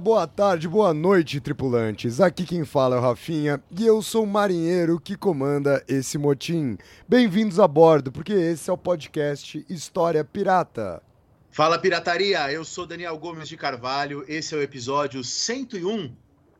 [0.00, 2.20] boa tarde, boa noite, tripulantes.
[2.20, 6.78] Aqui quem fala é o Rafinha e eu sou o marinheiro que comanda esse motim.
[7.08, 11.02] Bem-vindos a bordo, porque esse é o podcast História Pirata.
[11.50, 16.14] Fala pirataria, eu sou Daniel Gomes de Carvalho, esse é o episódio 101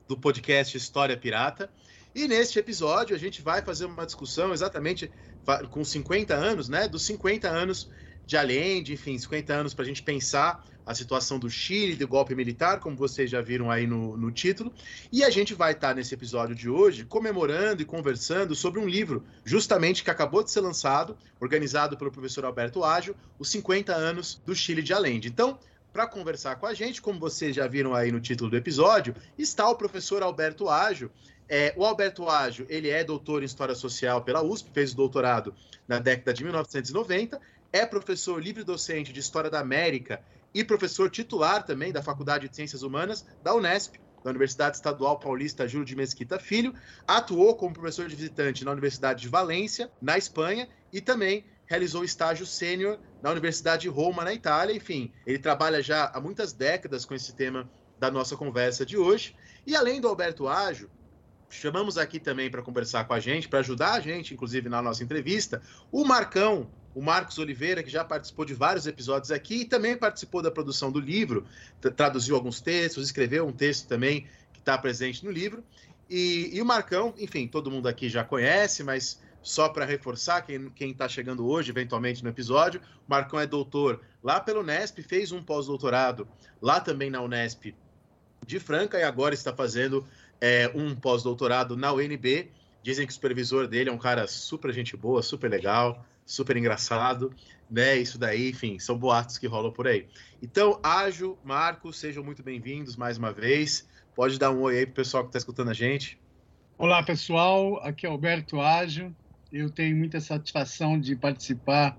[0.08, 1.70] do podcast História Pirata.
[2.12, 5.12] E neste episódio a gente vai fazer uma discussão exatamente
[5.70, 6.88] com 50 anos, né?
[6.88, 7.88] Dos 50 anos
[8.26, 12.34] de Allende, enfim, 50 anos para a gente pensar a situação do Chile, do golpe
[12.34, 14.72] militar, como vocês já viram aí no, no título.
[15.12, 19.22] E a gente vai estar nesse episódio de hoje comemorando e conversando sobre um livro,
[19.44, 24.54] justamente que acabou de ser lançado, organizado pelo professor Alberto Ágio, os 50 anos do
[24.54, 25.28] Chile de Allende.
[25.28, 25.58] Então,
[25.92, 29.68] para conversar com a gente, como vocês já viram aí no título do episódio, está
[29.68, 31.10] o professor Alberto Ágio.
[31.50, 35.54] É, o Alberto Ágio, ele é doutor em História Social pela USP, fez o doutorado
[35.86, 37.38] na década de 1990,
[37.70, 40.22] é professor livre-docente de História da América
[40.54, 45.68] e professor titular também da Faculdade de Ciências Humanas da Unesp, da Universidade Estadual Paulista
[45.68, 46.74] Júlio de Mesquita Filho,
[47.06, 52.46] atuou como professor de visitante na Universidade de Valência, na Espanha, e também realizou estágio
[52.46, 54.74] sênior na Universidade de Roma, na Itália.
[54.74, 59.36] Enfim, ele trabalha já há muitas décadas com esse tema da nossa conversa de hoje.
[59.66, 60.90] E além do Alberto Ágio,
[61.50, 65.04] chamamos aqui também para conversar com a gente, para ajudar a gente, inclusive na nossa
[65.04, 69.96] entrevista, o Marcão, o Marcos Oliveira, que já participou de vários episódios aqui e também
[69.96, 71.46] participou da produção do livro,
[71.80, 75.62] tra- traduziu alguns textos, escreveu um texto também que está presente no livro.
[76.10, 80.90] E, e o Marcão, enfim, todo mundo aqui já conhece, mas só para reforçar, quem
[80.90, 85.42] está chegando hoje, eventualmente, no episódio, o Marcão é doutor lá pelo Unesp, fez um
[85.42, 86.26] pós-doutorado
[86.60, 87.74] lá também na Unesp
[88.44, 90.04] de Franca e agora está fazendo
[90.40, 92.50] é, um pós-doutorado na UNB.
[92.82, 97.34] Dizem que o supervisor dele é um cara super gente boa, super legal, super engraçado,
[97.70, 97.96] né?
[97.96, 100.06] Isso daí, enfim, são boatos que rolam por aí.
[100.42, 103.88] Então, Ágio, Marcos, sejam muito bem-vindos mais uma vez.
[104.14, 106.20] Pode dar um oi aí pro pessoal que está escutando a gente.
[106.76, 107.78] Olá, pessoal.
[107.82, 109.16] Aqui é Alberto Ágio.
[109.50, 111.98] Eu tenho muita satisfação de participar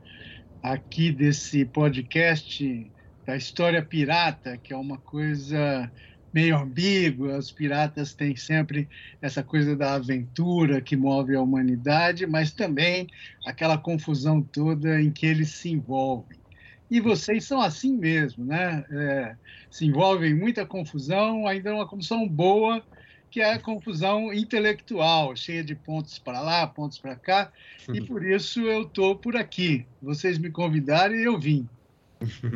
[0.61, 2.91] aqui desse podcast
[3.25, 5.91] da história pirata, que é uma coisa
[6.33, 7.37] meio ambígua.
[7.37, 8.87] Os piratas têm sempre
[9.21, 13.07] essa coisa da aventura que move a humanidade, mas também
[13.45, 16.37] aquela confusão toda em que eles se envolvem.
[16.89, 18.83] E vocês são assim mesmo, né?
[18.91, 19.35] É,
[19.69, 22.83] se envolvem em muita confusão, ainda é uma confusão boa,
[23.29, 27.51] que é a confusão intelectual, cheia de pontos para lá, pontos para cá,
[27.93, 29.85] e por isso eu estou por aqui.
[30.01, 31.69] Vocês me convidaram e eu vim.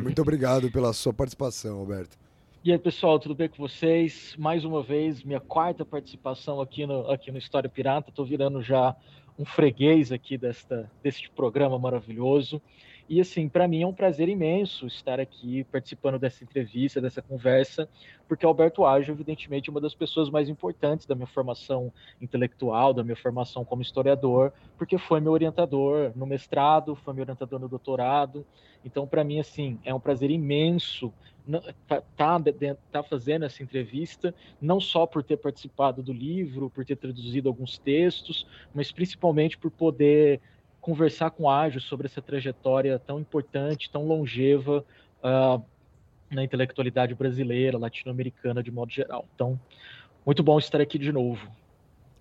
[0.02, 2.18] Muito obrigado pela sua participação, Alberto.
[2.64, 4.34] E aí, pessoal, tudo bem com vocês?
[4.38, 8.08] Mais uma vez, minha quarta participação aqui no, aqui no História Pirata.
[8.08, 8.96] Estou virando já
[9.38, 12.62] um freguês aqui desta, deste programa maravilhoso.
[13.06, 17.86] E, assim, para mim é um prazer imenso estar aqui participando dessa entrevista, dessa conversa,
[18.26, 23.04] porque Alberto Ágio, evidentemente, é uma das pessoas mais importantes da minha formação intelectual, da
[23.04, 28.46] minha formação como historiador, porque foi meu orientador no mestrado, foi meu orientador no doutorado.
[28.82, 31.12] Então, para mim, assim, é um prazer imenso
[31.86, 32.40] tá, tá,
[32.90, 37.78] tá, fazendo essa entrevista, não só por ter participado do livro, por ter traduzido alguns
[37.78, 40.40] textos, mas principalmente por poder
[40.80, 44.84] conversar com Ágio sobre essa trajetória tão importante, tão longeva
[45.22, 45.62] uh,
[46.30, 49.26] na intelectualidade brasileira, latino-americana de modo geral.
[49.34, 49.58] Então,
[50.26, 51.46] muito bom estar aqui de novo.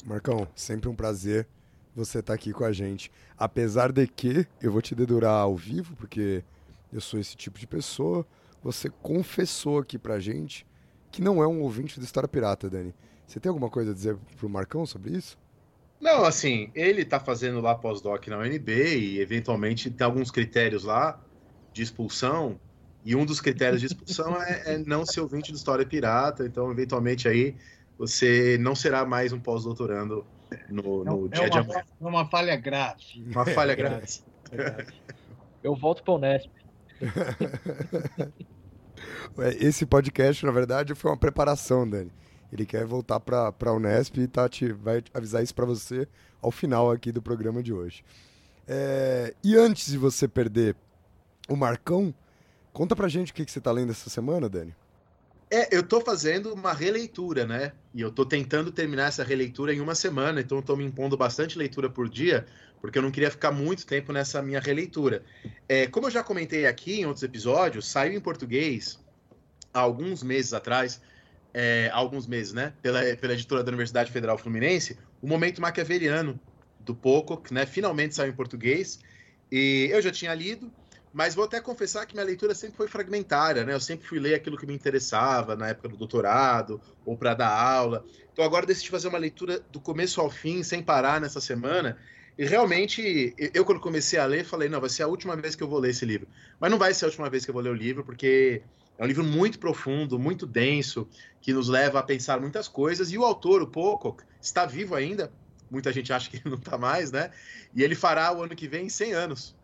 [0.06, 1.48] Marcão, sempre um prazer
[1.96, 3.12] você estar aqui com a gente.
[3.38, 6.44] Apesar de que eu vou te dedurar ao vivo, porque
[6.92, 8.26] eu sou esse tipo de pessoa,
[8.64, 10.66] você confessou aqui pra gente
[11.12, 12.94] que não é um ouvinte do História Pirata, Dani.
[13.28, 15.38] Você tem alguma coisa a dizer pro Marcão sobre isso?
[16.00, 21.22] Não, assim, ele tá fazendo lá pós-doc na UNB e eventualmente tem alguns critérios lá
[21.72, 22.60] de expulsão.
[23.06, 26.46] E um dos critérios de expulsão é, é, não ser ouvinte do História Pirata.
[26.46, 27.56] Então, eventualmente, aí
[27.98, 30.26] você não será mais um pós-doutorando
[30.70, 31.84] no, no é, dia é de uma, amanhã.
[32.02, 33.24] É uma falha grave.
[33.28, 34.08] Uma falha grave.
[35.64, 36.50] Eu volto para o Unesp.
[39.60, 42.12] Esse podcast, na verdade, foi uma preparação, Dani.
[42.52, 46.08] Ele quer voltar para a Unesp e tá te, vai avisar isso para você
[46.42, 48.04] ao final aqui do programa de hoje.
[48.68, 50.76] É, e antes de você perder
[51.50, 52.14] o Marcão,
[52.74, 54.76] Conta pra gente o que, que você tá lendo essa semana, Dani.
[55.52, 57.74] É, eu tô fazendo uma releitura, né?
[57.94, 61.56] E eu tô tentando terminar essa releitura em uma semana, então tô me impondo bastante
[61.56, 62.48] leitura por dia,
[62.84, 65.24] porque eu não queria ficar muito tempo nessa minha releitura.
[65.70, 69.00] É, como eu já comentei aqui em outros episódios, saiu em português
[69.74, 71.00] há alguns meses atrás,
[71.54, 72.74] é, alguns meses, né?
[72.82, 76.38] Pela, pela editora da Universidade Federal Fluminense, o Momento Maquiaveliano,
[76.82, 77.66] do Pocock, né?
[77.66, 79.00] Finalmente saiu em português.
[79.50, 80.70] E eu já tinha lido,
[81.14, 83.74] mas vou até confessar que minha leitura sempre foi fragmentária, né?
[83.74, 87.48] Eu sempre fui ler aquilo que me interessava na época do doutorado ou para dar
[87.48, 88.04] aula.
[88.34, 91.98] Então agora decidi fazer uma leitura do começo ao fim, sem parar nessa semana.
[92.38, 95.64] E realmente, eu quando comecei a ler, falei, não, vai ser a última vez que
[95.64, 96.28] eu vou ler esse livro.
[96.60, 98.62] Mas não vai ser a última vez que eu vou ler o livro, porque
[98.98, 101.08] é um livro muito profundo, muito denso,
[101.42, 103.12] que nos leva a pensar muitas coisas.
[103.12, 105.32] E o autor, o Pocock, está vivo ainda.
[105.70, 107.32] Muita gente acha que ele não está mais, né?
[107.76, 109.56] E ele fará o ano que vem 100 anos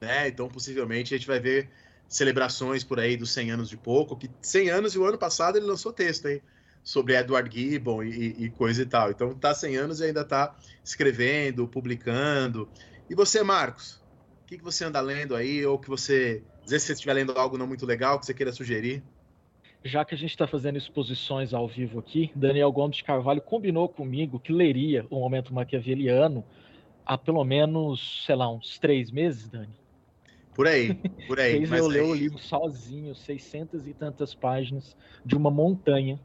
[0.00, 0.28] né?
[0.28, 1.68] Então, possivelmente, a gente vai ver
[2.08, 5.58] celebrações por aí dos 100 anos de pouco, que 100 anos e o ano passado
[5.58, 6.42] ele lançou texto aí
[6.82, 9.10] sobre Edward Gibbon e, e coisa e tal.
[9.10, 12.68] Então, tá 100 anos e ainda tá escrevendo, publicando.
[13.08, 14.02] E você, Marcos?
[14.42, 15.64] O que, que você anda lendo aí?
[15.64, 18.34] Ou que você, às vezes, se você estiver lendo algo não muito legal, que você
[18.34, 19.02] queira sugerir?
[19.84, 23.88] Já que a gente está fazendo exposições ao vivo aqui, Daniel Gomes de Carvalho combinou
[23.88, 26.44] comigo que leria o Momento Maquiaveliano
[27.08, 29.74] há pelo menos, sei lá, uns três meses, Dani.
[30.54, 30.94] Por aí,
[31.26, 31.52] por aí.
[31.66, 36.20] Fez eu ler o livro sozinho, 600 e tantas páginas, de uma montanha.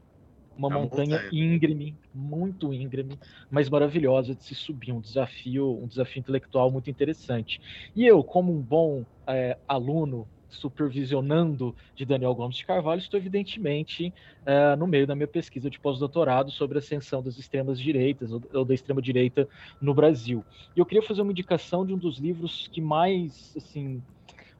[0.56, 3.18] Uma, montanha, montanha íngreme, muito íngreme,
[3.50, 4.92] mas maravilhosa de se subir.
[4.92, 7.60] Um desafio, um desafio intelectual muito interessante.
[7.94, 14.14] E eu, como um bom é, aluno supervisionando de Daniel Gomes de Carvalho, estou evidentemente
[14.42, 18.42] uh, no meio da minha pesquisa de pós-doutorado sobre a ascensão das extremas direitas ou,
[18.52, 19.48] ou da extrema direita
[19.80, 20.44] no Brasil.
[20.74, 24.02] E eu queria fazer uma indicação de um dos livros que mais assim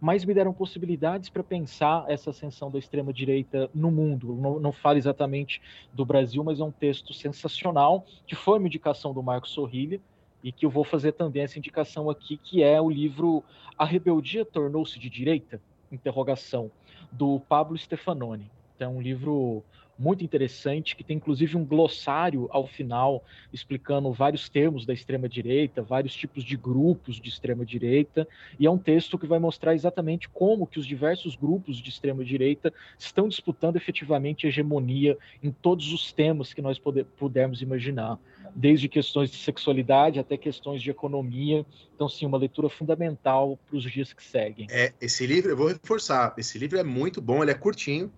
[0.05, 4.35] mais me deram possibilidades para pensar essa ascensão da extrema-direita no mundo.
[4.35, 5.63] Não, não falo exatamente
[5.95, 9.99] do Brasil, mas é um texto sensacional, que foi uma indicação do Marcos Sorrilha,
[10.43, 13.43] e que eu vou fazer também essa indicação aqui, que é o livro
[13.79, 15.59] A Rebeldia Tornou-se de Direita?
[15.91, 16.71] Interrogação,
[17.11, 18.51] do Pablo Stefanoni.
[18.77, 19.65] Então, é um livro
[19.99, 25.83] muito interessante, que tem inclusive um glossário ao final explicando vários termos da extrema direita,
[25.83, 28.27] vários tipos de grupos de extrema direita,
[28.59, 32.25] e é um texto que vai mostrar exatamente como que os diversos grupos de extrema
[32.25, 38.19] direita estão disputando efetivamente hegemonia em todos os temas que nós poder, pudermos imaginar,
[38.55, 41.65] desde questões de sexualidade até questões de economia.
[41.95, 44.67] Então, sim, uma leitura fundamental para os dias que seguem.
[44.71, 48.13] É, esse livro, eu vou reforçar, esse livro é muito bom, ele é curtinho,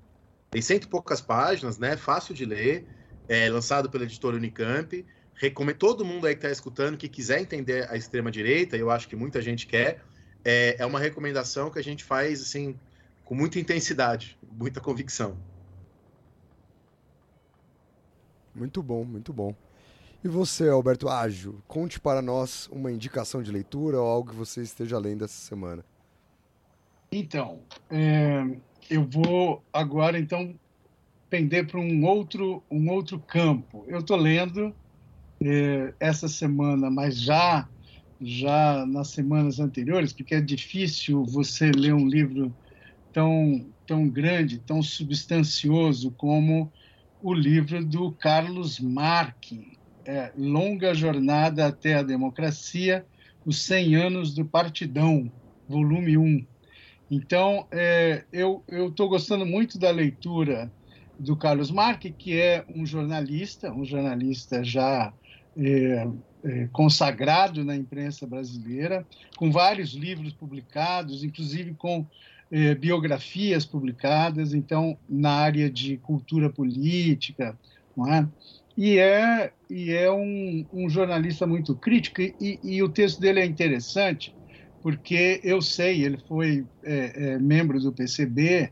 [0.50, 1.96] tem cento e poucas páginas, né?
[1.96, 2.86] Fácil de ler.
[3.28, 5.04] É lançado pela editora Unicamp.
[5.34, 8.76] Recomendo todo mundo aí que está escutando que quiser entender a extrema direita.
[8.76, 10.02] Eu acho que muita gente quer.
[10.44, 12.78] É, é uma recomendação que a gente faz assim
[13.24, 15.36] com muita intensidade, muita convicção.
[18.54, 19.54] Muito bom, muito bom.
[20.24, 24.62] E você, Alberto Ágio, conte para nós uma indicação de leitura ou algo que você
[24.62, 25.84] esteja lendo essa semana.
[27.12, 27.60] Então,
[27.90, 28.56] é,
[28.90, 30.54] eu vou agora então
[31.28, 33.84] pender para um outro um outro campo.
[33.88, 34.74] Eu estou lendo
[35.42, 37.68] é, essa semana, mas já
[38.20, 42.54] já nas semanas anteriores, porque é difícil você ler um livro
[43.12, 46.72] tão tão grande, tão substancioso como
[47.22, 53.06] o livro do Carlos Marque, é, Longa Jornada até a Democracia,
[53.44, 55.30] os 100 anos do Partidão,
[55.68, 56.46] volume 1.
[57.10, 60.70] Então, é, eu estou gostando muito da leitura
[61.18, 65.12] do Carlos Marque, que é um jornalista, um jornalista já
[65.56, 66.08] é,
[66.44, 72.06] é, consagrado na imprensa brasileira, com vários livros publicados, inclusive com
[72.50, 77.58] é, biografias publicadas, então, na área de cultura política,
[77.96, 78.28] não é?
[78.76, 83.46] E é, e é um, um jornalista muito crítico, e, e o texto dele é
[83.46, 84.34] interessante,
[84.86, 88.70] porque eu sei, ele foi é, é, membro do PCB,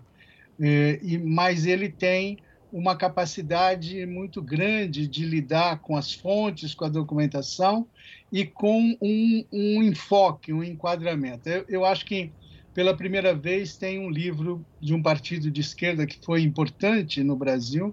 [0.61, 2.39] é, e, mas ele tem
[2.73, 7.89] uma capacidade muito grande de lidar com as fontes, com a documentação
[8.31, 11.49] e com um, um enfoque, um enquadramento.
[11.49, 12.31] Eu, eu, acho que
[12.73, 17.35] pela primeira vez tem um livro de um partido de esquerda que foi importante no
[17.35, 17.93] Brasil,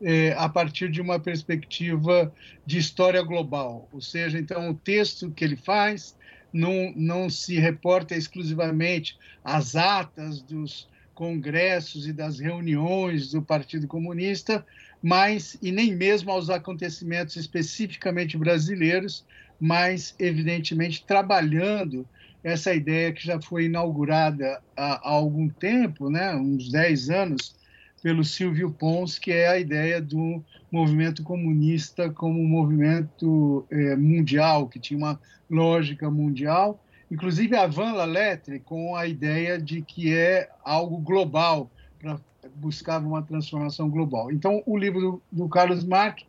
[0.00, 2.32] é, a partir de uma perspectiva
[2.64, 6.16] de história global, ou seja, então o texto que ele faz
[6.58, 14.66] não, não se reporta exclusivamente às atas dos congressos e das reuniões do Partido Comunista,
[15.00, 19.24] mas e nem mesmo aos acontecimentos especificamente brasileiros,
[19.60, 22.04] mas evidentemente trabalhando
[22.42, 27.54] essa ideia que já foi inaugurada há, há algum tempo, né, uns 10 anos,
[28.02, 34.68] pelo Silvio Pons, que é a ideia do movimento comunista como um movimento é, mundial,
[34.68, 36.82] que tinha uma lógica mundial.
[37.10, 42.18] Inclusive a Van Lalette com a ideia de que é algo global, para
[42.56, 44.30] buscar uma transformação global.
[44.30, 46.24] Então, o livro do, do Carlos Marx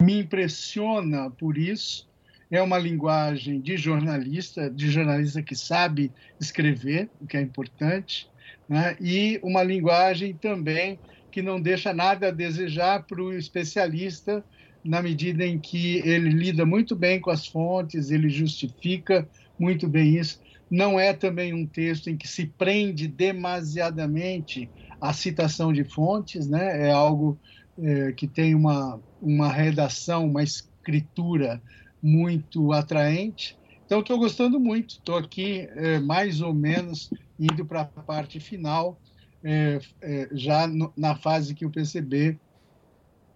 [0.00, 2.06] me impressiona por isso.
[2.50, 8.28] É uma linguagem de jornalista, de jornalista que sabe escrever, o que é importante,
[8.68, 8.96] né?
[9.00, 10.98] e uma linguagem também
[11.30, 14.44] que não deixa nada a desejar para o especialista,
[14.84, 20.16] na medida em que ele lida muito bem com as fontes, ele justifica muito bem
[20.16, 20.38] isso.
[20.70, 24.70] Não é também um texto em que se prende demasiadamente
[25.00, 26.88] à citação de fontes, né?
[26.88, 27.38] é algo
[27.78, 31.60] é, que tem uma, uma redação, uma escritura
[32.02, 33.56] muito atraente.
[33.84, 34.94] Então, estou gostando muito.
[34.94, 38.98] Estou aqui é, mais ou menos indo para a parte final,
[39.44, 42.38] é, é, já no, na fase que o PCB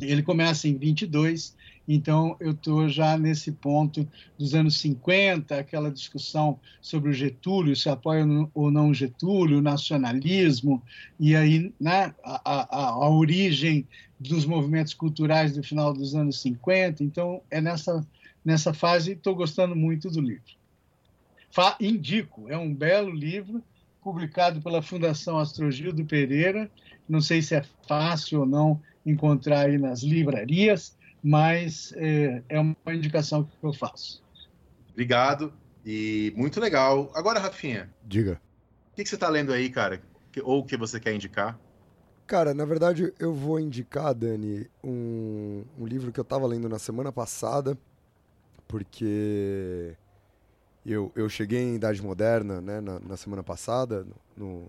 [0.00, 1.54] ele começa em 22,
[1.86, 7.88] então eu estou já nesse ponto dos anos 50, aquela discussão sobre o Getúlio, se
[7.88, 10.82] apoia ou não o Getúlio, o nacionalismo,
[11.18, 13.86] e aí né, a, a, a origem
[14.18, 17.02] dos movimentos culturais do final dos anos 50.
[17.02, 18.06] Então é nessa,
[18.44, 20.58] nessa fase, estou gostando muito do livro.
[21.50, 23.62] Fa indico, é um belo livro,
[24.02, 26.70] publicado pela Fundação Astrogildo Pereira.
[27.08, 32.76] Não sei se é fácil ou não encontrar aí nas livrarias, mas é, é uma
[32.88, 34.22] indicação que eu faço.
[34.90, 35.52] Obrigado
[35.84, 37.10] e muito legal.
[37.14, 37.90] Agora, Rafinha.
[38.04, 38.40] Diga.
[38.92, 40.02] O que, que você está lendo aí, cara?
[40.42, 41.58] Ou o que você quer indicar?
[42.26, 46.78] Cara, na verdade, eu vou indicar, Dani, um, um livro que eu estava lendo na
[46.78, 47.76] semana passada,
[48.68, 49.96] porque
[50.84, 54.06] eu, eu cheguei em Idade Moderna né, na, na semana passada,
[54.36, 54.66] no,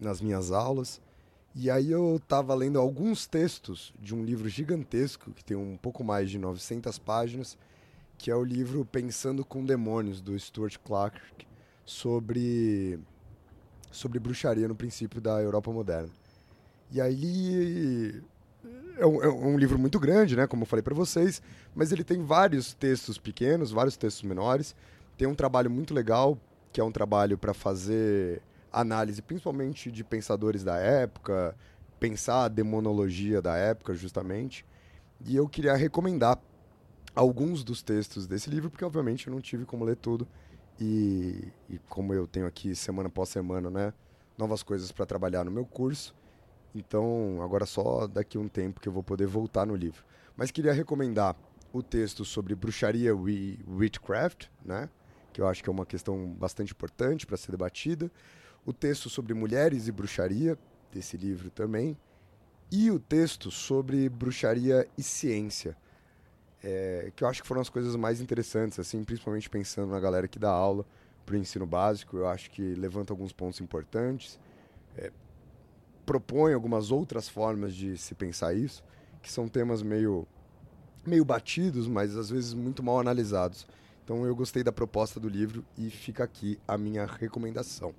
[0.00, 1.00] nas minhas aulas,
[1.54, 6.02] e aí eu estava lendo alguns textos de um livro gigantesco, que tem um pouco
[6.02, 7.58] mais de 900 páginas,
[8.16, 11.20] que é o livro Pensando com Demônios, do Stuart Clark,
[11.84, 12.98] sobre,
[13.90, 16.10] sobre bruxaria no princípio da Europa moderna.
[16.90, 18.22] E aí
[18.96, 21.42] é um, é um, livro muito grande, né, como eu falei para vocês,
[21.74, 24.74] mas ele tem vários textos pequenos, vários textos menores.
[25.22, 26.36] Tem um trabalho muito legal,
[26.72, 31.56] que é um trabalho para fazer análise principalmente de pensadores da época,
[32.00, 34.66] pensar a demonologia da época, justamente.
[35.24, 36.40] E eu queria recomendar
[37.14, 40.26] alguns dos textos desse livro, porque obviamente eu não tive como ler tudo.
[40.80, 43.94] E, e como eu tenho aqui semana após semana, né,
[44.36, 46.12] novas coisas para trabalhar no meu curso.
[46.74, 50.02] Então, agora só daqui um tempo que eu vou poder voltar no livro.
[50.36, 51.36] Mas queria recomendar
[51.72, 54.88] o texto sobre bruxaria e witchcraft, né?
[55.32, 58.10] Que eu acho que é uma questão bastante importante para ser debatida
[58.64, 60.56] o texto sobre mulheres e bruxaria,
[60.92, 61.96] desse livro também,
[62.70, 65.76] e o texto sobre bruxaria e ciência,
[66.62, 70.28] é, que eu acho que foram as coisas mais interessantes, assim, principalmente pensando na galera
[70.28, 70.86] que dá aula
[71.26, 74.38] para o ensino básico, eu acho que levanta alguns pontos importantes,
[74.96, 75.10] é,
[76.06, 78.82] propõe algumas outras formas de se pensar isso,
[79.20, 80.26] que são temas meio,
[81.06, 83.66] meio batidos, mas às vezes muito mal analisados.
[84.04, 87.94] Então eu gostei da proposta do livro e fica aqui a minha recomendação.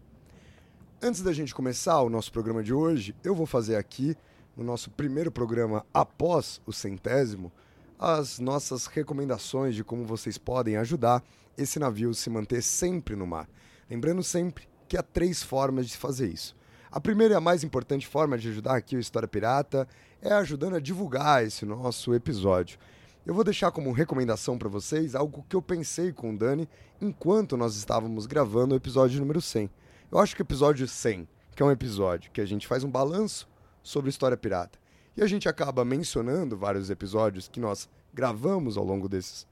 [1.01, 4.15] Antes da gente começar o nosso programa de hoje, eu vou fazer aqui,
[4.55, 7.51] no nosso primeiro programa após o centésimo,
[7.99, 11.23] as nossas recomendações de como vocês podem ajudar
[11.57, 13.49] esse navio a se manter sempre no mar.
[13.89, 16.55] Lembrando sempre que há três formas de fazer isso.
[16.91, 19.87] A primeira e a mais importante forma de ajudar aqui o História Pirata
[20.21, 22.77] é ajudando a divulgar esse nosso episódio.
[23.25, 26.67] Eu vou deixar como recomendação para vocês algo que eu pensei com o Dani
[26.99, 29.69] enquanto nós estávamos gravando o episódio número 100.
[30.11, 31.25] Eu acho que o episódio 100,
[31.55, 33.47] que é um episódio que a gente faz um balanço
[33.81, 34.77] sobre história pirata,
[35.15, 39.47] e a gente acaba mencionando vários episódios que nós gravamos ao longo desses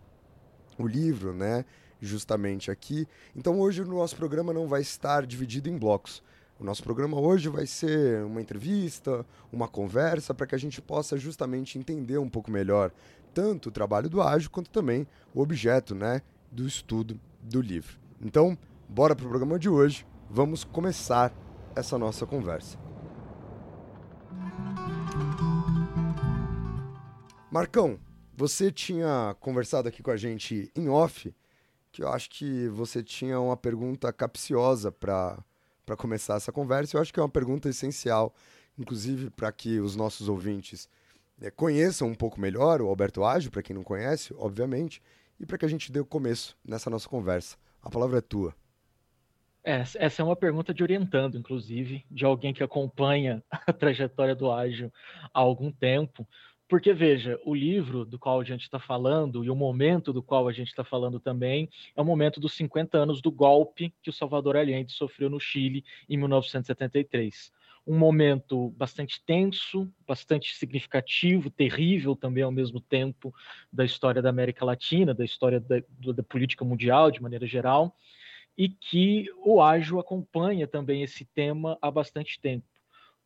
[0.78, 1.64] o livro, né?
[2.00, 3.06] Justamente aqui.
[3.34, 6.22] Então hoje o nosso programa não vai estar dividido em blocos.
[6.58, 11.18] O nosso programa hoje vai ser uma entrevista, uma conversa, para que a gente possa
[11.18, 12.92] justamente entender um pouco melhor
[13.34, 17.98] tanto o trabalho do Ágil quanto também o objeto né, do estudo do livro.
[18.22, 18.56] Então,
[18.88, 20.06] bora para o programa de hoje.
[20.30, 21.34] Vamos começar
[21.74, 22.78] essa nossa conversa.
[27.50, 28.00] Marcão,
[28.36, 31.32] você tinha conversado aqui com a gente em off,
[31.92, 35.44] que eu acho que você tinha uma pergunta capciosa para
[35.96, 36.96] começar essa conversa.
[36.96, 38.34] Eu acho que é uma pergunta essencial,
[38.76, 40.88] inclusive para que os nossos ouvintes
[41.40, 45.00] é, conheçam um pouco melhor o Alberto Ágil, para quem não conhece, obviamente,
[45.38, 47.56] e para que a gente dê o começo nessa nossa conversa.
[47.80, 48.52] A palavra é tua.
[49.64, 54.92] Essa é uma pergunta de orientando, inclusive, de alguém que acompanha a trajetória do Ágil
[55.32, 56.28] há algum tempo.
[56.68, 60.48] Porque, veja, o livro do qual a gente está falando e o momento do qual
[60.48, 64.12] a gente está falando também é o momento dos 50 anos do golpe que o
[64.12, 67.50] Salvador Allende sofreu no Chile em 1973.
[67.86, 73.34] Um momento bastante tenso, bastante significativo, terrível também ao mesmo tempo
[73.72, 77.94] da história da América Latina, da história da, da política mundial de maneira geral,
[78.56, 82.66] e que o Ágil acompanha também esse tema há bastante tempo.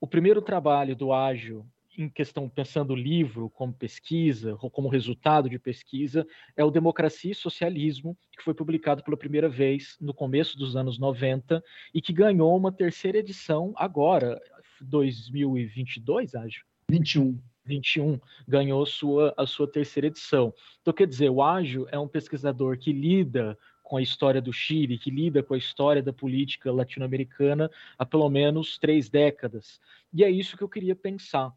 [0.00, 1.66] O primeiro trabalho do Ágil
[1.98, 6.24] em questão, pensando o livro como pesquisa, ou como resultado de pesquisa,
[6.56, 10.96] é o Democracia e Socialismo, que foi publicado pela primeira vez no começo dos anos
[10.96, 11.62] 90
[11.92, 14.40] e que ganhou uma terceira edição agora,
[14.80, 16.64] 2022, acho.
[16.88, 17.36] 21.
[17.64, 20.54] 21 ganhou sua, a sua terceira edição.
[20.80, 23.58] Então, quer dizer, o Ágil é um pesquisador que lida
[23.88, 28.28] com a história do Chile, que lida com a história da política latino-americana há pelo
[28.28, 29.80] menos três décadas.
[30.12, 31.54] E é isso que eu queria pensar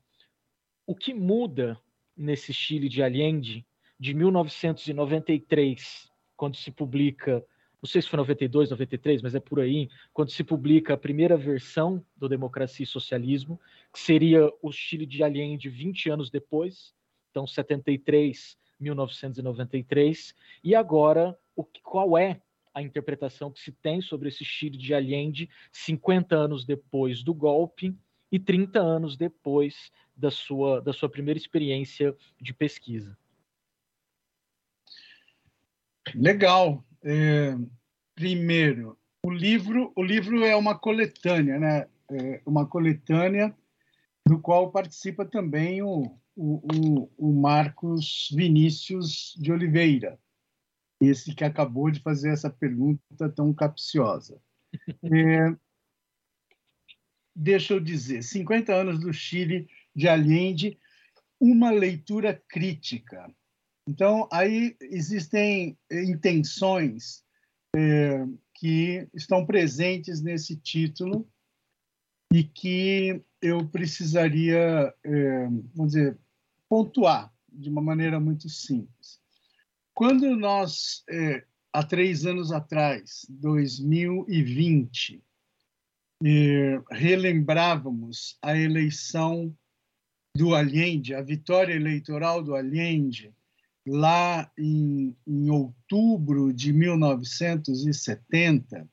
[0.88, 1.78] o que muda
[2.16, 3.66] nesse Chile de Allende
[4.00, 7.46] de 1993, quando se publica,
[7.82, 11.36] não sei se foi 92, 93, mas é por aí, quando se publica a primeira
[11.36, 13.60] versão do Democracia e Socialismo,
[13.92, 16.94] que seria o Chile de Allende 20 anos depois,
[17.30, 22.42] então 73, 1993, e agora o que, qual é
[22.74, 27.96] a interpretação que se tem sobre esse Chile de Allende 50 anos depois do golpe
[28.32, 33.18] e 30 anos depois da sua, da sua primeira experiência de pesquisa.
[36.16, 36.84] Legal.
[37.04, 37.56] É,
[38.16, 41.88] primeiro, o livro, o livro é uma coletânea, né?
[42.10, 43.56] É uma coletânea
[44.28, 50.20] do qual participa também o, o, o, Marcos Vinícius de Oliveira,
[51.02, 54.42] esse que acabou de fazer essa pergunta tão capciosa.
[55.04, 55.54] É,
[57.36, 60.80] deixa eu dizer, 50 anos do Chile de Allende,
[61.40, 63.30] uma leitura crítica.
[63.86, 67.24] Então, aí existem intenções
[67.76, 71.28] é, que estão presentes nesse título
[72.32, 76.18] e que eu precisaria, é, vamos dizer,
[76.70, 79.20] pontuar de uma maneira muito simples.
[79.94, 85.24] Quando nós, é, há três anos atrás, 2020,
[86.24, 89.56] é, relembrávamos a eleição
[90.36, 93.32] do Allende, a vitória eleitoral do Allende,
[93.86, 98.90] lá em, em outubro de 1970,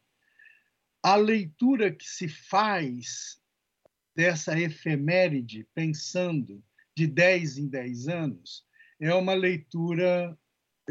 [1.03, 3.39] a leitura que se faz
[4.19, 6.61] dessa efeméride, pensando
[6.93, 8.65] de 10 em 10 anos,
[9.01, 10.37] é uma leitura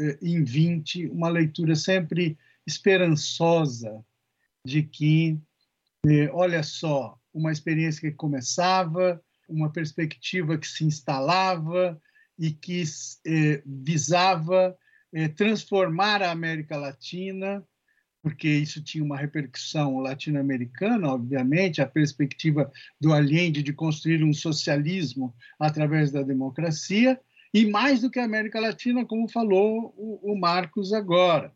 [0.00, 4.02] eh, em 20, uma leitura sempre esperançosa
[4.64, 5.38] de que,
[6.06, 12.00] eh, olha só, uma experiência que começava, uma perspectiva que se instalava
[12.38, 12.82] e que
[13.26, 14.74] eh, visava
[15.36, 17.62] transformar a América Latina,
[18.28, 25.34] porque isso tinha uma repercussão latino-americana, obviamente, a perspectiva do Allende de construir um socialismo
[25.58, 27.18] através da democracia,
[27.54, 31.54] e mais do que a América Latina, como falou o, Marcos agora.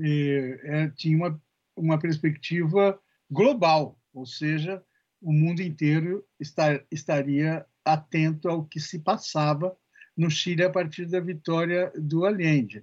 [0.00, 1.42] Eh, tinha uma,
[1.76, 2.98] uma perspectiva
[3.30, 4.82] global, ou seja,
[5.20, 9.76] o mundo inteiro estar, estaria atento ao que se passava
[10.16, 12.82] no Chile a partir da vitória do Allende.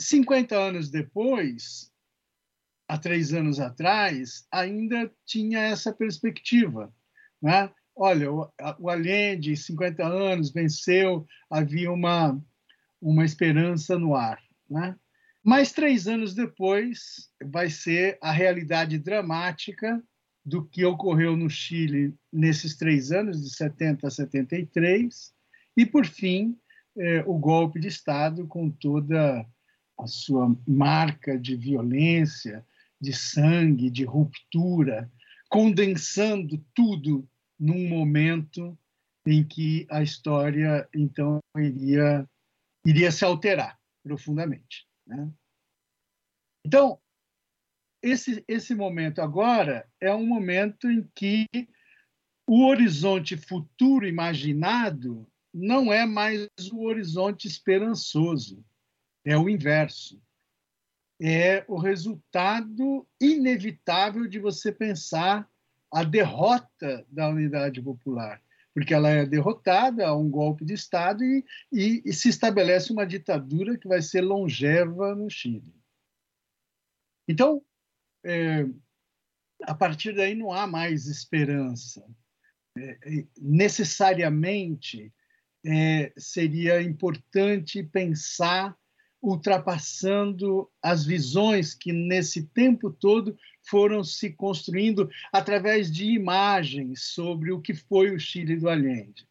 [0.00, 1.92] E 50 anos depois,
[2.88, 6.90] há três anos atrás, ainda tinha essa perspectiva.
[7.40, 7.70] Né?
[7.94, 12.42] Olha, o, o Allende, 50 anos, venceu, havia uma,
[12.98, 14.42] uma esperança no ar.
[14.70, 14.96] Né?
[15.44, 20.02] Mas três anos depois, vai ser a realidade dramática
[20.42, 25.34] do que ocorreu no Chile nesses três anos, de 70 a 73,
[25.76, 26.58] e, por fim,
[26.98, 29.46] eh, o golpe de Estado com toda
[30.02, 32.64] a sua marca de violência,
[33.00, 35.10] de sangue, de ruptura,
[35.48, 38.78] condensando tudo num momento
[39.26, 42.28] em que a história então iria
[42.86, 44.86] iria se alterar profundamente.
[45.06, 45.30] Né?
[46.64, 46.98] Então
[48.02, 51.46] esse esse momento agora é um momento em que
[52.46, 58.64] o horizonte futuro imaginado não é mais o horizonte esperançoso,
[59.24, 60.20] é o inverso
[61.20, 65.48] é o resultado inevitável de você pensar
[65.92, 71.44] a derrota da unidade popular, porque ela é derrotada a um golpe de Estado e,
[71.70, 75.74] e, e se estabelece uma ditadura que vai ser longeva no Chile.
[77.28, 77.62] Então,
[78.24, 78.64] é,
[79.64, 82.02] a partir daí não há mais esperança.
[82.78, 85.12] É, necessariamente
[85.66, 88.79] é, seria importante pensar
[89.22, 93.36] ultrapassando as visões que nesse tempo todo
[93.68, 99.28] foram se construindo através de imagens sobre o que foi o Chile do Allende.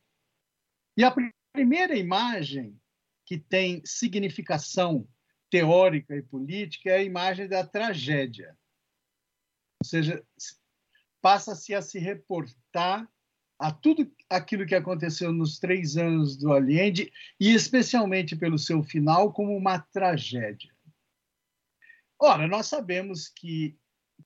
[0.95, 1.13] E a
[1.51, 2.79] primeira imagem
[3.25, 5.07] que tem significação
[5.49, 8.57] teórica e política é a imagem da tragédia.
[9.81, 10.23] Ou seja,
[11.21, 13.09] passa-se a se reportar
[13.57, 19.33] a tudo aquilo que aconteceu nos três anos do Allende, e especialmente pelo seu final,
[19.33, 20.71] como uma tragédia.
[22.21, 23.77] Ora, nós sabemos que,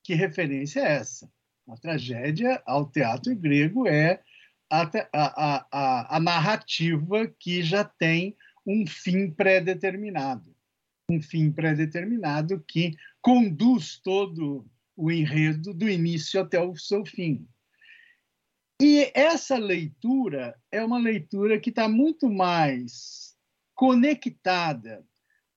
[0.02, 1.30] que referência é essa.
[1.68, 4.20] A tragédia ao teatro grego é
[4.70, 8.36] a, a, a, a narrativa que já tem
[8.66, 10.54] um fim pré-determinado.
[11.10, 17.46] Um fim pré-determinado que conduz todo o enredo do início até o seu fim.
[18.80, 23.36] E essa leitura é uma leitura que está muito mais
[23.74, 25.04] conectada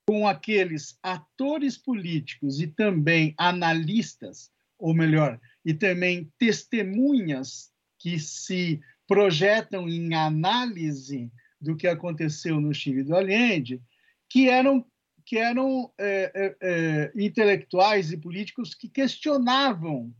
[0.08, 9.89] com aqueles atores políticos e também analistas, ou melhor, e também testemunhas que se projetam
[9.89, 13.82] em análise do que aconteceu no Chile do Allende,
[14.30, 14.86] que eram
[15.25, 20.15] que eram é, é, é, intelectuais e políticos que questionavam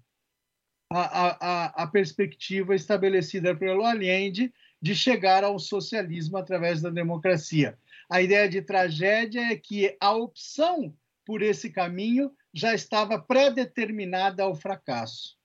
[0.90, 7.78] a, a, a perspectiva estabelecida pelo Allende de chegar ao socialismo através da democracia.
[8.10, 10.96] A ideia de tragédia é que a opção
[11.26, 15.36] por esse caminho já estava pré-determinada ao fracasso.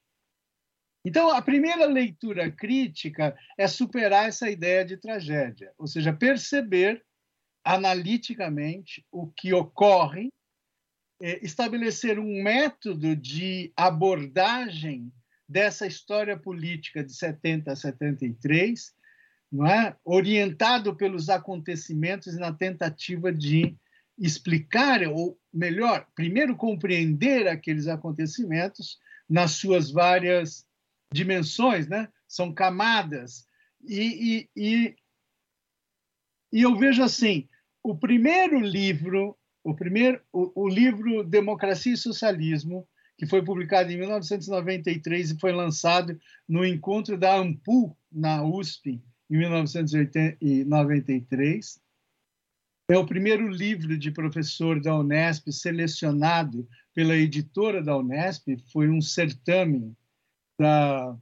[1.04, 7.04] Então, a primeira leitura crítica é superar essa ideia de tragédia, ou seja, perceber
[7.64, 10.28] analiticamente o que ocorre,
[11.20, 15.12] é, estabelecer um método de abordagem
[15.52, 18.94] dessa história política de 70 a 73,
[19.52, 19.94] não é?
[20.02, 23.76] orientado pelos acontecimentos na tentativa de
[24.18, 30.66] explicar, ou melhor, primeiro compreender aqueles acontecimentos nas suas várias
[31.12, 32.08] dimensões, né?
[32.26, 33.46] são camadas.
[33.86, 34.96] E, e, e,
[36.50, 37.46] e eu vejo assim,
[37.82, 43.98] o primeiro livro, o primeiro, o, o livro Democracia e Socialismo, que foi publicado em
[43.98, 51.80] 1993 e foi lançado no encontro da AMPU, na USP, em 1993.
[52.88, 59.00] É o primeiro livro de professor da Unesp selecionado pela editora da Unesp, foi um
[59.00, 59.96] certame
[60.58, 61.16] da,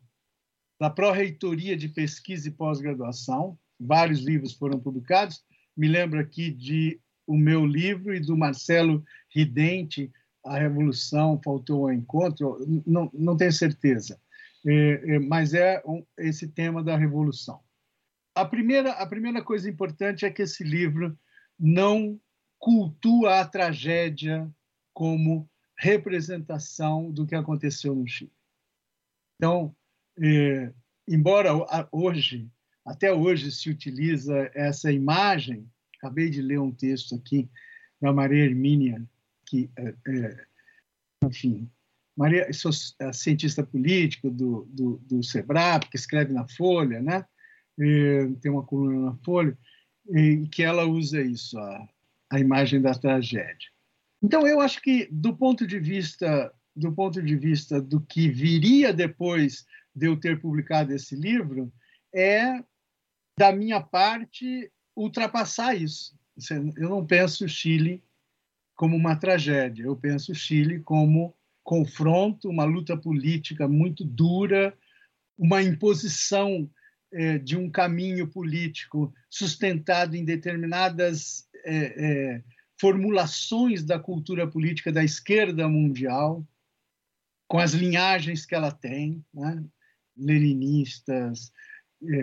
[0.80, 3.56] da Pró-Reitoria de Pesquisa e Pós-Graduação.
[3.78, 5.44] Vários livros foram publicados.
[5.76, 10.10] Me lembro aqui de o meu livro e do Marcelo Ridente,
[10.44, 14.20] a revolução faltou ao encontro, não, não tenho certeza,
[14.66, 17.60] é, é, mas é um, esse tema da revolução.
[18.34, 21.18] A primeira, a primeira coisa importante é que esse livro
[21.58, 22.18] não
[22.58, 24.50] cultua a tragédia
[24.92, 28.32] como representação do que aconteceu no Chile.
[29.36, 29.74] Então,
[30.22, 30.72] é,
[31.08, 31.50] embora
[31.90, 32.50] hoje,
[32.84, 37.48] até hoje se utiliza essa imagem, acabei de ler um texto aqui
[38.00, 39.02] da Maria Hermínia
[39.50, 40.46] que, é, é,
[41.24, 41.68] enfim,
[42.16, 47.24] Maria, sou é, cientista político do, do, do SEBRAP, que escreve na Folha, né?
[48.42, 49.56] Tem uma coluna na Folha,
[50.14, 51.88] em que ela usa isso, a,
[52.30, 53.68] a imagem da tragédia.
[54.22, 58.92] Então, eu acho que, do ponto de vista do ponto de vista do que viria
[58.92, 61.72] depois de eu ter publicado esse livro,
[62.14, 62.62] é,
[63.38, 66.16] da minha parte, ultrapassar isso.
[66.76, 68.02] Eu não penso o Chile
[68.80, 74.74] como uma tragédia, eu penso o Chile como confronto, uma luta política muito dura,
[75.36, 76.66] uma imposição
[77.12, 82.44] é, de um caminho político sustentado em determinadas é, é,
[82.80, 86.42] formulações da cultura política da esquerda mundial,
[87.46, 89.62] com as linhagens que ela tem, né?
[90.16, 91.52] leninistas,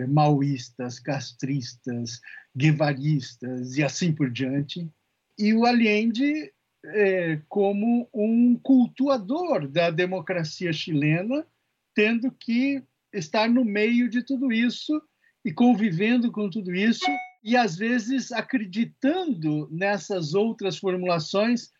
[0.08, 2.20] maoístas, castristas,
[2.52, 4.90] guevaristas e assim por diante.
[5.38, 6.52] E o Allende
[6.84, 11.46] eh, como um cultuador da democracia chilena,
[11.94, 15.00] tendo que estar no meio de tudo isso
[15.44, 17.06] e convivendo com tudo isso
[17.42, 21.70] e às vezes acreditando nessas outras formulações,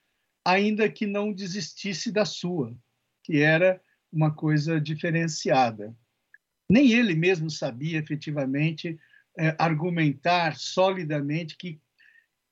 [0.44, 2.76] ainda que não desistisse da sua,
[3.24, 5.94] que era uma coisa diferenciada.
[6.70, 8.98] Nem ele mesmo sabia efetivamente
[9.38, 11.80] é, argumentar solidamente que,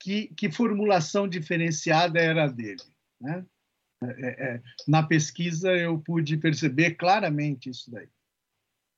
[0.06, 2.82] que, que, formulação diferenciada era a dele.
[3.20, 3.44] Né?
[4.04, 8.08] É, é, na pesquisa eu pude perceber claramente isso daí.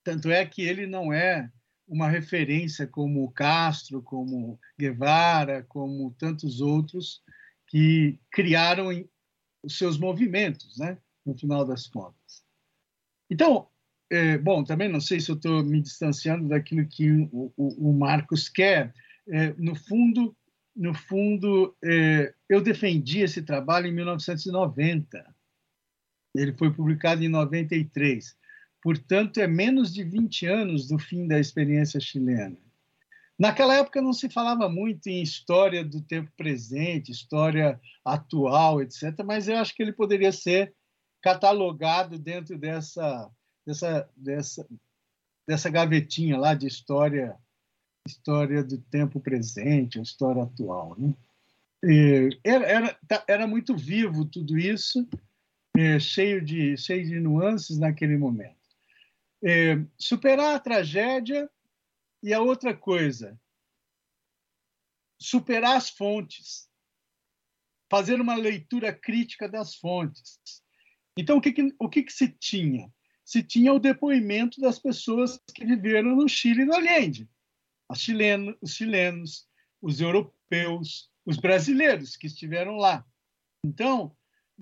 [0.05, 1.51] Tanto é que ele não é
[1.87, 7.23] uma referência como Castro, como Guevara, como tantos outros
[7.69, 8.89] que criaram
[9.65, 10.99] os seus movimentos, né?
[11.25, 12.45] no final das contas.
[13.31, 13.67] Então,
[14.11, 17.93] é, bom, também não sei se eu estou me distanciando daquilo que o, o, o
[17.95, 18.93] Marcos quer.
[19.27, 20.37] É, no fundo,
[20.79, 25.35] no fundo, é, eu defendi esse trabalho em 1990.
[26.37, 28.37] Ele foi publicado em 93.
[28.81, 32.57] Portanto, é menos de 20 anos do fim da experiência chilena.
[33.37, 39.49] Naquela época não se falava muito em história do tempo presente, história atual, etc., mas
[39.49, 40.73] eu acho que ele poderia ser
[41.21, 43.29] catalogado dentro dessa,
[43.67, 44.69] dessa, dessa,
[45.47, 47.37] dessa gavetinha lá de história
[48.07, 50.97] história do tempo presente, história atual.
[50.99, 51.15] Né?
[52.45, 55.09] Era, era, tá, era, muito vivo tudo isso,
[55.77, 58.57] é, cheio, de, cheio de nuances naquele momento.
[59.43, 61.49] É, superar a tragédia
[62.23, 63.39] e a outra coisa,
[65.21, 66.69] superar as fontes,
[67.89, 70.41] fazer uma leitura crítica das fontes.
[71.17, 72.93] Então, o que, que o que, que, se tinha?
[73.25, 77.29] Se tinha o depoimento das pessoas que viveram no Chile e no Allende.
[77.95, 79.47] Chileno, os chilenos,
[79.81, 83.05] os europeus, os brasileiros que estiveram lá.
[83.65, 84.17] Então,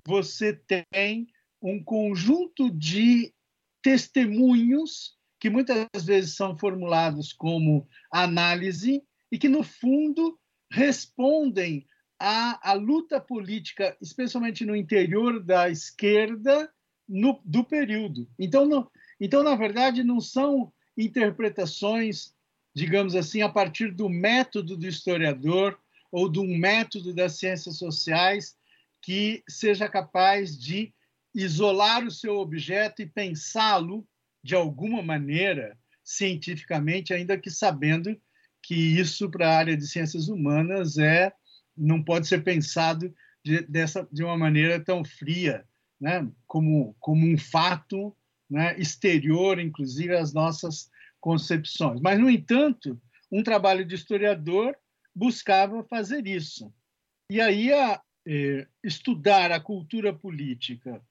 [0.05, 1.27] você tem
[1.61, 3.33] um conjunto de
[3.81, 10.39] testemunhos que muitas vezes são formulados como análise e que, no fundo,
[10.71, 11.85] respondem
[12.19, 16.71] a, a luta política, especialmente no interior da esquerda,
[17.07, 18.27] no, do período.
[18.39, 22.35] Então, então, na verdade, não são interpretações,
[22.77, 25.79] digamos assim, a partir do método do historiador
[26.11, 28.55] ou de um método das ciências sociais
[29.01, 30.93] que seja capaz de
[31.33, 34.07] isolar o seu objeto e pensá-lo
[34.43, 38.15] de alguma maneira cientificamente, ainda que sabendo
[38.61, 41.33] que isso para a área de ciências humanas é
[41.75, 43.11] não pode ser pensado
[43.43, 45.65] de, dessa, de uma maneira tão fria,
[45.99, 46.29] né?
[46.45, 48.15] como, como um fato
[48.47, 48.77] né?
[48.77, 50.91] exterior, inclusive, às nossas
[51.27, 51.99] concepções.
[51.99, 52.97] Mas, no entanto,
[53.29, 54.73] um trabalho de historiador
[55.13, 56.73] buscava fazer isso.
[57.29, 61.05] E aí, a, eh, estudar a cultura política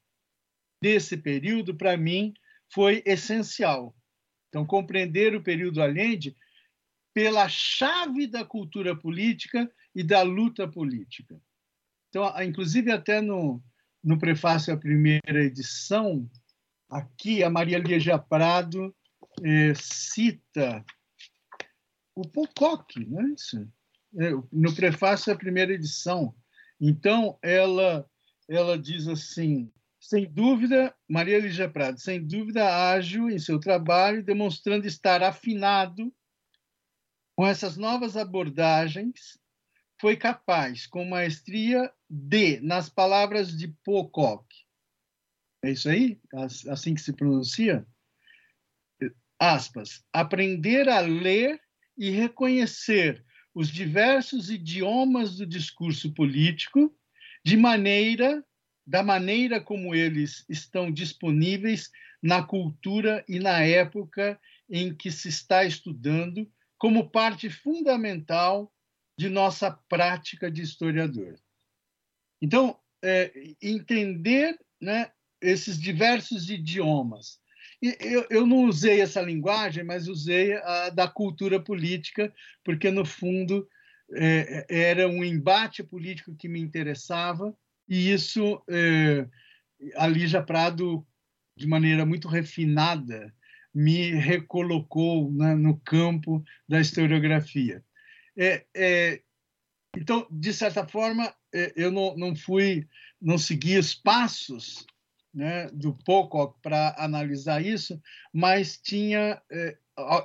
[0.83, 2.33] desse período, para mim,
[2.73, 3.95] foi essencial.
[4.49, 6.35] Então, compreender o período Allende
[7.13, 11.39] pela chave da cultura política e da luta política.
[12.09, 13.63] Então, inclusive até no,
[14.03, 16.27] no prefácio à primeira edição,
[16.89, 18.96] aqui a Maria Liegia Prado
[19.43, 20.85] eh, cita
[22.15, 23.69] o Pocock, não é isso?
[24.19, 26.35] É, no prefácio à primeira edição.
[26.81, 28.09] Então, ela,
[28.49, 29.71] ela diz assim,
[30.01, 36.13] sem dúvida, Maria Lígia Prado, sem dúvida ágil em seu trabalho, demonstrando estar afinado
[37.35, 39.39] com essas novas abordagens
[40.01, 44.47] foi capaz, com maestria, de, nas palavras de Pocock,
[45.67, 46.21] é isso aí?
[46.69, 47.87] Assim que se pronuncia?
[49.39, 50.05] Aspas.
[50.13, 51.61] Aprender a ler
[51.97, 56.95] e reconhecer os diversos idiomas do discurso político
[57.45, 58.45] de maneira
[58.87, 61.91] da maneira como eles estão disponíveis
[62.23, 68.73] na cultura e na época em que se está estudando como parte fundamental
[69.19, 71.37] de nossa prática de historiador.
[72.41, 77.41] Então, é, entender né, esses diversos idiomas.
[77.81, 82.33] Eu, eu não usei essa linguagem, mas usei a da cultura política,
[82.65, 83.69] porque, no fundo,
[84.15, 87.57] é, era um embate político que me interessava,
[87.89, 89.29] e isso, é,
[89.97, 91.07] a Lígia Prado,
[91.57, 93.33] de maneira muito refinada,
[93.75, 97.85] me recolocou né, no campo da historiografia.
[98.37, 99.21] É, é,
[99.95, 102.87] então, de certa forma, é, eu não, não fui,
[103.21, 104.87] não segui os passos
[105.37, 108.01] né, do Pocock para analisar isso,
[108.33, 109.77] mas tinha é,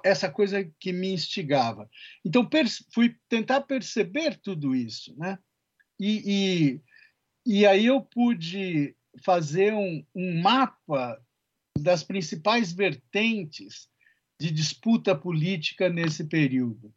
[0.06, 1.90] essa coisa que me instigava.
[2.24, 2.50] Então,
[2.94, 5.14] fui tentar perceber tudo isso.
[5.18, 5.38] Né?
[6.00, 6.80] E,
[7.46, 11.22] e, e aí eu pude fazer um, um mapa
[11.78, 13.90] das principais vertentes
[14.40, 16.94] de disputa política nesse período.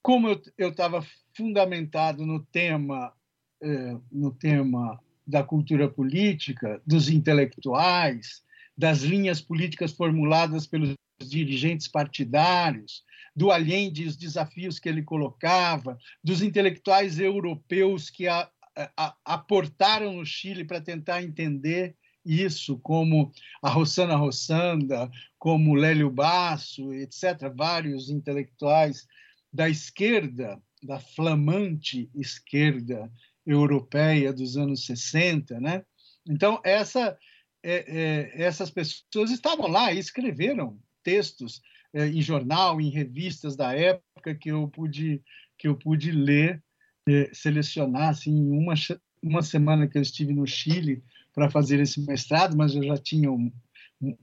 [0.00, 1.04] Como eu estava
[1.36, 3.12] fundamentado no tema,
[3.60, 8.42] eh, no tema da cultura política, dos intelectuais,
[8.76, 13.04] das linhas políticas formuladas pelos dirigentes partidários,
[13.34, 18.48] do Allende os desafios que ele colocava, dos intelectuais europeus que a,
[18.96, 23.32] a, aportaram no Chile para tentar entender isso, como
[23.62, 29.06] a Rossana Rossanda, como Lélio Basso, etc., vários intelectuais
[29.52, 33.10] da esquerda, da flamante esquerda
[33.46, 35.84] europeia dos anos 60, né?
[36.26, 37.18] Então essa
[37.62, 41.60] é, é, essas pessoas estavam lá e escreveram textos
[41.92, 45.22] é, em jornal, em revistas da época que eu pude
[45.58, 46.62] que eu pude ler,
[47.08, 48.74] é, selecionar assim, uma
[49.22, 51.02] uma semana que eu estive no Chile
[51.32, 53.50] para fazer esse mestrado, mas eu já tinha um,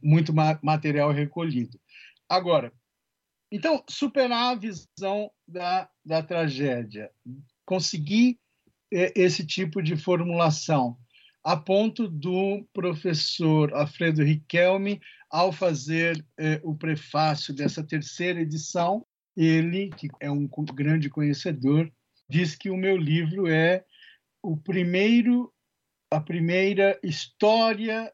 [0.04, 1.80] muito material recolhido.
[2.28, 2.74] Agora,
[3.52, 7.10] então, superar a visão da, da tragédia,
[7.66, 8.40] conseguir
[8.92, 10.98] esse tipo de formulação,
[11.44, 15.00] a ponto do professor Alfredo Riquelme,
[15.30, 19.06] ao fazer é, o prefácio dessa terceira edição,
[19.38, 21.92] ele, que é um grande conhecedor,
[22.28, 23.86] diz que o meu livro é
[24.42, 25.54] o primeiro
[26.12, 28.12] a primeira história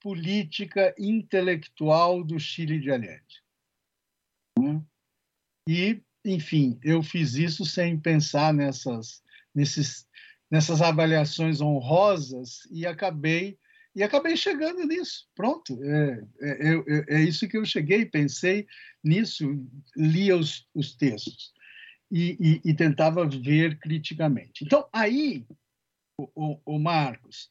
[0.00, 3.42] política intelectual do Chile de Allende.
[4.58, 4.82] Né?
[5.66, 9.22] E, enfim, eu fiz isso sem pensar nessas,
[9.54, 10.06] nesses,
[10.50, 13.58] nessas avaliações honrosas e acabei
[13.94, 15.28] e acabei chegando nisso.
[15.34, 18.66] Pronto, é, é, é, é isso que eu cheguei, pensei
[19.02, 21.52] nisso, lia os, os textos
[22.10, 24.64] e, e, e tentava ver criticamente.
[24.64, 25.46] Então, aí
[26.16, 27.50] o, o, Marcos,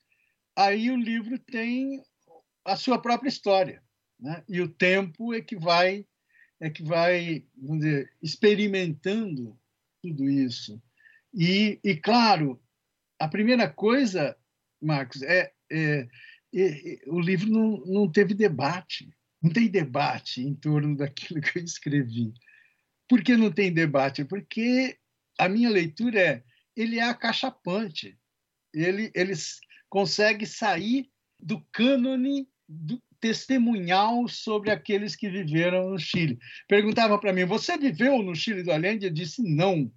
[0.55, 2.01] aí o livro tem
[2.65, 3.81] a sua própria história,
[4.19, 4.43] né?
[4.47, 6.05] E o tempo é que vai
[6.61, 9.57] é que vai, vamos dizer, experimentando
[10.01, 10.81] tudo isso.
[11.33, 12.61] E, e claro,
[13.19, 14.35] a primeira coisa,
[14.81, 16.07] Marcos, é, é,
[16.53, 19.09] é, é o livro não, não teve debate,
[19.41, 22.33] não tem debate em torno daquilo que eu escrevi.
[23.07, 24.23] Por que não tem debate?
[24.23, 24.97] Porque
[25.37, 26.43] a minha leitura é
[26.75, 28.17] ele é acachapante
[28.73, 29.33] ele, ele
[29.89, 36.37] consegue sair do cânone do testemunhal sobre aqueles que viveram no Chile.
[36.67, 39.05] Perguntava para mim: Você viveu no Chile do Allende?
[39.05, 39.91] Eu disse: Não.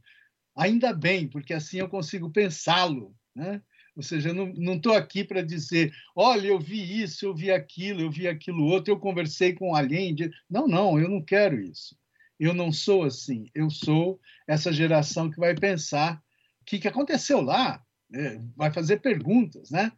[0.55, 3.15] Ainda bem, porque assim eu consigo pensá-lo.
[3.35, 3.63] Né?
[3.97, 8.03] Ou seja, eu não estou aqui para dizer, olha, eu vi isso, eu vi aquilo,
[8.03, 10.31] eu vi aquilo outro, eu conversei com o Allende.
[10.49, 11.97] Não, não, eu não quero isso.
[12.39, 13.47] Eu não sou assim.
[13.55, 16.23] Eu sou essa geração que vai pensar
[16.61, 19.91] o que, que aconteceu lá, né, vai fazer perguntas, né?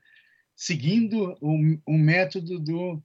[0.56, 3.02] seguindo o, o método do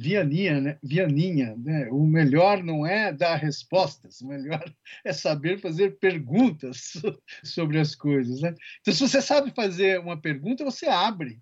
[0.00, 0.78] Vianinha, né?
[0.82, 1.90] Vianinha né?
[1.90, 4.64] O melhor não é dar respostas, o melhor
[5.04, 6.94] é saber fazer perguntas
[7.44, 8.40] sobre as coisas.
[8.40, 8.54] Né?
[8.80, 11.38] Então, se você sabe fazer uma pergunta, você abre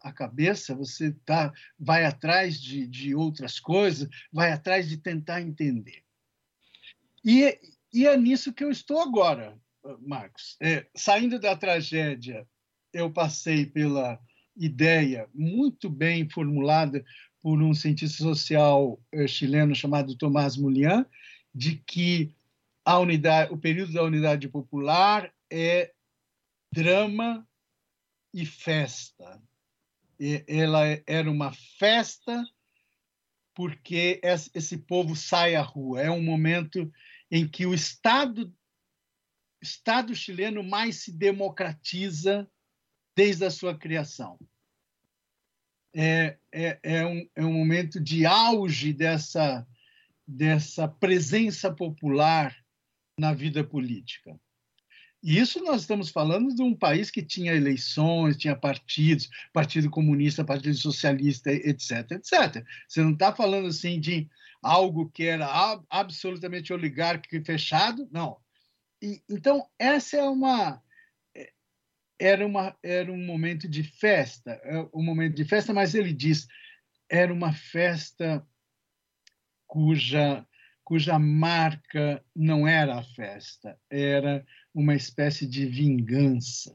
[0.00, 6.04] a cabeça, você tá, vai atrás de, de outras coisas, vai atrás de tentar entender.
[7.24, 7.58] E,
[7.92, 9.58] e é nisso que eu estou agora.
[10.00, 10.56] Marcos.
[10.60, 12.46] É, saindo da tragédia,
[12.92, 14.20] eu passei pela
[14.58, 17.04] ideia muito bem formulada
[17.48, 21.06] por um cientista social é, chileno chamado Tomás Mulian,
[21.54, 22.36] de que
[22.84, 25.94] a unidade, o período da unidade popular é
[26.70, 27.48] drama
[28.34, 29.42] e festa.
[30.20, 32.46] E ela era uma festa
[33.54, 34.20] porque
[34.52, 36.02] esse povo sai à rua.
[36.02, 36.92] É um momento
[37.30, 38.54] em que o Estado
[39.58, 42.46] Estado chileno mais se democratiza
[43.16, 44.38] desde a sua criação.
[45.94, 49.66] É, é, é, um, é um momento de auge dessa,
[50.26, 52.54] dessa presença popular
[53.18, 54.38] na vida política.
[55.22, 60.44] E isso nós estamos falando de um país que tinha eleições, tinha partidos, Partido Comunista,
[60.44, 62.64] Partido Socialista, etc, etc.
[62.86, 64.28] Você não está falando assim de
[64.62, 68.36] algo que era absolutamente oligárquico e fechado, não.
[69.02, 70.80] E, então, essa é uma
[72.18, 76.46] era, uma era um momento de festa, é um momento de festa, mas ele diz
[77.10, 78.46] era uma festa
[79.66, 80.46] cuja
[80.88, 84.42] cuja marca não era a festa, era
[84.74, 86.74] uma espécie de vingança.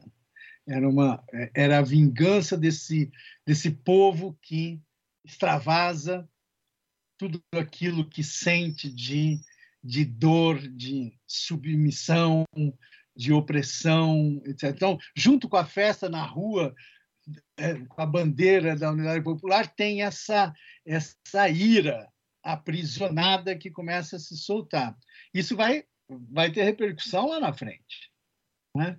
[0.64, 1.20] Era, uma,
[1.52, 3.10] era a vingança desse,
[3.44, 4.80] desse povo que
[5.24, 6.28] extravasa
[7.18, 9.40] tudo aquilo que sente de,
[9.82, 12.44] de dor, de submissão,
[13.16, 14.70] de opressão, etc.
[14.74, 16.74] Então, junto com a festa na rua,
[17.56, 20.52] é, com a bandeira da Unidade Popular, tem essa,
[20.84, 22.08] essa ira
[22.42, 24.96] aprisionada que começa a se soltar.
[25.32, 25.84] Isso vai,
[26.30, 28.12] vai ter repercussão lá na frente.
[28.76, 28.98] Né?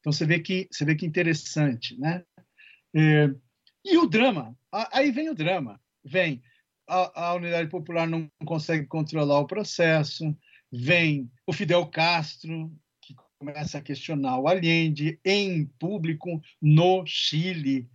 [0.00, 2.24] Então você vê que você vê que interessante, né?
[2.94, 3.30] É,
[3.84, 4.56] e o drama,
[4.92, 6.42] aí vem o drama, vem
[6.88, 10.36] a, a, unidade popular não consegue controlar o processo,
[10.70, 12.70] vem o Fidel Castro
[13.42, 17.88] começa a questionar o Allende em público no Chile,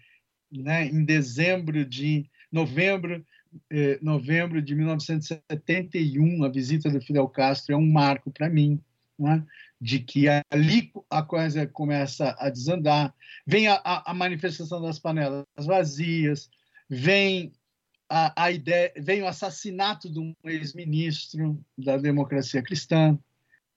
[0.51, 0.87] né?
[0.87, 3.25] Em dezembro de novembro
[3.71, 8.77] eh, novembro de 1971, a visita do Fidel Castro é um marco para mim,
[9.17, 9.41] né?
[9.79, 13.15] de que ali a coisa começa a desandar.
[13.45, 16.49] Vem a, a manifestação das panelas vazias,
[16.89, 17.53] vem
[18.09, 23.17] a, a, ideia, vem o assassinato de um ex-ministro da democracia cristã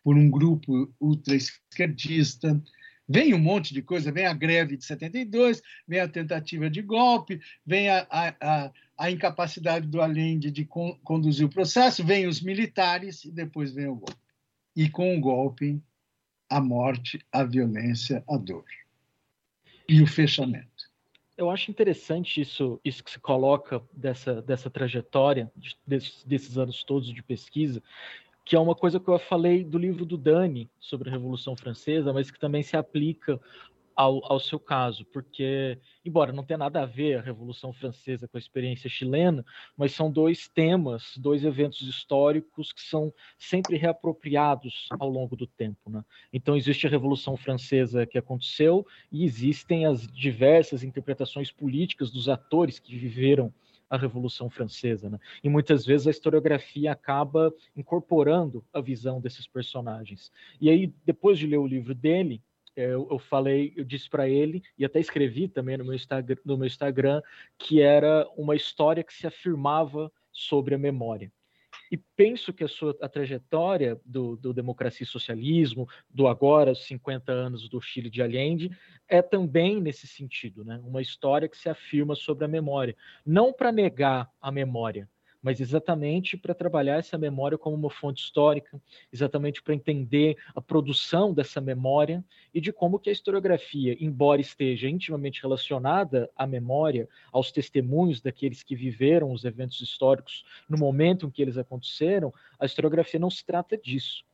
[0.02, 2.60] por um grupo ultra-esquerdista,
[3.08, 7.40] vem um monte de coisa, vem a greve de 72, vem a tentativa de golpe,
[7.66, 13.24] vem a, a, a incapacidade do Allende de con conduzir o processo, vem os militares
[13.24, 14.16] e depois vem o golpe.
[14.76, 15.82] E com o golpe,
[16.48, 18.64] a morte, a violência, a dor.
[19.88, 20.90] E o fechamento.
[21.36, 25.50] Eu acho interessante isso, isso que se coloca dessa, dessa trajetória,
[25.86, 27.82] desses, desses anos todos de pesquisa,
[28.44, 32.12] que é uma coisa que eu falei do livro do Dani sobre a Revolução Francesa,
[32.12, 33.40] mas que também se aplica
[34.00, 38.38] ao, ao, seu caso, porque, embora não tenha nada a ver a Revolução Francesa com
[38.38, 39.44] a experiência chilena,
[39.76, 45.90] mas são dois temas, dois eventos históricos que são sempre reapropriados ao longo do tempo.
[45.90, 46.02] Né?
[46.32, 52.78] Então, existe a Revolução Francesa que aconteceu e existem as diversas interpretações políticas dos atores
[52.78, 53.52] que viveram
[53.90, 55.18] a Revolução Francesa, né?
[55.42, 60.30] E muitas vezes a historiografia acaba incorporando a visão desses personagens.
[60.60, 62.40] E aí, depois de ler o livro dele,
[62.76, 65.96] eu, eu falei, eu disse para ele, e até escrevi também no meu,
[66.44, 67.20] no meu Instagram,
[67.58, 71.32] que era uma história que se afirmava sobre a memória.
[71.90, 77.32] E penso que a sua a trajetória do, do democracia e socialismo, do agora 50
[77.32, 78.70] anos do Chile de Allende,
[79.08, 80.80] é também nesse sentido, né?
[80.84, 82.96] uma história que se afirma sobre a memória.
[83.26, 85.08] Não para negar a memória,
[85.42, 88.80] mas exatamente para trabalhar essa memória como uma fonte histórica,
[89.12, 94.88] exatamente para entender a produção dessa memória e de como que a historiografia, embora esteja
[94.88, 101.30] intimamente relacionada à memória, aos testemunhos daqueles que viveram os eventos históricos no momento em
[101.30, 104.24] que eles aconteceram, a historiografia não se trata disso.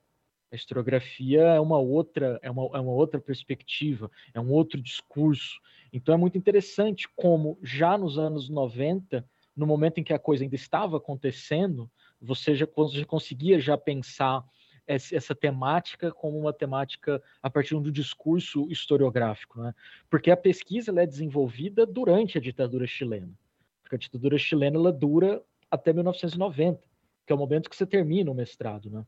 [0.51, 5.61] A historiografia é uma outra, é uma, é uma outra perspectiva, é um outro discurso.
[5.93, 10.45] Então é muito interessante como já nos anos 90 no momento em que a coisa
[10.45, 11.91] ainda estava acontecendo,
[12.21, 14.45] você já, você já conseguia já pensar
[14.87, 19.75] essa temática como uma temática a partir do discurso historiográfico, né?
[20.09, 23.33] Porque a pesquisa é desenvolvida durante a ditadura chilena.
[23.83, 26.81] Porque a ditadura chilena ela dura até 1990,
[27.27, 29.05] que é o momento que você termina o mestrado, né?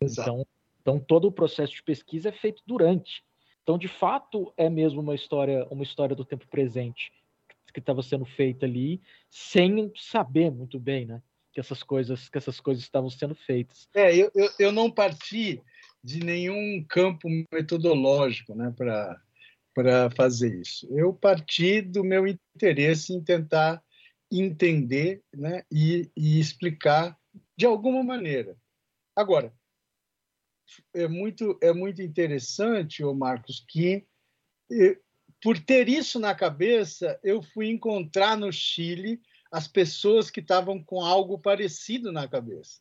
[0.00, 0.46] Então,
[0.80, 3.24] então todo o processo de pesquisa é feito durante.
[3.64, 7.12] Então, de fato, é mesmo uma história, uma história do tempo presente
[7.76, 11.22] que estava sendo feita ali, sem saber muito bem, né?
[11.52, 13.86] Que essas coisas, que essas coisas estavam sendo feitas.
[13.94, 15.62] É, eu, eu, eu não parti
[16.02, 19.20] de nenhum campo metodológico, né, para
[19.74, 20.88] para fazer isso.
[20.90, 23.82] Eu parti do meu interesse em tentar
[24.32, 27.14] entender, né, e, e explicar
[27.54, 28.56] de alguma maneira.
[29.14, 29.52] Agora,
[30.94, 34.06] é muito é muito interessante, o Marcos, que
[35.42, 39.20] por ter isso na cabeça, eu fui encontrar no Chile
[39.50, 42.80] as pessoas que estavam com algo parecido na cabeça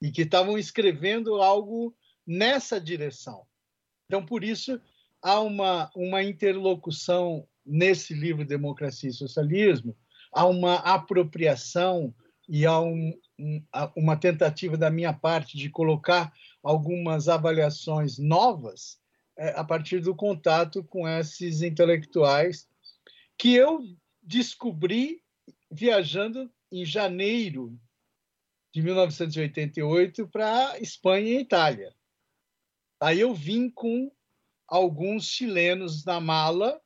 [0.00, 1.94] e que estavam escrevendo algo
[2.26, 3.44] nessa direção.
[4.06, 4.80] Então, por isso,
[5.22, 9.96] há uma, uma interlocução nesse livro Democracia e Socialismo,
[10.32, 12.14] há uma apropriação
[12.48, 13.62] e há um, um,
[13.94, 16.32] uma tentativa da minha parte de colocar
[16.62, 18.98] algumas avaliações novas
[19.38, 22.68] a partir do contato com esses intelectuais
[23.38, 23.80] que eu
[24.22, 25.22] descobri
[25.70, 27.78] viajando em janeiro
[28.74, 31.94] de 1988 para Espanha e Itália.
[33.00, 34.10] Aí eu vim com
[34.66, 36.80] alguns chilenos na mala.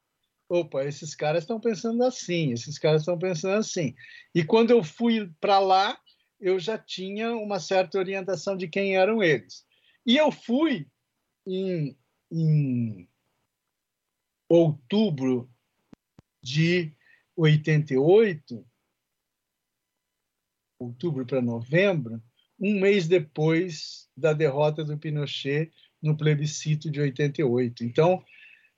[0.48, 3.94] Opa, esses caras estão pensando assim, esses caras estão pensando assim.
[4.34, 5.98] E quando eu fui para lá,
[6.38, 9.64] eu já tinha uma certa orientação de quem eram eles.
[10.05, 10.86] E eu fui
[11.46, 11.96] em,
[12.33, 13.07] em
[14.49, 15.51] outubro
[16.43, 16.93] de
[17.37, 18.66] 88,
[20.78, 22.22] outubro para novembro,
[22.59, 25.70] um mês depois da derrota do Pinochet
[26.01, 27.85] no plebiscito de 88.
[27.85, 28.24] Então,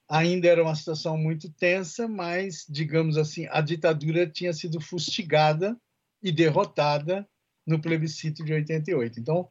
[0.08, 5.78] ainda era uma situação muito tensa, mas, digamos assim, a ditadura tinha sido fustigada
[6.22, 7.28] e derrotada
[7.66, 9.20] no plebiscito de 88.
[9.20, 9.48] Então,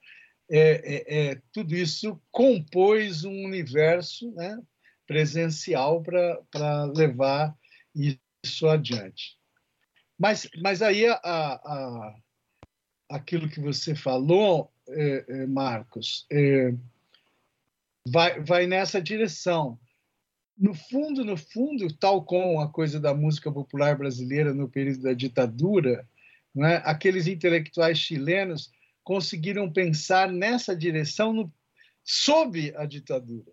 [0.55, 4.61] é, é, é, tudo isso compôs um universo né,
[5.07, 7.57] presencial para levar
[7.95, 9.35] isso adiante.
[10.15, 12.15] Mas, mas aí a, a,
[13.09, 16.71] aquilo que você falou, é, é, Marcos, é,
[18.07, 19.79] vai, vai nessa direção.
[20.55, 25.13] No fundo, no fundo, tal como a coisa da música popular brasileira no período da
[25.13, 26.07] ditadura,
[26.57, 26.75] é?
[26.85, 28.71] aqueles intelectuais chilenos
[29.03, 31.53] conseguiram pensar nessa direção no,
[32.03, 33.51] sob a ditadura.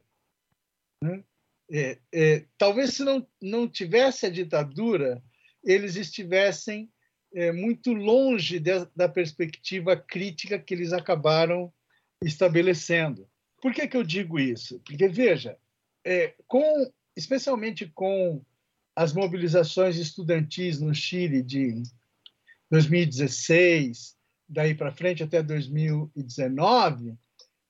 [1.02, 1.24] Né?
[1.70, 5.22] É, é, talvez se não, não tivesse a ditadura,
[5.62, 6.90] eles estivessem
[7.32, 11.72] é, muito longe de, da perspectiva crítica que eles acabaram
[12.22, 13.28] estabelecendo.
[13.62, 14.80] Por que, que eu digo isso?
[14.80, 15.56] Porque, veja,
[16.04, 18.42] é, com, especialmente com
[18.96, 21.82] as mobilizações estudantis no Chile de
[22.70, 24.16] 2016,
[24.50, 27.16] daí para frente até 2019,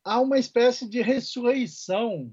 [0.02, 2.32] há uma espécie de ressurreição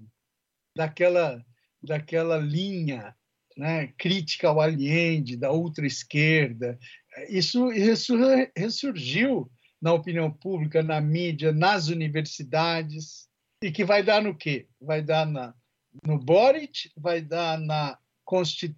[0.76, 1.45] daquela,
[1.84, 3.14] daquela linha
[3.58, 6.80] né, crítica ao Allende, da ultra-esquerda.
[7.28, 7.68] Isso
[8.56, 13.28] ressurgiu na opinião pública, na mídia, nas universidades,
[13.62, 14.68] e que vai dar no quê?
[14.80, 15.54] Vai dar na,
[16.06, 17.98] no Boric, vai dar na,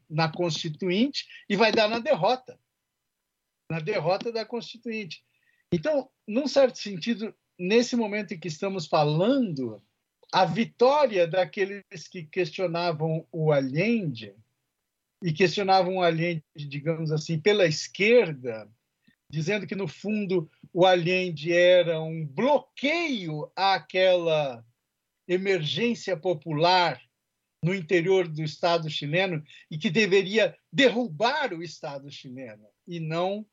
[0.09, 2.59] na Constituinte e vai dar na derrota.
[3.70, 5.24] Na derrota da Constituinte.
[5.72, 9.82] Então, num certo sentido, nesse momento em que estamos falando,
[10.32, 14.36] a vitória daqueles que questionavam o Allende
[15.24, 18.70] e questionavam o Allende, digamos assim, pela esquerda,
[19.30, 24.65] dizendo que, no fundo, o Allende era um bloqueio àquela
[25.28, 26.99] emergência popular
[27.63, 33.45] no interior do Estado chileno e que deveria derrubar o Estado chileno e não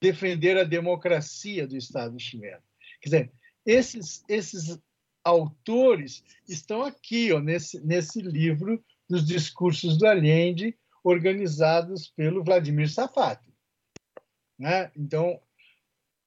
[0.00, 2.62] defender a democracia do Estado chileno.
[3.00, 3.32] Quer dizer,
[3.66, 4.78] esses, esses
[5.24, 13.52] autores estão aqui, ó, nesse, nesse livro dos discursos do Allende, organizados pelo Vladimir Safati.
[14.58, 14.90] Né?
[14.96, 15.40] Então,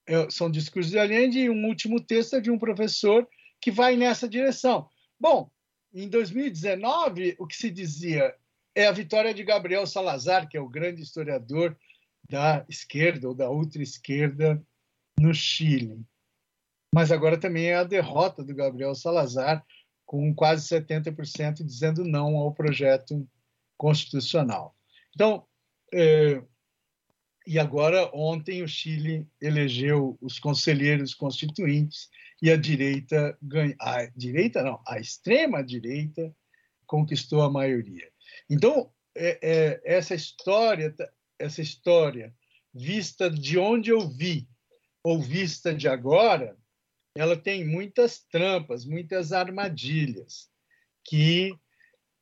[0.08, 3.28] é, são discursos de Allende e um último texto é de um professor
[3.60, 4.90] que vai nessa direção.
[5.20, 5.52] Bom,
[5.94, 8.34] em 2019, o que se dizia
[8.74, 11.78] é a vitória de Gabriel Salazar, que é o grande historiador
[12.32, 14.66] da esquerda ou da ultra-esquerda
[15.20, 16.02] no Chile.
[16.96, 19.66] Mas agora também é a derrota do Gabriel Salazar,
[20.06, 23.28] com quase 70% dizendo não ao projeto
[23.78, 24.74] constitucional.
[25.14, 25.46] Então,
[25.94, 26.42] é,
[27.46, 32.10] e agora, ontem, o Chile elegeu os conselheiros constituintes
[32.42, 33.76] e a direita ganha.
[33.80, 36.34] A direita, não, a extrema-direita
[36.86, 38.10] conquistou a maioria.
[38.50, 40.96] Então, é, é, essa história
[41.42, 42.34] essa história
[42.74, 44.48] vista de onde eu vi
[45.04, 46.56] ou vista de agora,
[47.16, 50.50] ela tem muitas trampas, muitas armadilhas
[51.04, 51.54] que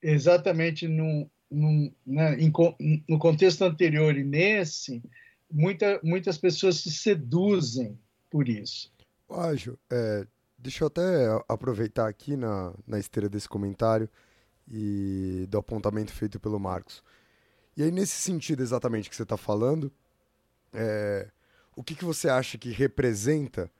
[0.01, 2.37] exatamente no, no, né,
[3.07, 5.03] no contexto anterior e nesse,
[5.51, 7.99] muita, muitas pessoas se seduzem
[8.29, 8.91] por isso.
[9.29, 10.25] Ágil, é,
[10.57, 11.01] deixa eu até
[11.47, 14.09] aproveitar aqui na, na esteira desse comentário
[14.67, 17.03] e do apontamento feito pelo Marcos.
[17.79, 19.89] E aí, nesse sentido exatamente que você está falando,
[20.73, 21.29] é,
[21.73, 23.71] o que, que você acha que representa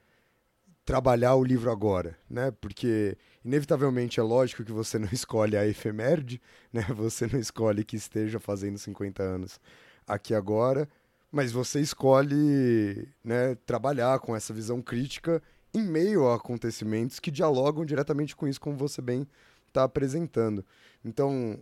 [0.85, 2.49] trabalhar o livro agora, né?
[2.61, 6.41] Porque inevitavelmente é lógico que você não escolhe a efeméride,
[6.71, 6.81] né?
[6.95, 9.59] Você não escolhe que esteja fazendo 50 anos
[10.07, 10.87] aqui agora,
[11.29, 15.43] mas você escolhe, né, trabalhar com essa visão crítica
[15.73, 19.27] em meio a acontecimentos que dialogam diretamente com isso, como você bem
[19.67, 20.65] está apresentando.
[21.03, 21.59] Então,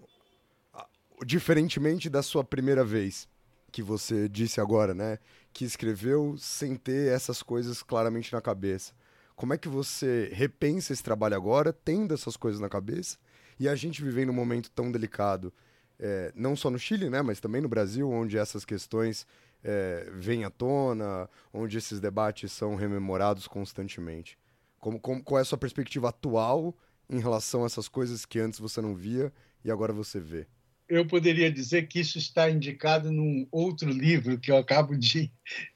[1.26, 3.28] diferentemente da sua primeira vez,
[3.72, 5.20] que você disse agora, né?
[5.52, 8.94] Que escreveu sem ter essas coisas claramente na cabeça.
[9.36, 13.18] Como é que você repensa esse trabalho agora, tendo essas coisas na cabeça?
[13.60, 15.54] E a gente vivendo um momento tão delicado,
[16.00, 19.26] é, não só no Chile, né, mas também no Brasil, onde essas questões
[19.64, 24.38] é, vêm à tona, onde esses debates são rememorados constantemente.
[24.80, 26.76] Como, como, qual é a sua perspectiva atual
[27.10, 30.48] em relação a essas coisas que antes você não via e agora você vê?
[30.90, 35.32] Eu poderia dizer que isso está indicado num outro livro que eu acabo de,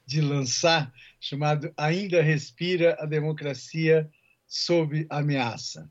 [0.06, 4.10] de lançar, chamado Ainda Respira a Democracia
[4.46, 5.90] sob Ameaça.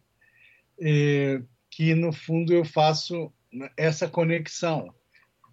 [0.79, 3.31] É, que, no fundo, eu faço
[3.77, 4.93] essa conexão.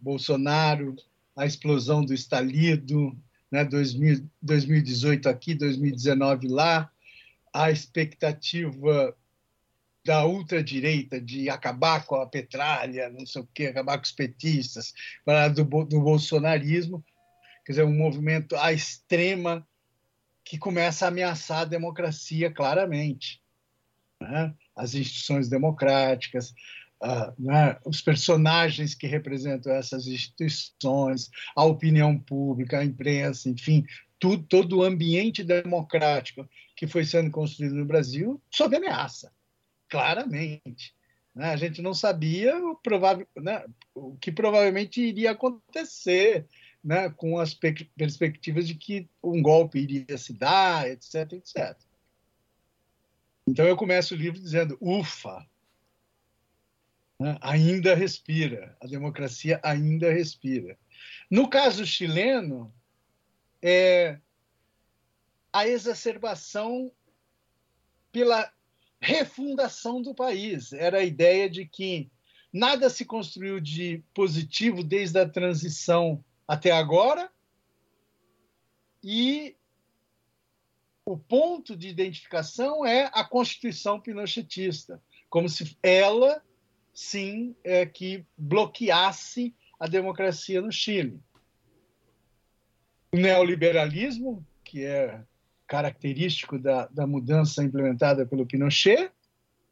[0.00, 0.96] Bolsonaro,
[1.36, 3.16] a explosão do estalido,
[3.50, 6.90] né, 2000, 2018 aqui, 2019 lá,
[7.52, 9.16] a expectativa
[10.08, 14.94] da ultradireita de acabar com a petralha, não sei o quê, acabar com os petistas,
[15.54, 17.04] do, do bolsonarismo,
[17.62, 19.68] quer dizer, um movimento à extrema
[20.42, 23.38] que começa a ameaçar a democracia claramente.
[24.18, 24.54] Né?
[24.74, 26.54] As instituições democráticas,
[27.02, 27.76] uh, né?
[27.84, 33.84] os personagens que representam essas instituições, a opinião pública, a imprensa, enfim,
[34.18, 39.30] tudo, todo o ambiente democrático que foi sendo construído no Brasil sob ameaça,
[39.88, 40.94] claramente.
[41.34, 41.50] Né?
[41.50, 43.64] A gente não sabia o, provável, né?
[43.94, 46.46] o que provavelmente iria acontecer
[46.82, 47.10] né?
[47.10, 51.76] com as perspectivas de que um golpe iria se dar, etc, etc.
[53.46, 55.46] Então eu começo o livro dizendo: ufa,
[57.18, 57.38] né?
[57.40, 60.78] ainda respira, a democracia ainda respira.
[61.30, 62.72] No caso chileno,
[63.62, 64.18] é,
[65.52, 66.92] a exacerbação
[68.12, 68.52] pela
[69.00, 70.72] refundação do país.
[70.72, 72.10] Era a ideia de que
[72.52, 77.30] nada se construiu de positivo desde a transição até agora
[79.02, 79.56] e
[81.04, 86.42] o ponto de identificação é a Constituição pinochetista, como se ela,
[86.92, 91.22] sim, é que bloqueasse a democracia no Chile
[93.12, 95.22] o neoliberalismo, que é
[95.68, 99.10] característico da, da mudança implementada pelo Pinochet,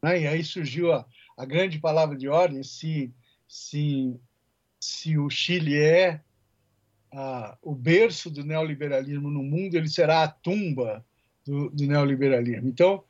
[0.03, 0.21] né?
[0.21, 1.05] e aí surgiu a,
[1.37, 3.13] a grande palavra de ordem se,
[3.49, 4.15] se,
[4.79, 6.21] se o Chile é
[7.13, 11.05] a, o berço do neoliberalismo no mundo, ele será a tumba
[11.45, 12.69] do, do neoliberalismo.
[12.69, 13.03] Então,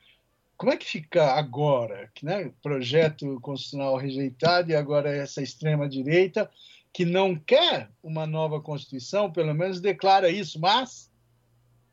[0.57, 2.11] como é que fica agora?
[2.23, 2.53] Né?
[2.63, 6.49] Projeto constitucional rejeitado e agora essa extrema-direita
[6.93, 11.11] que não quer uma nova Constituição, pelo menos declara isso, mas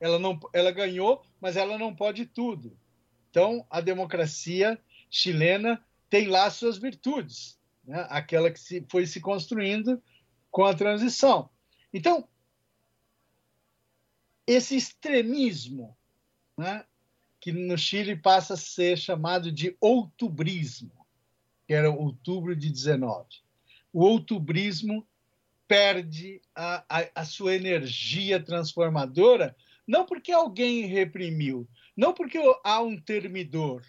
[0.04, 2.78] ela, não, ela ganhou, mas ela não pode tudo.
[3.30, 4.80] Então, a democracia
[5.10, 8.06] chilena tem lá suas virtudes, né?
[8.10, 10.01] aquela que se, foi se construindo
[10.51, 11.49] com a transição.
[11.93, 12.28] Então,
[14.45, 15.95] esse extremismo,
[16.58, 16.86] né,
[17.39, 20.91] que no Chile passa a ser chamado de outubrismo,
[21.66, 23.43] que era outubro de 19
[23.93, 25.08] o outubrismo
[25.68, 29.56] perde a, a, a, sua energia transformadora,
[29.88, 33.84] não porque alguém reprimiu, não porque há um termidor,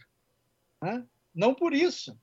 [0.83, 1.05] né?
[1.35, 2.19] não por isso.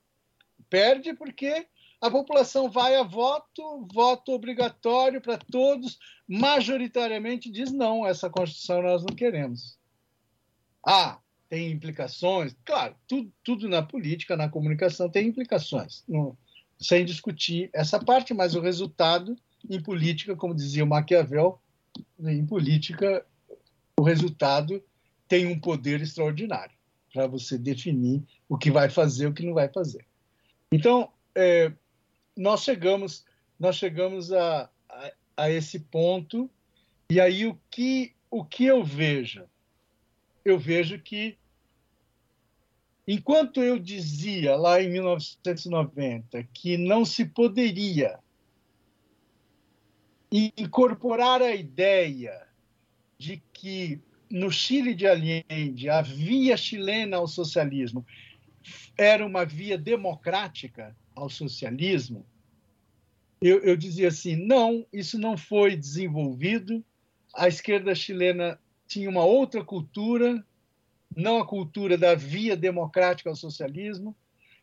[0.69, 1.67] Perde porque
[1.99, 9.03] a população vai a voto, voto obrigatório para todos, majoritariamente diz não, essa Constituição nós
[9.03, 9.77] não queremos.
[10.85, 12.55] Ah, tem implicações?
[12.65, 16.03] Claro, tudo, tudo na política, na comunicação tem implicações.
[16.07, 16.35] Não,
[16.79, 19.35] sem discutir essa parte, mas o resultado
[19.69, 21.61] em política, como dizia Maquiavel,
[22.19, 23.23] em política
[24.01, 24.83] o resultado
[25.27, 26.73] tem um poder extraordinário
[27.13, 30.03] para você definir o que vai fazer, o que não vai fazer.
[30.71, 31.71] Então, é,
[32.35, 33.23] nós chegamos,
[33.59, 36.49] nós chegamos a, a, a esse ponto
[37.11, 39.43] e aí o que o que eu vejo,
[40.43, 41.37] eu vejo que
[43.07, 48.19] Enquanto eu dizia lá em 1990 que não se poderia
[50.31, 52.50] incorporar a ideia
[53.21, 54.01] de que
[54.31, 58.03] no Chile de Allende a via chilena ao socialismo
[58.97, 62.25] era uma via democrática ao socialismo,
[63.39, 66.83] eu, eu dizia assim: não, isso não foi desenvolvido.
[67.35, 70.43] A esquerda chilena tinha uma outra cultura,
[71.15, 74.15] não a cultura da via democrática ao socialismo.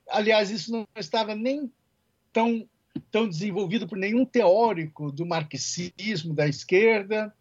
[0.09, 1.71] Aliás, isso não estava nem
[2.33, 2.69] tão,
[3.09, 7.33] tão desenvolvido por nenhum teórico do marxismo da esquerda.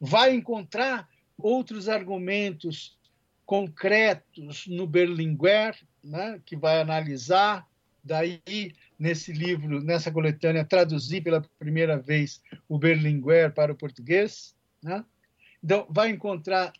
[0.00, 2.98] Vai encontrar outros argumentos
[3.44, 7.66] concretos no Berlinguer, né, que vai analisar.
[8.02, 14.54] Daí, nesse livro, nessa coletânea, traduzir pela primeira vez o Berlinguer para o português.
[14.82, 15.04] Né?
[15.62, 16.72] Então, vai encontrar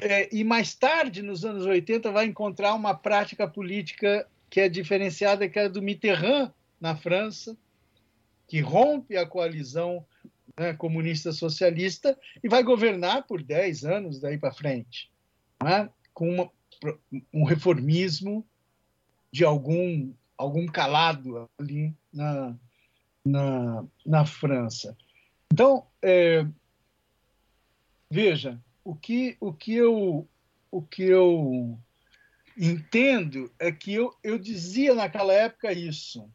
[0.00, 5.48] é, e mais tarde, nos anos 80, vai encontrar uma prática política que é diferenciada,
[5.48, 7.56] que é do Mitterrand, na França,
[8.46, 10.06] que rompe a coalizão
[10.58, 15.10] né, comunista-socialista e vai governar por 10 anos daí para frente,
[15.62, 16.50] né, com uma,
[17.32, 18.46] um reformismo
[19.30, 22.56] de algum, algum calado ali na,
[23.24, 24.96] na, na França.
[25.52, 26.46] Então, é,
[28.10, 30.28] veja, o que, o, que eu,
[30.70, 31.78] o que eu
[32.56, 36.28] entendo é que eu, eu dizia naquela época isso.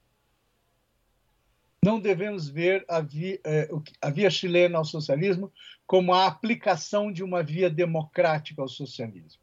[1.84, 3.70] Não devemos ver a via, é,
[4.02, 5.52] a via chilena ao socialismo
[5.86, 9.42] como a aplicação de uma via democrática ao socialismo.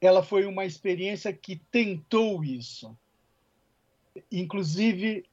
[0.00, 2.96] Ela foi uma experiência que tentou isso,
[4.30, 5.24] inclusive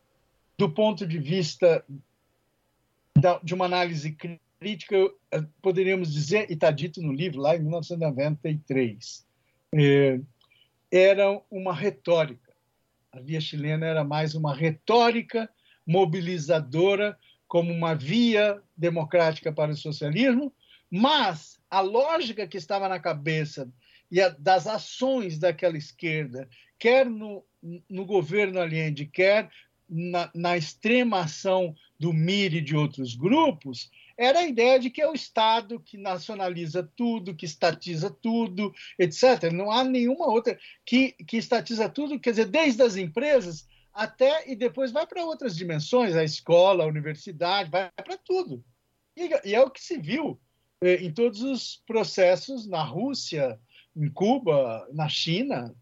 [0.57, 1.86] do ponto de vista
[3.43, 4.17] de uma análise
[4.59, 4.95] crítica,
[5.32, 9.25] eh, poderíamos dizer, e está dito no livro, lá em 1993,
[9.75, 10.19] é,
[10.91, 12.51] era uma retórica.
[13.11, 15.49] A via chilena era mais uma retórica
[15.88, 17.17] mobilizadora
[17.47, 20.53] como uma via democrática para o socialismo,
[20.91, 23.71] mas a lógica que estava na cabeça
[24.11, 27.43] e a, das ações daquela esquerda, quer no,
[27.89, 29.49] no governo Allende, quer
[29.89, 35.01] na, na extrema ação do MIR e de outros grupos, era a ideia de que
[35.01, 39.51] é o Estado que nacionaliza tudo, que estatiza tudo, etc.
[39.53, 43.67] Não há nenhuma outra que, que estatiza tudo, quer dizer, desde as empresas
[43.97, 48.63] até e depois vai para outras dimensões, a escola, a universidade, vai para tudo.
[49.15, 50.39] E, e, é o que se viu
[50.81, 53.59] eh, em todos os processos na Rússia,
[53.95, 55.75] em Cuba, na China.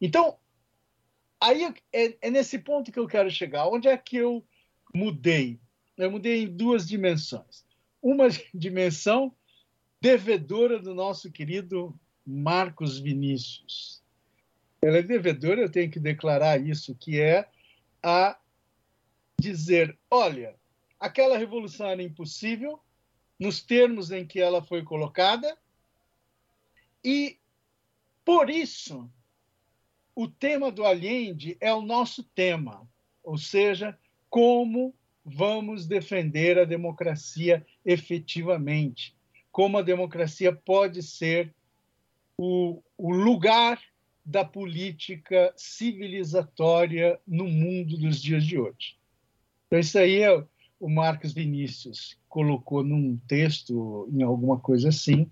[0.00, 0.38] Então,
[1.40, 3.66] aí é, é nesse ponto que eu quero chegar.
[3.66, 4.46] Onde é que eu
[4.94, 5.58] mudei?
[5.96, 7.64] Eu mudei em duas dimensões.
[8.00, 9.34] Uma dimensão
[10.00, 14.01] devedora do nosso querido Marcos Vinícius.
[14.84, 17.48] Ela é devedora, eu tenho que declarar isso, que é
[18.02, 18.36] a
[19.38, 20.56] dizer, olha,
[20.98, 22.80] aquela revolução era impossível
[23.38, 25.56] nos termos em que ela foi colocada
[27.04, 27.38] e
[28.24, 29.08] por isso
[30.14, 32.88] o tema do Allende é o nosso tema,
[33.22, 33.96] ou seja,
[34.28, 39.16] como vamos defender a democracia efetivamente,
[39.52, 41.54] como a democracia pode ser
[42.36, 43.80] o, o lugar
[44.24, 48.96] da política civilizatória no mundo dos dias de hoje.
[49.66, 50.44] Então, isso aí é,
[50.78, 55.30] o Marcos Vinícius colocou num texto, em alguma coisa assim,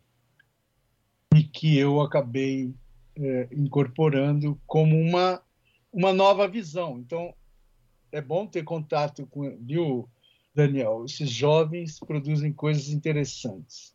[1.35, 2.75] e que eu acabei
[3.17, 5.43] é, incorporando como uma,
[5.93, 6.99] uma nova visão.
[6.99, 7.35] Então,
[8.13, 10.09] é bom ter contato com, viu,
[10.55, 11.05] Daniel?
[11.05, 13.95] Esses jovens produzem coisas interessantes.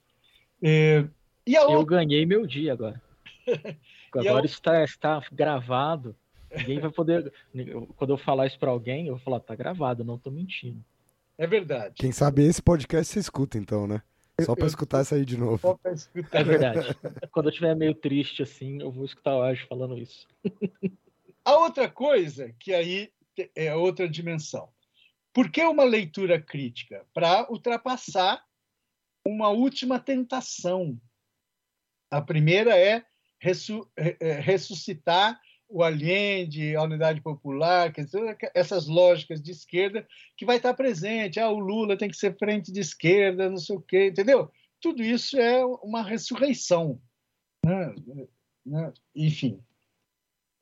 [0.62, 1.06] É,
[1.46, 3.02] e Eu ganhei meu dia agora.
[4.20, 6.16] agora está, está gravado.
[6.55, 7.34] Ninguém vai poder.
[7.95, 10.84] Quando eu falar isso para alguém, eu vou falar, tá gravado, não estou mentindo.
[11.38, 11.95] É verdade.
[11.95, 14.01] Quem sabe esse podcast você escuta, então, né?
[14.41, 15.57] Só para escutar isso aí de novo.
[15.59, 16.39] Só pra escutar.
[16.39, 16.95] É verdade.
[17.32, 20.28] Quando eu estiver meio triste assim, eu vou escutar o Ajo falando isso.
[21.43, 23.11] A outra coisa que aí
[23.55, 24.70] é outra dimensão.
[25.34, 27.05] Por que uma leitura crítica?
[27.13, 28.43] Para ultrapassar
[29.26, 30.99] uma última tentação.
[32.11, 33.05] A primeira é,
[33.42, 37.92] é ressuscitar o Allende, a unidade popular,
[38.54, 40.08] essas lógicas de esquerda
[40.38, 41.40] que vai estar presente.
[41.40, 44.52] Ah, o Lula tem que ser frente de esquerda, não sei o quê, entendeu?
[44.80, 47.02] Tudo isso é uma ressurreição.
[47.66, 47.96] Né?
[48.66, 48.94] né?
[49.16, 49.60] Enfim.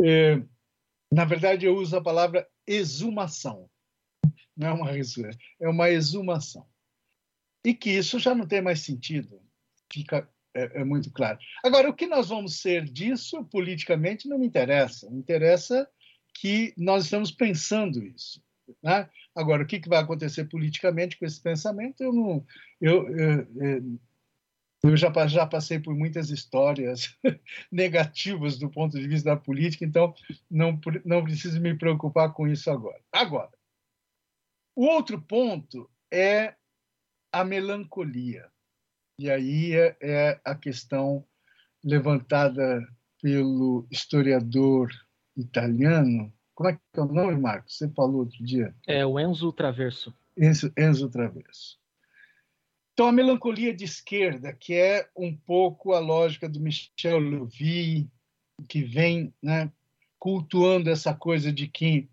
[0.01, 0.41] É,
[1.11, 3.69] na verdade, eu uso a palavra exumação.
[4.55, 6.65] Não é uma ressurreição, é uma exumação.
[7.65, 9.41] E que isso já não tem mais sentido.
[9.91, 11.37] Fica é, é, muito claro.
[11.63, 15.09] Agora, o que nós vamos ser disso politicamente não me interessa.
[15.09, 15.87] Me interessa
[16.33, 18.41] que nós estamos pensando isso.
[18.81, 19.09] Né?
[19.35, 22.45] Agora, o que, que vai acontecer politicamente com esse pensamento, eu não.
[22.79, 23.99] Eu, eu,
[24.83, 27.17] eu já, já passei por muitas histórias
[27.71, 30.13] negativas do ponto de vista da política, então
[30.51, 33.01] não, não preciso me preocupar com isso agora.
[33.11, 33.51] Agora,
[34.75, 36.55] o outro ponto é
[37.31, 38.52] a melancolia.
[39.19, 41.25] E aí é, é a questão
[41.83, 42.87] levantada
[43.21, 44.89] pelo historiador
[45.35, 46.33] italiano.
[46.55, 47.77] Como é que é o nome, Marcos?
[47.77, 48.75] Você falou outro dia.
[48.87, 50.13] É o Enzo Traverso.
[50.37, 51.79] Enzo, Enzo Traverso.
[52.93, 58.07] Então, a melancolia de esquerda, que é um pouco a lógica do Michel Levy,
[58.69, 59.71] que vem né,
[60.19, 62.07] cultuando essa coisa de que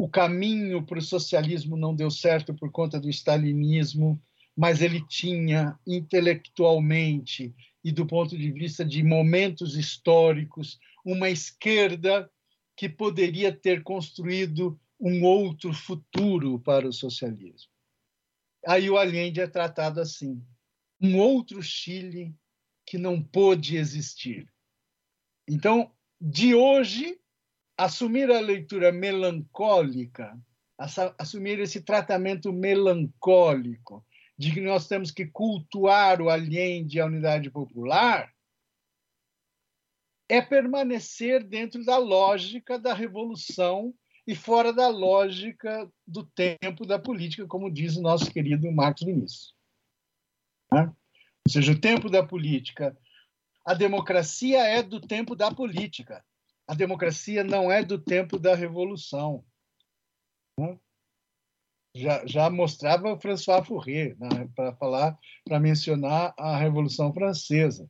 [0.00, 4.20] o caminho para o socialismo não deu certo por conta do stalinismo,
[4.56, 7.54] mas ele tinha intelectualmente
[7.84, 12.30] e do ponto de vista de momentos históricos uma esquerda
[12.74, 17.70] que poderia ter construído um outro futuro para o socialismo.
[18.66, 20.42] Aí o Allende é tratado assim:
[21.00, 22.34] um outro Chile
[22.86, 24.48] que não pôde existir.
[25.48, 27.20] Então, de hoje,
[27.76, 30.38] assumir a leitura melancólica,
[31.18, 34.05] assumir esse tratamento melancólico
[34.38, 38.32] de que nós temos que cultuar o Allende e a unidade popular,
[40.28, 43.94] é permanecer dentro da lógica da revolução
[44.26, 49.54] e fora da lógica do tempo da política, como diz o nosso querido Marcos Vinícius.
[50.72, 50.92] Né?
[51.46, 52.96] Ou seja, o tempo da política.
[53.64, 56.24] A democracia é do tempo da política.
[56.66, 59.44] A democracia não é do tempo da revolução.
[60.58, 60.76] Né?
[61.96, 67.88] Já, já mostrava François Fourier né, para falar, para mencionar a Revolução Francesa.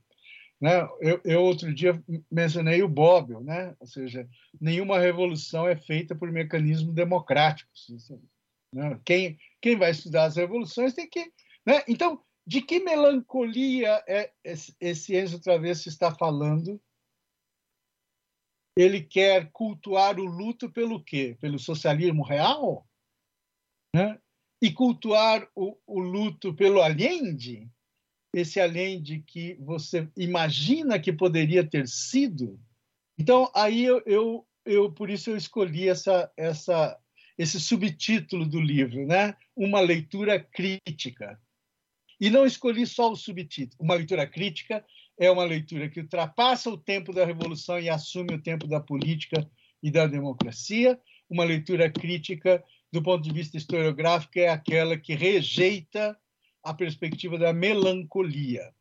[0.60, 0.80] Né?
[1.00, 3.74] Eu, eu, outro dia mencionei o Bobbio, né?
[3.78, 4.28] ou seja,
[4.60, 7.88] nenhuma revolução é feita por mecanismos democráticos.
[8.72, 8.98] Né?
[9.04, 11.30] Quem, quem vai estudar as revoluções tem que.
[11.64, 11.82] Né?
[11.88, 16.80] Então, de que melancolia é esse, esse Enzo Travesso está falando?
[18.78, 21.36] Ele quer cultuar o luto pelo quê?
[21.40, 22.85] Pelo socialismo real?
[23.96, 24.18] Né?
[24.60, 27.70] E cultuar o, o luto pelo Allende?
[28.38, 32.60] esse além de que você imagina que poderia ter sido.
[33.18, 36.98] Então, aí eu, eu, eu por isso eu escolhi essa, essa,
[37.38, 39.34] esse subtítulo do livro, né?
[39.56, 41.40] Uma leitura crítica.
[42.20, 43.82] E não escolhi só o subtítulo.
[43.82, 44.84] Uma leitura crítica
[45.18, 49.48] é uma leitura que ultrapassa o tempo da revolução e assume o tempo da política
[49.82, 51.00] e da democracia.
[51.28, 52.62] Uma leitura crítica,
[52.96, 56.18] do ponto de vista historiográfico, é aquela que rejeita
[56.62, 58.72] a perspectiva da melancolia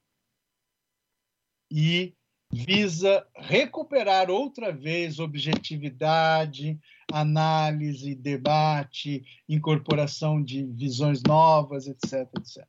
[1.70, 2.14] e
[2.50, 6.80] visa recuperar outra vez objetividade,
[7.12, 12.66] análise, debate, incorporação de visões novas, etc, etc.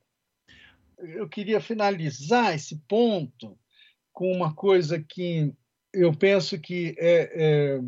[0.99, 3.57] Eu queria finalizar esse ponto
[4.13, 5.55] com uma coisa que
[5.93, 7.31] eu penso que é,
[7.77, 7.81] é,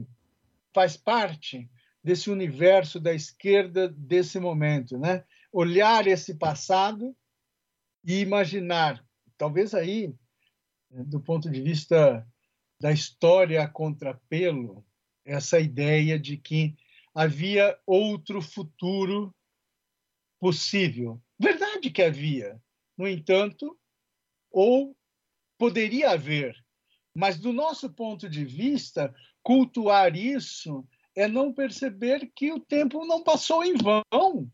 [0.72, 1.68] faz parte
[2.02, 5.24] desse universo da esquerda desse momento, né?
[5.52, 7.16] olhar esse passado
[8.04, 9.04] e imaginar,
[9.36, 10.14] talvez aí,
[10.90, 12.26] do ponto de vista
[12.80, 14.84] da história contrapelo,
[15.24, 16.76] essa ideia de que
[17.14, 19.34] havia outro futuro
[20.38, 21.20] possível.
[21.38, 22.60] Verdade que havia,
[22.96, 23.78] no entanto,
[24.50, 24.96] ou
[25.58, 26.56] poderia haver,
[27.14, 30.86] mas do nosso ponto de vista, cultuar isso
[31.18, 34.50] é não perceber que o tempo não passou em vão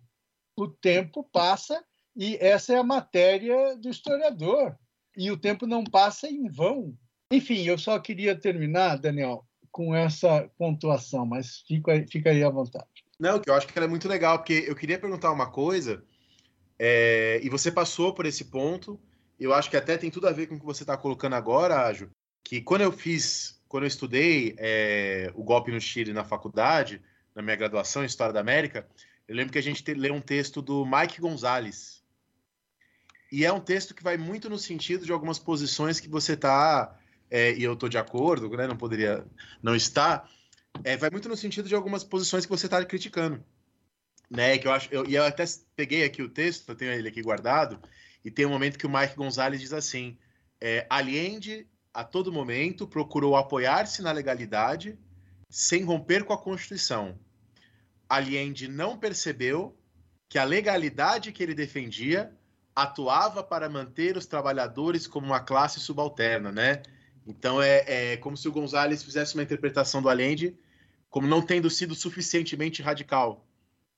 [0.56, 1.84] o tempo passa
[2.16, 4.76] e essa é a matéria do historiador.
[5.16, 6.96] E o tempo não passa em vão.
[7.30, 12.50] Enfim, eu só queria terminar, Daniel, com essa pontuação, mas fica aí, fica aí à
[12.50, 12.86] vontade.
[13.18, 16.04] Não, que eu acho que ela é muito legal, porque eu queria perguntar uma coisa,
[16.78, 19.00] é, e você passou por esse ponto,
[19.38, 21.80] eu acho que até tem tudo a ver com o que você está colocando agora,
[21.80, 22.10] Ágio,
[22.44, 27.02] que quando eu fiz, quando eu estudei é, o golpe no Chile na faculdade,
[27.34, 28.86] na minha graduação em História da América,
[29.26, 32.00] eu lembro que a gente leu um texto do Mike Gonzalez.
[33.32, 36.96] E é um texto que vai muito no sentido de algumas posições que você está,
[37.28, 39.26] é, e eu estou de acordo, né, não poderia
[39.60, 40.30] não estar,
[40.84, 43.44] é, vai muito no sentido de algumas posições que você está criticando.
[44.30, 45.42] Né, que eu acho, eu, e eu até
[45.74, 47.80] peguei aqui o texto, eu tenho ele aqui guardado,
[48.24, 50.16] e tem um momento que o Mike Gonzalez diz assim:
[50.60, 54.98] é, Allende, a todo momento, procurou apoiar-se na legalidade
[55.48, 57.16] sem romper com a Constituição
[58.08, 59.76] Allende não percebeu
[60.28, 62.32] que a legalidade que ele defendia
[62.74, 66.82] atuava para manter os trabalhadores como uma classe subalterna, né?
[67.26, 70.56] Então é, é como se o Gonzalez fizesse uma interpretação do Allende
[71.08, 73.46] como não tendo sido suficientemente radical.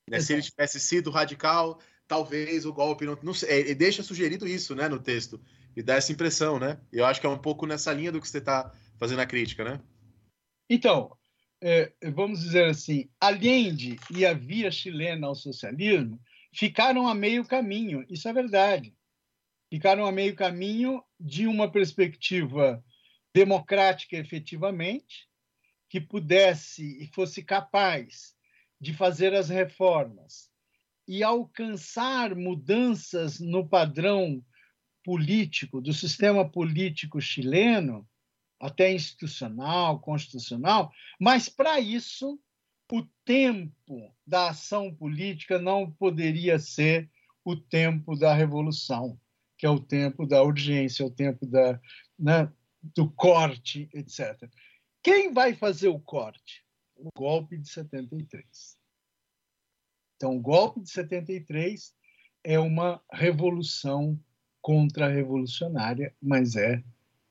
[0.08, 0.20] Né?
[0.20, 4.74] Se ele tivesse sido radical, talvez o golpe não, não sei, ele deixa sugerido isso,
[4.74, 5.40] né, no texto
[5.76, 6.80] e dá essa impressão, né?
[6.90, 9.62] Eu acho que é um pouco nessa linha do que você está fazendo a crítica,
[9.62, 9.80] né?
[10.70, 11.14] Então,
[11.60, 16.18] é, vamos dizer assim, Allende e a via chilena ao socialismo
[16.52, 18.96] ficaram a meio caminho, isso é verdade.
[19.68, 22.82] Ficaram a meio caminho de uma perspectiva
[23.34, 25.28] democrática efetivamente,
[25.90, 28.34] que pudesse e fosse capaz
[28.80, 30.50] de fazer as reformas
[31.06, 34.42] e alcançar mudanças no padrão
[35.06, 38.04] político, do sistema político chileno,
[38.58, 42.40] até institucional, constitucional, mas para isso
[42.90, 47.08] o tempo da ação política não poderia ser
[47.44, 49.16] o tempo da revolução,
[49.56, 51.80] que é o tempo da urgência, o tempo da,
[52.18, 52.52] né,
[52.82, 54.50] do corte, etc.
[55.00, 56.64] quem vai fazer o corte?
[56.96, 58.76] O golpe de 73.
[60.16, 61.94] Então, o golpe de 73
[62.42, 64.18] é uma revolução
[64.66, 66.82] contra-revolucionária, mas é,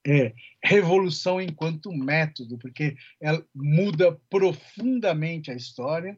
[0.08, 0.34] é
[0.64, 6.18] revolução enquanto método, porque ela muda profundamente a história.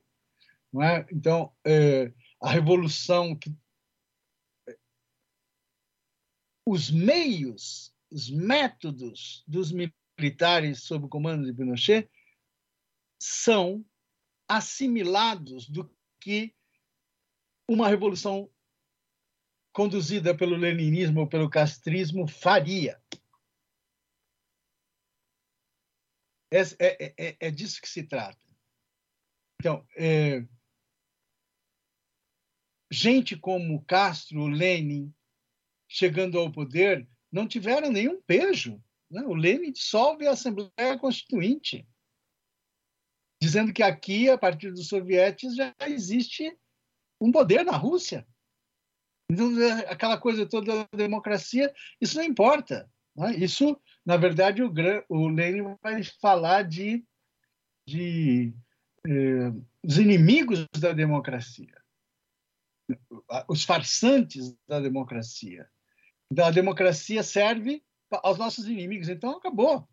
[0.72, 1.08] Não é?
[1.12, 3.52] Então, é, a revolução que
[6.64, 12.08] os meios, os métodos dos militares sob o comando de Pinochet
[13.20, 13.84] são
[14.48, 15.92] assimilados do
[16.22, 16.54] que
[17.68, 18.48] uma revolução
[19.78, 23.00] conduzida pelo leninismo ou pelo castrismo faria.
[26.52, 28.44] É, é, é, é disso que se trata.
[29.62, 30.44] Então, é,
[32.92, 35.14] gente como Castro, Lenin,
[35.88, 38.84] chegando ao poder, não tiveram nenhum pejo.
[39.12, 39.22] Né?
[39.28, 41.88] O Lenin dissolve a Assembleia Constituinte,
[43.40, 46.58] dizendo que aqui, a partir dos sovietes, já existe
[47.22, 48.28] um poder na Rússia.
[49.30, 52.90] Então, é, aquela coisa toda da democracia, isso não importa.
[53.16, 53.36] Né?
[53.36, 54.72] Isso, na verdade, o,
[55.10, 57.04] o Lenin vai falar de,
[57.88, 58.54] de
[59.06, 59.52] eh,
[59.84, 61.76] os inimigos da democracia,
[63.48, 65.68] os farsantes da democracia.
[66.32, 69.88] Então, a democracia serve aos nossos inimigos, então acabou.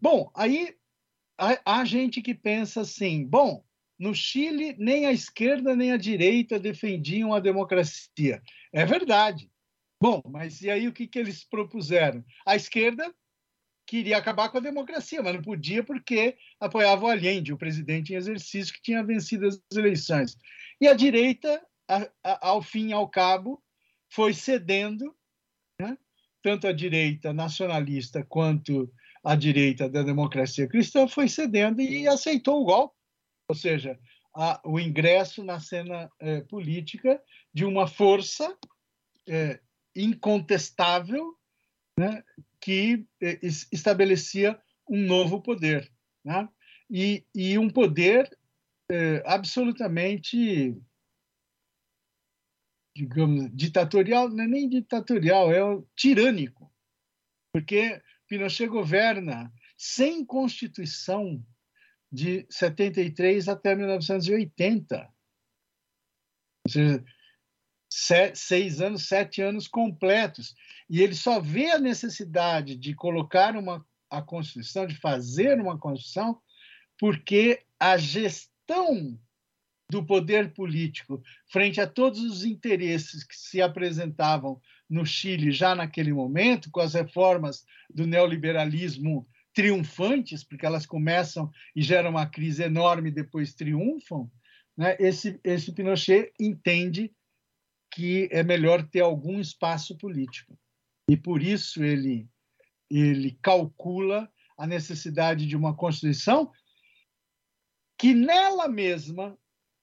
[0.00, 0.76] Bom, aí
[1.38, 3.65] há, há gente que pensa assim: bom,
[3.98, 8.42] no Chile, nem a esquerda nem a direita defendiam a democracia.
[8.72, 9.50] É verdade.
[10.00, 12.22] Bom, mas e aí o que, que eles propuseram?
[12.46, 13.12] A esquerda
[13.86, 18.16] queria acabar com a democracia, mas não podia porque apoiava o Allende, o presidente em
[18.16, 20.36] exercício que tinha vencido as eleições.
[20.80, 23.62] E a direita, a, a, ao fim e ao cabo,
[24.10, 25.16] foi cedendo,
[25.80, 25.96] né?
[26.42, 28.92] tanto a direita nacionalista quanto
[29.24, 32.95] a direita da democracia cristã foi cedendo e aceitou o golpe
[33.48, 33.98] ou seja,
[34.34, 37.22] a, o ingresso na cena é, política
[37.52, 38.56] de uma força
[39.28, 39.60] é,
[39.94, 41.36] incontestável
[41.98, 42.22] né,
[42.60, 43.40] que é,
[43.72, 45.90] estabelecia um novo poder.
[46.24, 46.48] Né?
[46.90, 48.30] E, e um poder
[49.24, 50.80] absolutamente
[52.96, 55.60] digamos, ditatorial, não é nem ditatorial, é
[55.94, 56.72] tirânico,
[57.52, 61.44] porque Pinochet governa sem constituição
[62.12, 65.08] de 73 até 1980.
[66.66, 67.04] Ou seja,
[68.34, 70.54] seis anos, sete anos completos.
[70.88, 76.40] E ele só vê a necessidade de colocar uma, a Constituição, de fazer uma Constituição,
[76.98, 79.18] porque a gestão
[79.90, 86.12] do poder político frente a todos os interesses que se apresentavam no Chile já naquele
[86.12, 89.26] momento, com as reformas do neoliberalismo
[89.56, 94.30] triunfantes, porque elas começam e geram uma crise enorme depois triunfam,
[94.76, 94.94] né?
[95.00, 97.10] esse, esse Pinochet entende
[97.90, 100.58] que é melhor ter algum espaço político.
[101.08, 102.28] E por isso ele,
[102.90, 106.52] ele calcula a necessidade de uma Constituição
[107.98, 109.38] que nela mesma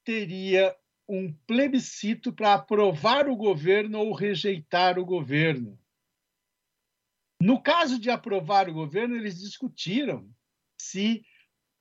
[0.05, 0.76] teria
[1.09, 5.80] um plebiscito para aprovar o governo ou rejeitar o governo.
[7.43, 10.33] No caso de aprovar o governo, eles discutiram
[10.79, 11.25] se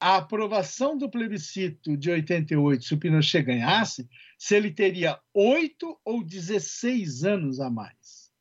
[0.01, 6.25] a aprovação do plebiscito de 88, se o Pinochet ganhasse, se ele teria oito ou
[6.25, 8.33] 16 anos a mais.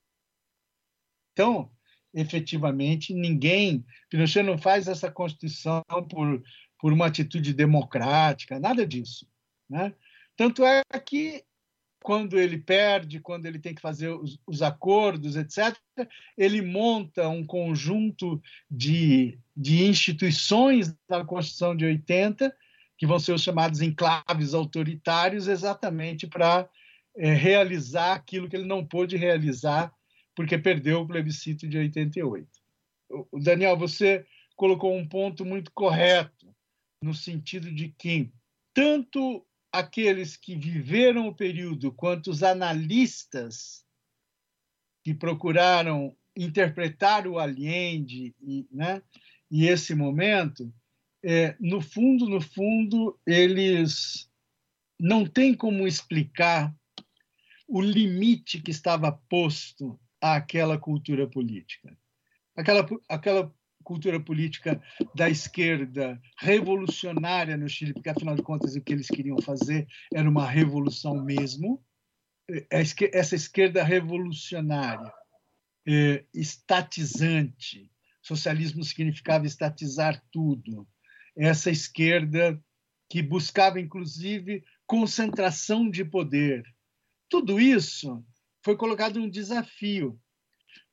[1.31, 1.71] Então,
[2.11, 3.85] efetivamente, ninguém.
[4.09, 6.41] Pinochet não faz essa Constituição por,
[6.79, 9.27] por uma atitude democrática, nada disso.
[9.69, 9.93] Né?
[10.35, 11.45] Tanto é que
[12.03, 15.77] quando ele perde, quando ele tem que fazer os, os acordos, etc.,
[16.37, 22.53] ele monta um conjunto de, de instituições da Constituição de 80,
[22.97, 26.69] que vão ser os chamados enclaves autoritários, exatamente para
[27.15, 29.93] é, realizar aquilo que ele não pôde realizar
[30.35, 32.47] porque perdeu o plebiscito de 88.
[33.31, 34.25] O Daniel, você
[34.55, 36.47] colocou um ponto muito correto,
[37.03, 38.31] no sentido de que
[38.73, 43.85] tanto aqueles que viveram o período quanto os analistas
[45.03, 49.01] que procuraram interpretar o Allende e, né,
[49.49, 50.73] e esse momento,
[51.23, 54.29] é, no fundo, no fundo, eles
[54.99, 56.73] não têm como explicar
[57.67, 61.97] o limite que estava posto àquela cultura política.
[62.55, 63.53] Aquela, aquela
[63.91, 64.81] cultura política
[65.13, 70.29] da esquerda revolucionária no Chile, porque afinal de contas o que eles queriam fazer era
[70.29, 71.83] uma revolução mesmo.
[72.49, 72.81] É,
[73.11, 75.11] essa esquerda revolucionária,
[75.85, 80.87] é, estatizante, socialismo significava estatizar tudo.
[81.35, 82.57] Essa esquerda
[83.09, 86.63] que buscava, inclusive, concentração de poder.
[87.27, 88.25] Tudo isso
[88.63, 90.17] foi colocado um desafio.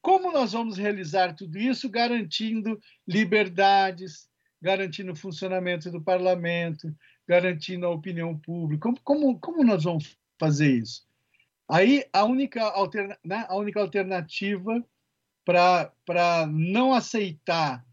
[0.09, 4.27] Como nós vamos realizar tudo isso garantindo liberdades,
[4.59, 6.97] garantindo o funcionamento do parlamento,
[7.27, 8.85] garantindo a opinião pública?
[8.85, 11.07] Como, como, como nós vamos fazer isso?
[11.69, 14.83] Aí a única, alterna, né, a única alternativa
[15.45, 17.85] para não aceitar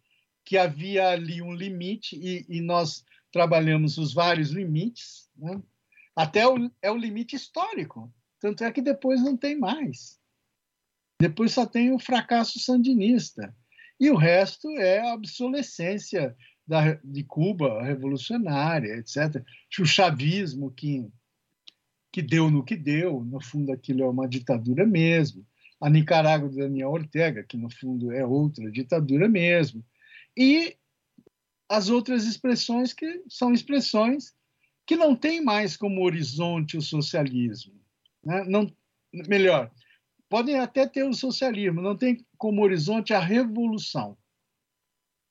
[0.45, 5.61] que havia ali um limite, e, e nós trabalhamos os vários limites, né?
[6.16, 8.09] até o, é o limite histórico.
[8.39, 10.18] Tanto é que depois não tem mais.
[11.20, 13.55] Depois só tem o fracasso sandinista.
[13.99, 16.36] E o resto é a obsolescência
[16.68, 19.43] da, de Cuba revolucionária, etc.
[19.80, 21.07] O chavismo que,
[22.11, 25.45] que deu no que deu, no fundo aquilo é uma ditadura mesmo.
[25.80, 29.84] A Nicarágua do Daniel Ortega, que no fundo é outra ditadura mesmo.
[30.36, 30.76] E
[31.70, 34.34] as outras expressões que são expressões
[34.86, 37.74] que não têm mais como horizonte o socialismo.
[38.24, 38.43] Né?
[38.47, 38.72] Não,
[39.28, 39.72] melhor,
[40.30, 44.17] podem até ter o socialismo, não tem como horizonte a revolução.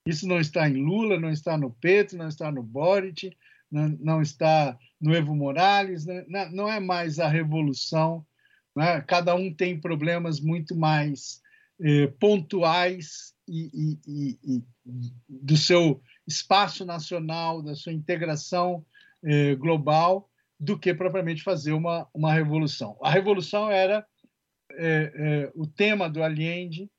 [0.07, 3.37] Isso não está em Lula, não está no Petro, não está no Boric,
[3.71, 6.49] não, não está no Evo Morales, não, né?
[6.53, 8.25] não é mais a revolução.
[8.77, 9.01] Né?
[9.03, 11.41] Cada um tem problemas muito mais
[11.81, 14.63] eh, pontuais e, e, e,
[15.29, 18.85] do seu espaço nacional, da sua integração
[19.25, 20.31] eh, global,
[20.61, 22.97] do que propriamente fazer uma, uma revolução.
[23.03, 24.07] A revolução era
[24.77, 26.91] é, é, o tema do Allende,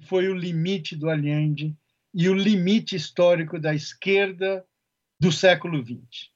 [0.00, 1.76] foi o limite do Allende
[2.14, 4.64] e o limite histórico da esquerda
[5.20, 6.30] do século XX.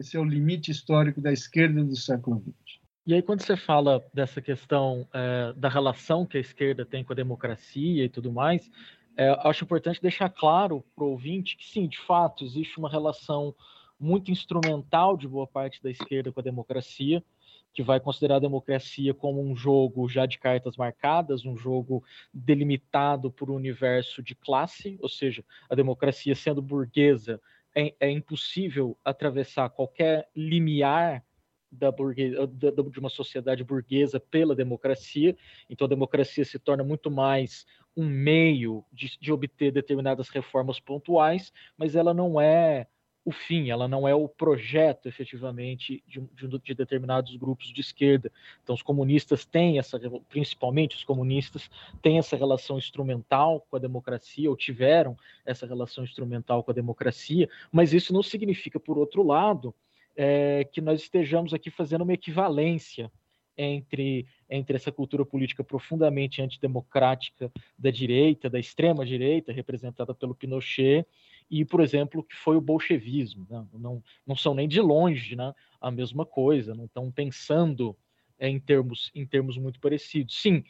[0.00, 2.80] Esse é o limite histórico da esquerda do século XX.
[3.06, 7.12] E aí, quando você fala dessa questão é, da relação que a esquerda tem com
[7.12, 8.68] a democracia e tudo mais,
[9.16, 13.54] é, acho importante deixar claro para o ouvinte que, sim, de fato, existe uma relação
[13.98, 17.22] muito instrumental de boa parte da esquerda com a democracia,
[17.76, 22.02] que vai considerar a democracia como um jogo já de cartas marcadas, um jogo
[22.32, 27.38] delimitado por um universo de classe, ou seja, a democracia sendo burguesa,
[27.74, 31.22] é, é impossível atravessar qualquer limiar
[31.70, 35.36] da burguesa, de uma sociedade burguesa pela democracia.
[35.68, 41.52] Então, a democracia se torna muito mais um meio de, de obter determinadas reformas pontuais,
[41.76, 42.86] mas ela não é
[43.26, 48.30] o fim, ela não é o projeto efetivamente de, de, de, determinados grupos de esquerda.
[48.62, 49.98] Então, os comunistas têm essa,
[50.28, 51.68] principalmente os comunistas,
[52.00, 57.48] têm essa relação instrumental com a democracia, ou tiveram essa relação instrumental com a democracia,
[57.72, 59.74] mas isso não significa, por outro lado,
[60.14, 63.10] é, que nós estejamos aqui fazendo uma equivalência
[63.58, 71.04] entre, entre essa cultura política profundamente antidemocrática da direita, da extrema direita, representada pelo Pinochet,
[71.50, 73.46] e, por exemplo, que foi o bolchevismo.
[73.48, 73.64] Né?
[73.74, 77.96] Não, não são nem de longe né, a mesma coisa, não estão pensando
[78.38, 80.40] é, em, termos, em termos muito parecidos.
[80.40, 80.64] Sim,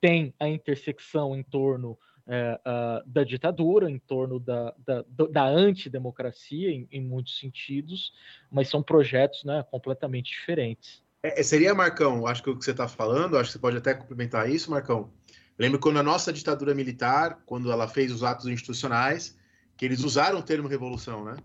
[0.00, 6.70] tem a intersecção em torno é, uh, da ditadura, em torno da, da, da antidemocracia,
[6.70, 8.12] em, em muitos sentidos,
[8.50, 11.02] mas são projetos né, completamente diferentes.
[11.22, 13.94] É, seria, Marcão, acho que o que você está falando, acho que você pode até
[13.94, 15.12] complementar isso, Marcão.
[15.58, 19.36] Lembro quando a nossa ditadura militar, quando ela fez os atos institucionais,
[19.80, 21.38] que eles usaram o termo revolução, né?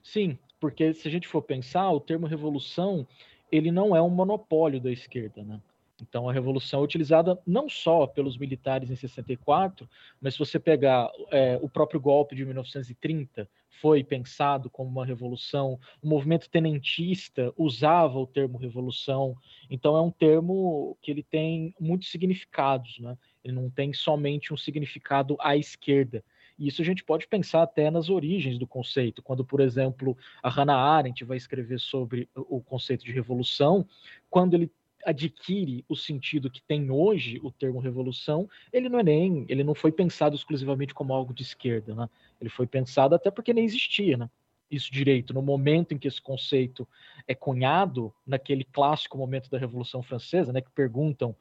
[0.00, 3.04] Sim, porque se a gente for pensar, o termo revolução
[3.50, 5.60] ele não é um monopólio da esquerda, né?
[6.00, 9.88] Então a revolução é utilizada não só pelos militares em 64,
[10.20, 13.48] mas se você pegar é, o próprio golpe de 1930,
[13.80, 15.80] foi pensado como uma revolução.
[16.00, 19.36] O movimento tenentista usava o termo revolução.
[19.68, 23.18] Então é um termo que ele tem muitos significados, né?
[23.42, 26.24] Ele não tem somente um significado à esquerda.
[26.58, 30.48] E isso a gente pode pensar até nas origens do conceito, quando, por exemplo, a
[30.48, 33.86] Hannah Arendt vai escrever sobre o conceito de revolução,
[34.30, 34.70] quando ele
[35.04, 39.74] adquire o sentido que tem hoje o termo revolução, ele não é nem, ele não
[39.74, 42.08] foi pensado exclusivamente como algo de esquerda, né?
[42.40, 44.30] Ele foi pensado até porque nem existia, né?
[44.70, 46.88] Isso direito no momento em que esse conceito
[47.28, 51.36] é cunhado, naquele clássico momento da Revolução Francesa, né, que perguntam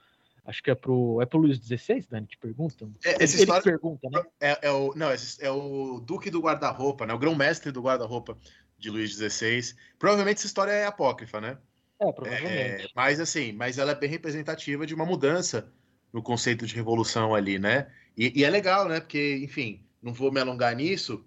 [0.46, 2.94] Acho que é pro, é pro Luiz XVI, Dani, que perguntam.
[3.06, 4.24] É, essa ele, história pergunta, né?
[4.42, 7.14] É, é, o, não, é o Duque do Guarda-Roupa, né?
[7.14, 8.38] O grão-mestre do guarda-roupa
[8.78, 9.74] de Luís XVI.
[9.98, 11.58] Provavelmente essa história é apócrifa, né?
[12.02, 12.86] É, provavelmente.
[12.86, 15.72] É, mas assim, mas ela é bem representativa de uma mudança
[16.12, 17.88] no conceito de revolução ali, né?
[18.18, 19.00] E, e, é legal, né?
[19.00, 21.26] Porque, enfim, não vou me alongar nisso.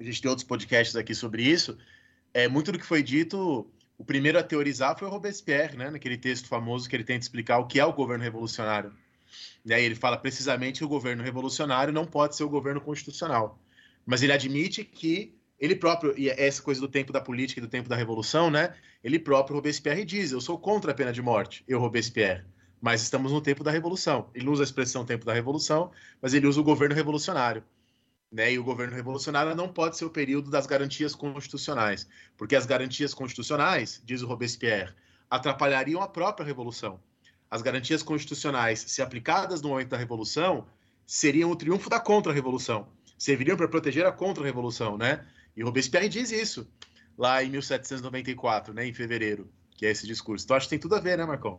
[0.00, 1.76] A gente tem outros podcasts aqui sobre isso.
[2.32, 5.90] É muito do que foi dito o primeiro a teorizar foi o Robespierre, né?
[5.90, 8.92] Naquele texto famoso que ele tenta explicar o que é o governo revolucionário.
[9.64, 13.58] E aí ele fala precisamente que o governo revolucionário não pode ser o governo constitucional.
[14.04, 17.68] Mas ele admite que ele próprio, e essa coisa do tempo da política e do
[17.68, 18.74] tempo da revolução, né?
[19.02, 22.44] Ele próprio, Robespierre, diz: Eu sou contra a pena de morte, eu, Robespierre.
[22.80, 24.30] Mas estamos no tempo da revolução.
[24.34, 25.90] Ele usa a expressão tempo da revolução,
[26.20, 27.64] mas ele usa o governo revolucionário.
[28.36, 28.52] Né?
[28.52, 32.06] E o governo revolucionário não pode ser o período das garantias constitucionais,
[32.36, 34.92] porque as garantias constitucionais, diz o Robespierre,
[35.30, 37.00] atrapalhariam a própria revolução.
[37.50, 40.66] As garantias constitucionais, se aplicadas no momento da revolução,
[41.06, 42.86] seriam o triunfo da contra-revolução.
[43.16, 45.24] Serviriam para proteger a contra-revolução, né?
[45.56, 46.68] E Robespierre diz isso
[47.16, 50.44] lá em 1794, né, em fevereiro, que é esse discurso.
[50.44, 51.58] Então acho que tem tudo a ver, né, Marcão?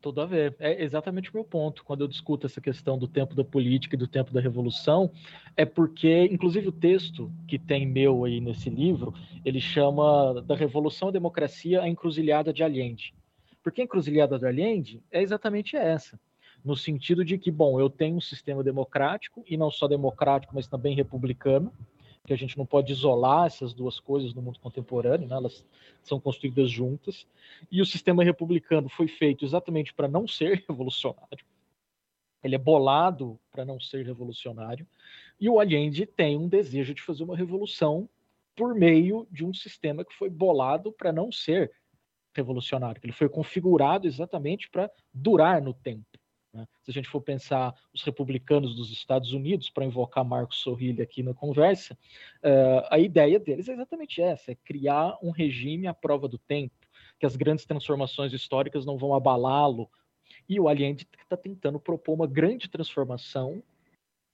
[0.00, 0.54] Tudo a ver.
[0.60, 3.98] É exatamente o meu ponto quando eu discuto essa questão do tempo da política e
[3.98, 5.10] do tempo da revolução,
[5.56, 9.12] é porque, inclusive, o texto que tem meu aí nesse livro,
[9.44, 13.12] ele chama da Revolução e Democracia a Encruzilhada de Allende.
[13.62, 16.18] Porque a Encruzilhada de Allende é exatamente essa
[16.64, 20.66] no sentido de que, bom, eu tenho um sistema democrático, e não só democrático, mas
[20.66, 21.72] também republicano,
[22.28, 25.34] que a gente não pode isolar essas duas coisas no mundo contemporâneo, né?
[25.34, 25.64] elas
[26.02, 27.26] são construídas juntas.
[27.72, 31.42] E o sistema republicano foi feito exatamente para não ser revolucionário.
[32.44, 34.86] Ele é bolado para não ser revolucionário.
[35.40, 38.06] E o Allende tem um desejo de fazer uma revolução
[38.54, 41.72] por meio de um sistema que foi bolado para não ser
[42.34, 43.00] revolucionário.
[43.02, 46.04] Ele foi configurado exatamente para durar no tempo.
[46.58, 46.66] Né?
[46.82, 51.22] Se a gente for pensar os republicanos dos Estados Unidos, para invocar Marcos Sorrilha aqui
[51.22, 51.96] na conversa,
[52.42, 56.74] uh, a ideia deles é exatamente essa: é criar um regime à prova do tempo,
[57.18, 59.88] que as grandes transformações históricas não vão abalá-lo.
[60.48, 63.62] E o Allende está tentando propor uma grande transformação,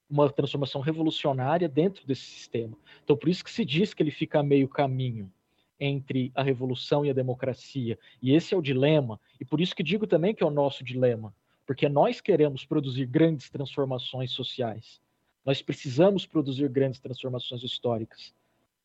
[0.09, 2.75] uma transformação revolucionária dentro desse sistema.
[3.03, 5.31] Então, por isso que se diz que ele fica a meio caminho
[5.79, 7.99] entre a revolução e a democracia.
[8.21, 10.83] E esse é o dilema, e por isso que digo também que é o nosso
[10.83, 11.33] dilema
[11.65, 15.01] porque nós queremos produzir grandes transformações sociais.
[15.43, 18.33] Nós precisamos produzir grandes transformações históricas,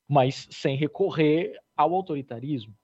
[0.09, 2.75] mas sem recorrer ao autoritarismo.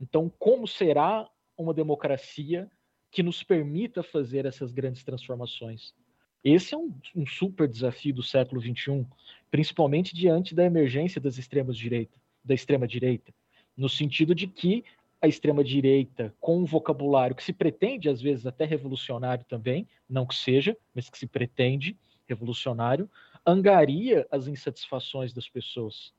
[0.00, 2.70] Então, como será uma democracia
[3.10, 5.94] que nos permita fazer essas grandes transformações?
[6.42, 9.06] Esse é um, um super desafio do século XXI,
[9.50, 13.32] principalmente diante da emergência das extremas direita, da extrema direita,
[13.76, 14.84] no sentido de que
[15.20, 20.34] a extrema-direita com um vocabulário que se pretende, às vezes, até revolucionário também, não que
[20.34, 23.10] seja, mas que se pretende revolucionário,
[23.44, 26.12] angaria as insatisfações das pessoas,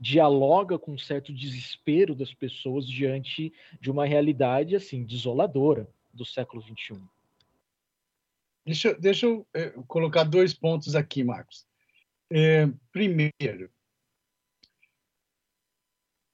[0.00, 6.62] dialoga com um certo desespero das pessoas diante de uma realidade assim desoladora do século
[6.62, 7.00] XXI.
[8.64, 11.66] Deixa, deixa eu é, colocar dois pontos aqui, Marcos.
[12.32, 13.70] É, primeiro,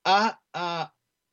[0.05, 0.93] a, a,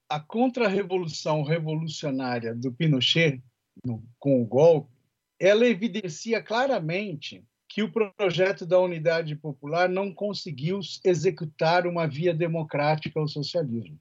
[0.09, 3.43] a contra-revolução revolucionária do Pinochet,
[3.83, 4.93] no, com o golpe,
[5.39, 13.19] ela evidencia claramente que o projeto da Unidade Popular não conseguiu executar uma via democrática
[13.19, 13.99] ao socialismo.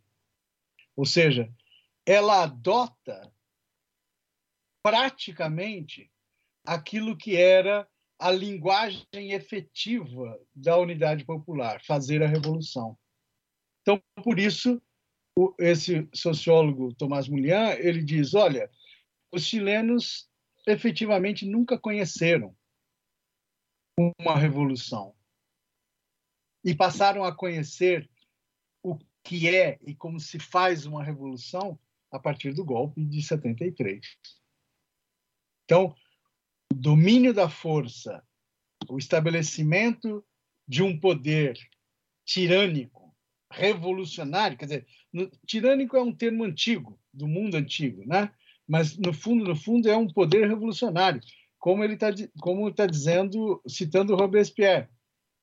[0.95, 1.53] Ou seja,
[2.07, 3.33] ela adota
[4.83, 6.11] praticamente
[6.65, 12.97] aquilo que era a linguagem efetiva da Unidade Popular, fazer a revolução.
[13.83, 14.81] Então, por isso,
[15.59, 18.71] esse sociólogo Tomás Mullian, ele diz, olha,
[19.33, 20.29] os chilenos
[20.67, 22.57] efetivamente nunca conheceram
[24.19, 25.15] uma revolução
[26.65, 28.09] e passaram a conhecer
[28.83, 31.79] o que é e como se faz uma revolução
[32.11, 34.07] a partir do golpe de 73.
[35.65, 35.95] Então,
[36.73, 38.27] o domínio da força,
[38.89, 40.25] o estabelecimento
[40.67, 41.59] de um poder
[42.25, 43.04] tirânico
[43.55, 48.31] revolucionário, quer dizer, no, tirânico é um termo antigo, do mundo antigo, né?
[48.67, 51.21] mas no fundo, no fundo, é um poder revolucionário,
[51.59, 52.09] como ele está
[52.77, 54.89] tá dizendo, citando Robespierre.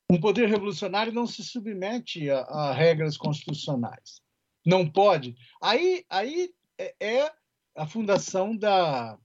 [0.09, 4.21] Um poder revolucionário não se submete a, a regras constitucionais.
[4.65, 5.35] Não pode.
[5.61, 7.31] Aí, aí é, é
[7.75, 9.17] a fundação da,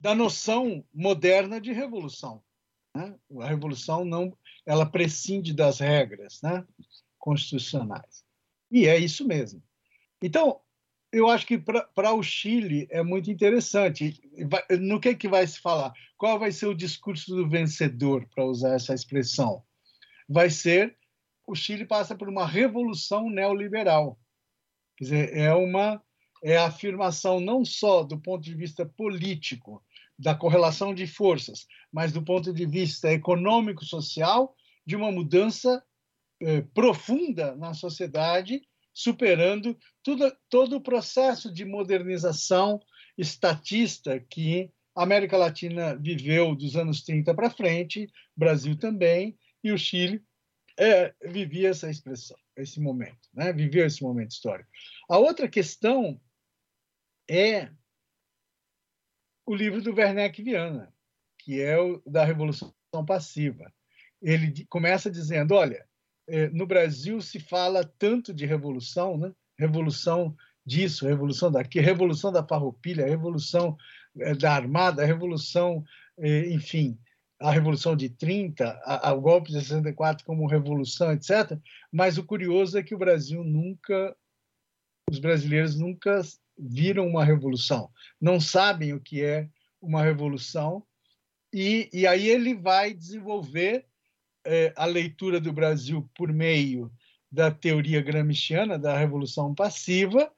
[0.00, 2.42] da noção moderna de revolução.
[2.94, 3.14] Né?
[3.40, 4.36] A revolução não,
[4.66, 6.66] ela prescinde das regras, né?
[7.18, 8.23] constitucionais.
[8.74, 9.62] E é isso mesmo.
[10.20, 10.60] Então,
[11.12, 14.20] eu acho que para o Chile é muito interessante.
[14.80, 15.92] No que, que vai se falar?
[16.18, 19.62] Qual vai ser o discurso do vencedor, para usar essa expressão?
[20.28, 20.98] Vai ser
[21.46, 24.18] o Chile passa por uma revolução neoliberal.
[24.96, 26.02] Quer dizer, é uma
[26.42, 29.82] é a afirmação não só do ponto de vista político,
[30.18, 35.82] da correlação de forças, mas do ponto de vista econômico-social, de uma mudança
[36.44, 38.60] eh, profunda na sociedade,
[38.92, 42.78] superando tudo, todo o processo de modernização
[43.16, 48.06] estatista que A América Latina viveu dos anos 30 para frente,
[48.36, 50.22] Brasil também, e o Chile
[50.78, 53.50] é, vivia essa expressão, esse momento, né?
[53.52, 54.68] viveu esse momento histórico.
[55.08, 56.20] A outra questão
[57.28, 57.70] é
[59.46, 60.92] o livro do Werneck Viana,
[61.38, 62.74] que é o da Revolução
[63.06, 63.72] Passiva.
[64.20, 65.93] Ele começa dizendo: olha, é,
[66.52, 69.32] no Brasil se fala tanto de revolução, né?
[69.58, 70.34] revolução
[70.64, 73.76] disso, revolução daquilo, revolução da farroupilha, revolução
[74.18, 75.84] é, da armada, revolução,
[76.18, 76.98] é, enfim,
[77.40, 81.58] a revolução de 30, a, a, o golpe de 64 como revolução, etc.
[81.92, 84.16] Mas o curioso é que o Brasil nunca,
[85.10, 86.20] os brasileiros nunca
[86.56, 87.90] viram uma revolução,
[88.20, 89.48] não sabem o que é
[89.82, 90.82] uma revolução,
[91.52, 93.84] e, e aí ele vai desenvolver é,
[94.76, 96.90] a leitura do Brasil por meio
[97.30, 100.30] da teoria gramsciana da revolução passiva,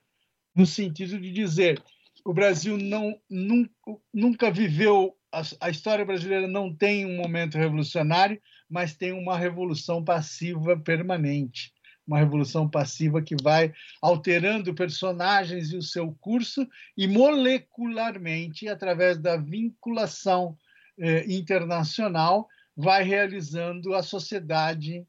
[0.54, 1.82] no sentido de dizer
[2.24, 3.70] o Brasil não nunca,
[4.12, 10.02] nunca viveu a, a, história brasileira não tem um momento revolucionário, mas tem uma revolução
[10.02, 11.72] passiva permanente,
[12.06, 16.66] uma revolução passiva que vai alterando personagens e o seu curso
[16.96, 20.56] e molecularmente através da vinculação
[20.98, 25.06] eh, internacional vai realizando a sociedade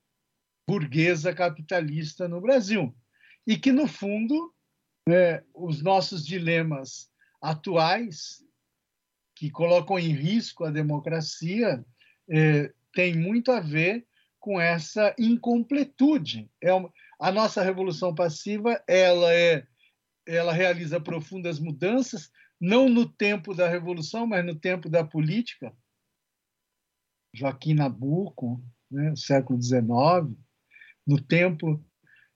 [0.68, 2.96] burguesa capitalista no Brasil.
[3.46, 4.54] E que, no fundo,
[5.10, 7.10] é, os nossos dilemas
[7.42, 8.44] atuais,
[9.36, 11.86] que colocam em risco a democracia,
[12.30, 14.06] é, tem muito a ver
[14.40, 16.50] com essa incompletude.
[16.62, 19.66] É uma, a nossa revolução passiva ela é
[20.26, 22.30] ela realiza profundas mudanças
[22.60, 25.74] não no tempo da revolução, mas no tempo da política.
[27.38, 29.86] Joaquim Nabuco, né, século XIX,
[31.06, 31.84] no tempo,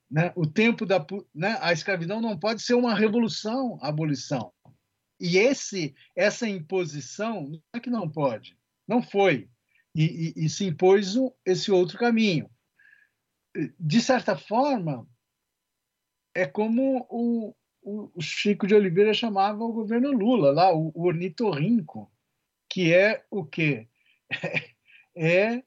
[0.10, 1.04] né, o tempo da
[1.34, 4.54] né, a escravidão não pode ser uma revolução, a abolição.
[5.20, 8.58] E esse essa imposição não é que não pode,
[8.88, 9.50] não foi,
[9.96, 11.16] e, e, e se impôs
[11.46, 12.50] esse outro caminho.
[13.80, 15.08] De certa forma,
[16.34, 22.12] é como o, o Chico de Oliveira chamava o governo Lula, lá, o, o ornitorrinco,
[22.70, 23.88] que é o quê?
[25.16, 25.64] é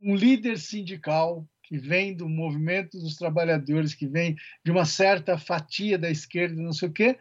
[0.00, 5.98] um líder sindical que vem do movimento dos trabalhadores, que vem de uma certa fatia
[5.98, 7.18] da esquerda, não sei o quê,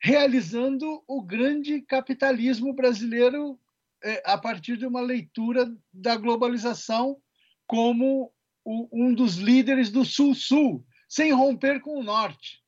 [0.00, 3.58] realizando o grande capitalismo brasileiro
[4.04, 7.20] é, a partir de uma leitura da globalização
[7.66, 8.32] como
[8.64, 12.62] o, um dos líderes do Sul-Sul, sem romper com o Norte.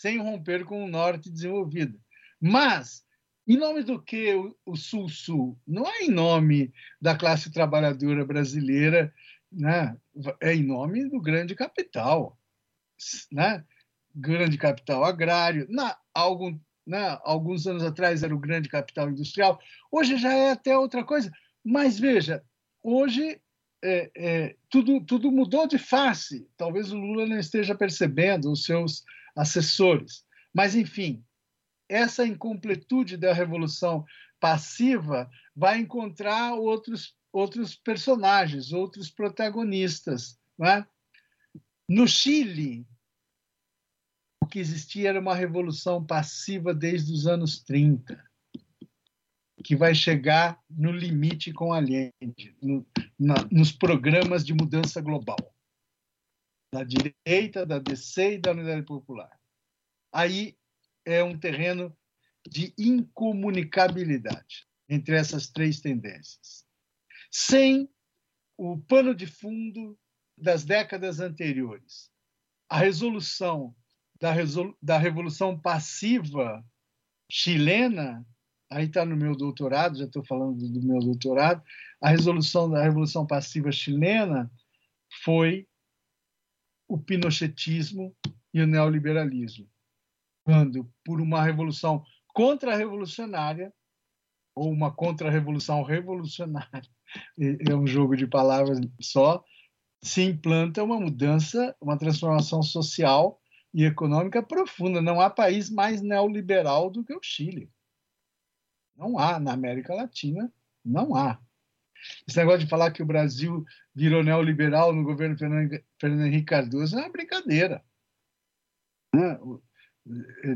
[0.00, 2.00] Sem romper com o Norte desenvolvido.
[2.40, 3.04] Mas
[3.48, 4.34] em nome do que
[4.66, 5.58] o Sul-Sul?
[5.66, 9.12] Não é em nome da classe trabalhadora brasileira,
[9.50, 9.96] né?
[10.40, 12.38] é em nome do grande capital,
[13.32, 13.64] né?
[14.14, 15.66] grande capital agrário.
[15.70, 17.18] Na, algum, né?
[17.22, 19.58] Alguns anos atrás era o grande capital industrial,
[19.90, 21.32] hoje já é até outra coisa.
[21.64, 22.42] Mas veja,
[22.82, 23.40] hoje
[23.82, 26.48] é, é, tudo, tudo mudou de face.
[26.56, 29.04] Talvez o Lula não esteja percebendo, os seus
[29.36, 30.24] assessores.
[30.52, 31.22] Mas, enfim,
[31.88, 34.04] essa incompletude da revolução
[34.38, 40.38] passiva vai encontrar outros, outros personagens, outros protagonistas.
[40.60, 40.84] É?
[41.88, 42.86] No Chile,
[44.42, 48.22] o que existia era uma revolução passiva desde os anos 30,
[49.64, 52.86] que vai chegar no limite com Allende, no,
[53.18, 55.38] na, nos programas de mudança global,
[56.72, 59.38] da direita, da DC e da Unidade Popular.
[60.12, 60.57] Aí
[61.08, 61.96] é um terreno
[62.46, 66.66] de incomunicabilidade entre essas três tendências.
[67.30, 67.88] Sem
[68.58, 69.98] o pano de fundo
[70.36, 72.10] das décadas anteriores,
[72.68, 73.74] a resolução
[74.20, 74.34] da,
[74.82, 76.62] da Revolução Passiva
[77.30, 78.26] chilena,
[78.70, 81.62] aí está no meu doutorado, já estou falando do meu doutorado,
[82.02, 84.50] a resolução da Revolução Passiva chilena
[85.24, 85.66] foi
[86.86, 88.14] o pinochetismo
[88.52, 89.68] e o neoliberalismo
[90.48, 92.02] quando, por uma revolução
[92.32, 93.70] contra-revolucionária,
[94.56, 96.90] ou uma contra-revolução revolucionária,
[97.68, 99.44] é um jogo de palavras só,
[100.02, 103.38] se implanta uma mudança, uma transformação social
[103.74, 105.02] e econômica profunda.
[105.02, 107.70] Não há país mais neoliberal do que o Chile.
[108.96, 109.38] Não há.
[109.38, 110.50] Na América Latina,
[110.82, 111.38] não há.
[112.26, 117.02] Esse negócio de falar que o Brasil virou neoliberal no governo Fernando Henrique Cardoso é
[117.02, 117.84] uma brincadeira.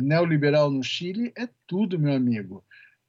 [0.01, 2.65] Neoliberal no Chile é tudo, meu amigo.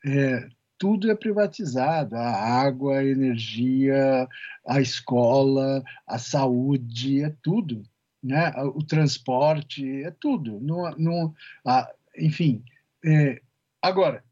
[0.05, 4.27] É, tudo é privatizado: a água, a energia,
[4.67, 7.83] a escola, a saúde, é tudo.
[8.21, 8.51] Né?
[8.75, 10.59] O transporte, é tudo.
[10.61, 12.63] Não, não, a, enfim,
[13.05, 13.41] é,
[13.81, 14.23] agora,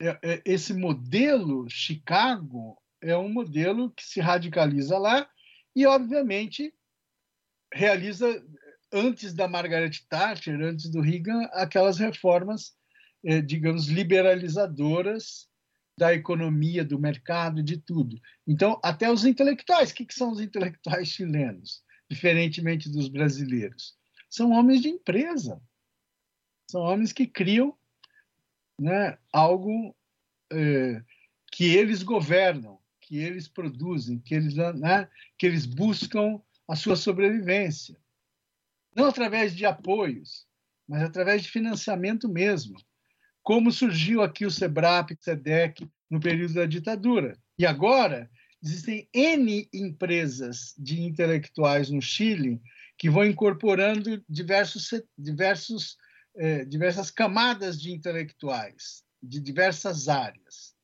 [0.00, 5.28] é, é, esse modelo Chicago é um modelo que se radicaliza lá
[5.74, 6.72] e, obviamente,
[7.72, 8.42] realiza,
[8.92, 12.74] antes da Margaret Thatcher, antes do Reagan, aquelas reformas,
[13.24, 15.48] eh, digamos, liberalizadoras
[15.96, 18.20] da economia, do mercado, de tudo.
[18.46, 23.96] Então, até os intelectuais, o que, que são os intelectuais chilenos, diferentemente dos brasileiros?
[24.30, 25.60] São homens de empresa,
[26.70, 27.76] são homens que criam
[28.80, 29.94] né, algo
[30.52, 31.02] eh,
[31.50, 37.96] que eles governam, que eles produzem, que eles, né, que eles buscam a sua sobrevivência.
[38.98, 40.44] Não através de apoios,
[40.88, 42.76] mas através de financiamento mesmo.
[43.44, 47.38] Como surgiu aqui o SEBRAP, o SEDEC, no período da ditadura.
[47.56, 48.28] E agora,
[48.60, 52.60] existem N empresas de intelectuais no Chile
[52.98, 55.96] que vão incorporando diversos, diversos,
[56.36, 60.74] eh, diversas camadas de intelectuais de diversas áreas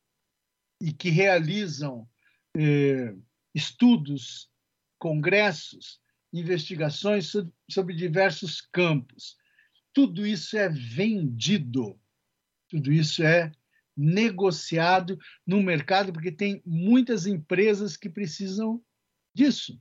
[0.81, 2.09] e que realizam
[2.57, 3.13] eh,
[3.53, 4.49] estudos,
[5.01, 6.01] congressos,
[6.35, 7.33] investigações
[7.71, 9.37] sobre, diversos campos.
[9.93, 11.99] Tudo isso é vendido,
[12.69, 13.53] tudo isso é
[13.97, 15.17] negociado
[15.47, 18.83] no mercado, porque tem muitas empresas que precisam
[19.33, 19.81] disso,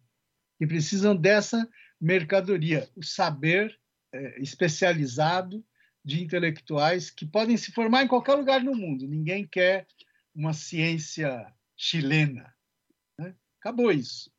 [0.60, 1.68] que precisam dessa
[2.00, 3.76] mercadoria, o saber
[4.14, 5.66] é, especializado
[6.06, 9.08] de intelectuais que podem se formar em qualquer lugar no mundo.
[9.08, 9.88] Ninguém quer
[10.36, 12.54] uma ciência chilena.
[13.18, 13.34] Né?
[13.60, 14.32] Acabou isso.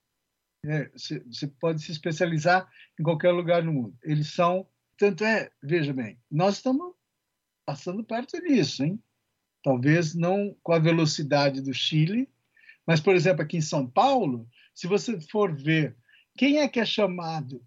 [0.66, 2.68] É, você pode se especializar
[2.98, 3.98] em qualquer lugar no mundo.
[4.02, 4.66] Eles são.
[4.96, 6.94] Tanto é, veja bem, nós estamos
[7.66, 9.02] passando perto disso, hein?
[9.62, 12.28] Talvez não com a velocidade do Chile,
[12.86, 15.96] mas, por exemplo, aqui em São Paulo, se você for ver
[16.36, 17.64] quem é que é chamado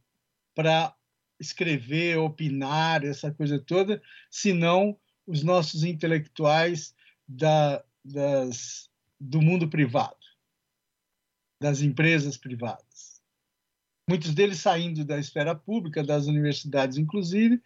[0.56, 0.96] para
[1.40, 6.96] escrever, opinar, essa coisa toda, senão os nossos intelectuais
[7.28, 10.18] da, das, do mundo privado,
[11.62, 12.87] das empresas privadas.
[14.08, 17.62] Muitos deles saindo da esfera pública, das universidades, inclusive,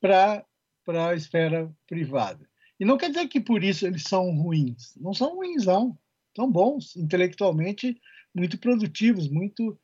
[0.00, 0.44] para
[0.88, 2.48] a esfera privada.
[2.78, 4.94] E não quer dizer que por isso eles são ruins.
[4.96, 5.96] Não são ruins, não.
[6.34, 8.00] São bons, intelectualmente
[8.34, 9.78] muito produtivos, muito.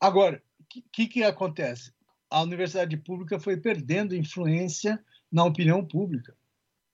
[0.00, 1.92] Agora, o que, que acontece?
[2.28, 4.98] A universidade pública foi perdendo influência
[5.30, 6.36] na opinião pública,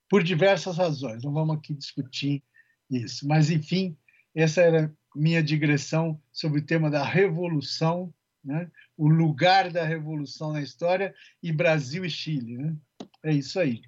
[0.08, 1.22] por diversas razões.
[1.22, 2.42] Não vamos aqui discutir
[2.90, 3.26] isso.
[3.26, 3.96] Mas, enfim,
[4.34, 8.12] essa era minha digressão sobre o tema da revolução,
[8.48, 8.70] né?
[8.96, 12.56] o lugar da revolução na história e Brasil e Chile.
[12.56, 12.76] Né?
[13.22, 13.82] É isso aí.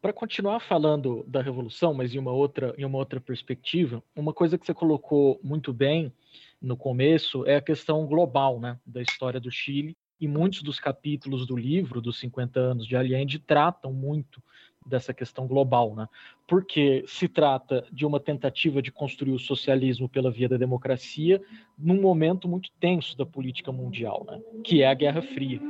[0.00, 4.58] Para continuar falando da revolução, mas em uma outra em uma outra perspectiva, uma coisa
[4.58, 6.12] que você colocou muito bem
[6.60, 9.96] no começo é a questão global, né, da história do Chile.
[10.20, 14.40] E muitos dos capítulos do livro dos 50 anos de Allende tratam muito
[14.84, 16.08] dessa questão global, né?
[16.46, 21.40] Porque se trata de uma tentativa de construir o socialismo pela via da democracia
[21.78, 24.40] num momento muito tenso da política mundial, né?
[24.64, 25.60] Que é a Guerra Fria.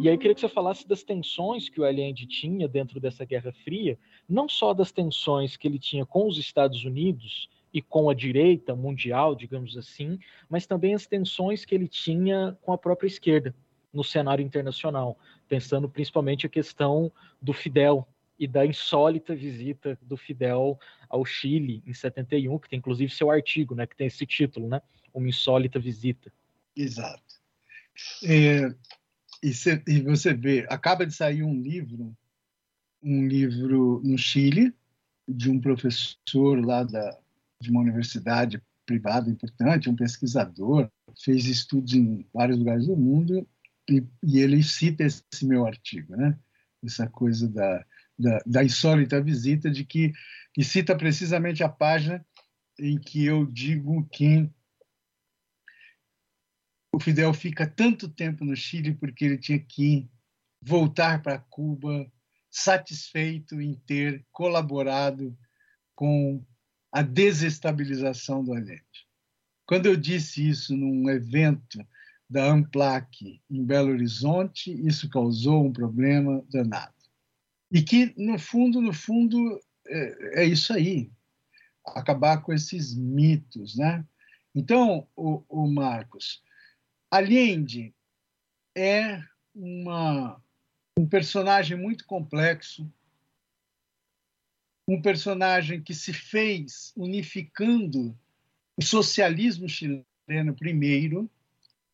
[0.00, 3.24] E aí eu queria que você falasse das tensões que o Allende tinha dentro dessa
[3.24, 8.08] Guerra Fria, não só das tensões que ele tinha com os Estados Unidos e com
[8.08, 10.18] a direita mundial, digamos assim,
[10.48, 13.54] mas também as tensões que ele tinha com a própria esquerda
[13.92, 15.18] no cenário internacional,
[15.48, 17.12] pensando principalmente a questão
[17.42, 18.06] do Fidel,
[18.40, 20.80] e da insólita visita do Fidel
[21.10, 24.80] ao Chile em 71, que tem inclusive seu artigo, né, que tem esse título, né,
[25.12, 26.32] Uma insólita visita.
[26.74, 27.22] Exato.
[28.24, 28.74] É,
[29.42, 32.16] e, cê, e, você vê, acaba de sair um livro,
[33.02, 34.74] um livro no Chile
[35.28, 37.18] de um professor lá da,
[37.60, 40.90] de uma universidade privada importante, um pesquisador,
[41.22, 43.46] fez estudos em vários lugares do mundo
[43.86, 46.38] e, e ele cita esse meu artigo, né?
[46.82, 47.84] Essa coisa da
[48.20, 50.12] da, da insólita visita, de que
[50.56, 52.24] e cita precisamente a página
[52.78, 54.50] em que eu digo que
[56.92, 60.10] o Fidel fica tanto tempo no Chile porque ele tinha que
[60.60, 62.10] voltar para Cuba
[62.50, 65.38] satisfeito em ter colaborado
[65.94, 66.44] com
[66.92, 69.06] a desestabilização do Allende.
[69.64, 71.78] Quando eu disse isso num evento
[72.28, 76.99] da Amplac em Belo Horizonte, isso causou um problema danado.
[77.70, 81.10] E que, no fundo, no fundo, é, é isso aí.
[81.86, 84.04] Acabar com esses mitos, né?
[84.54, 86.42] Então, o, o Marcos,
[87.10, 87.94] Allende
[88.76, 89.22] é
[89.54, 90.42] uma,
[90.98, 92.92] um personagem muito complexo,
[94.86, 98.18] um personagem que se fez unificando
[98.76, 101.30] o socialismo chileno primeiro.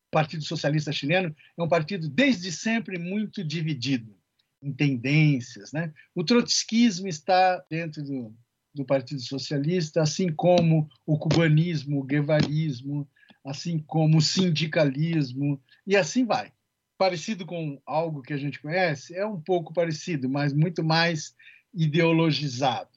[0.07, 4.16] O Partido Socialista Chileno é um partido desde sempre muito dividido
[4.61, 5.71] em tendências.
[5.71, 5.93] Né?
[6.15, 8.35] O trotskismo está dentro do,
[8.73, 13.07] do Partido Socialista, assim como o cubanismo, o guevarismo,
[13.45, 16.51] assim como o sindicalismo, e assim vai.
[16.97, 19.15] Parecido com algo que a gente conhece?
[19.15, 21.35] É um pouco parecido, mas muito mais
[21.73, 22.89] ideologizado.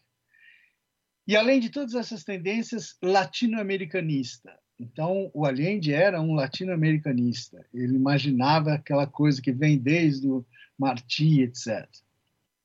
[1.27, 4.59] E além de todas essas tendências, latino-americanista.
[4.81, 7.65] Então, o Allende era um latino-americanista.
[7.73, 10.45] Ele imaginava aquela coisa que vem desde o
[10.81, 11.87] Martí, etc.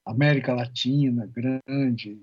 [0.05, 2.17] América Latina grande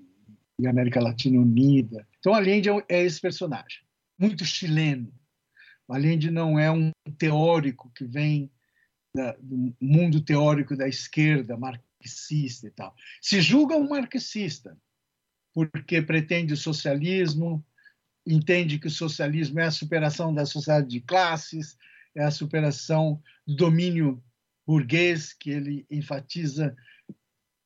[0.59, 2.07] e América Latina unida.
[2.19, 3.83] Então, Allende é, é esse personagem,
[4.17, 5.13] muito chileno.
[5.87, 8.51] O Allende não é um teórico que vem
[9.15, 12.95] da, do mundo teórico da esquerda, marxista e tal.
[13.21, 14.75] Se julga um marxista,
[15.53, 17.63] porque pretende o socialismo,
[18.25, 21.77] entende que o socialismo é a superação da sociedade de classes,
[22.15, 24.23] é a superação do domínio
[24.65, 26.75] burguês, que ele enfatiza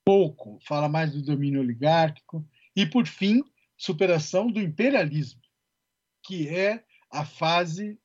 [0.05, 3.43] pouco, fala mais do domínio oligárquico, e, por fim,
[3.75, 5.41] superação do imperialismo,
[6.23, 7.99] que é a fase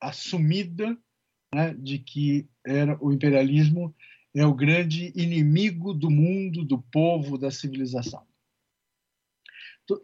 [0.00, 0.96] assumida
[1.54, 3.94] né, de que era o imperialismo
[4.34, 8.26] é o grande inimigo do mundo, do povo, da civilização.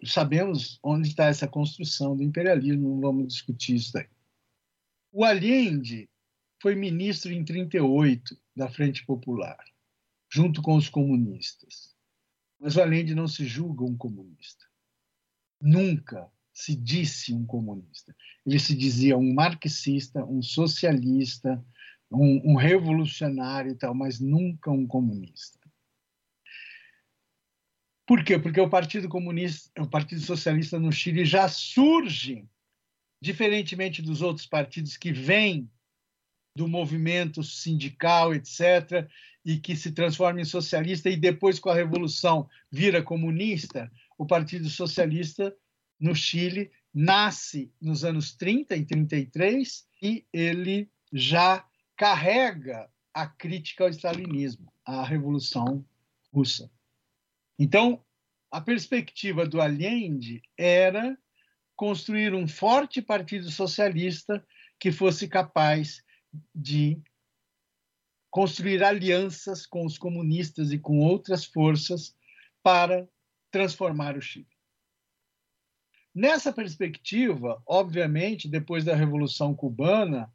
[0.04, 4.08] Sabemos onde está essa construção do imperialismo, não vamos discutir isso daí.
[5.10, 6.07] O Allende
[6.60, 9.58] foi ministro em 38 da Frente Popular,
[10.30, 11.96] junto com os comunistas.
[12.58, 14.66] Mas o Allende não se julga um comunista.
[15.60, 18.14] Nunca se disse um comunista.
[18.44, 21.64] Ele se dizia um marxista, um socialista,
[22.10, 25.58] um, um revolucionário e tal, mas nunca um comunista.
[28.04, 28.38] Por quê?
[28.38, 32.48] Porque o Partido Comunista, o Partido Socialista no Chile já surge,
[33.20, 35.70] diferentemente dos outros partidos que vêm
[36.58, 39.08] do movimento sindical, etc.,
[39.44, 44.68] e que se transforma em socialista e depois, com a Revolução, vira comunista, o Partido
[44.68, 45.54] Socialista
[46.00, 51.64] no Chile nasce nos anos 30, em 33, e ele já
[51.96, 55.86] carrega a crítica ao stalinismo, à Revolução
[56.32, 56.68] Russa.
[57.56, 58.04] Então,
[58.50, 61.16] a perspectiva do Allende era
[61.76, 64.44] construir um forte partido socialista
[64.80, 66.02] que fosse capaz
[66.54, 67.00] de
[68.30, 72.14] construir alianças com os comunistas e com outras forças
[72.62, 73.08] para
[73.50, 74.46] transformar o Chile.
[76.14, 80.32] Nessa perspectiva, obviamente, depois da Revolução Cubana,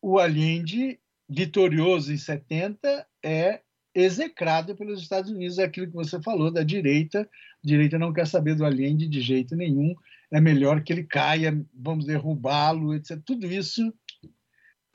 [0.00, 3.62] o Allende, vitorioso em 70, é
[3.94, 7.22] execrado pelos Estados Unidos, é aquilo que você falou da direita.
[7.22, 9.94] A direita não quer saber do Allende de jeito nenhum.
[10.30, 13.20] É melhor que ele caia, vamos derrubá-lo, etc.
[13.24, 13.92] Tudo isso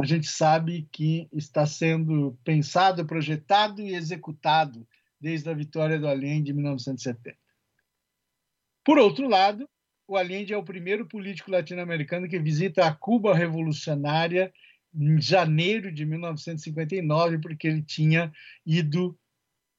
[0.01, 4.87] a gente sabe que está sendo pensado, projetado e executado
[5.19, 7.37] desde a vitória do Allende em 1970.
[8.83, 9.69] Por outro lado,
[10.07, 14.51] o Allende é o primeiro político latino-americano que visita a Cuba revolucionária
[14.93, 18.31] em janeiro de 1959, porque ele tinha
[18.65, 19.17] ido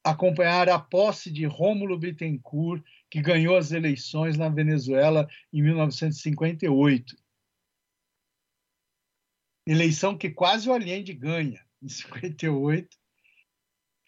[0.04, 7.16] acompanhar a posse de Rômulo Bittencourt, que ganhou as eleições na Venezuela em 1958.
[9.66, 12.96] Eleição que quase o Allende ganha em 58,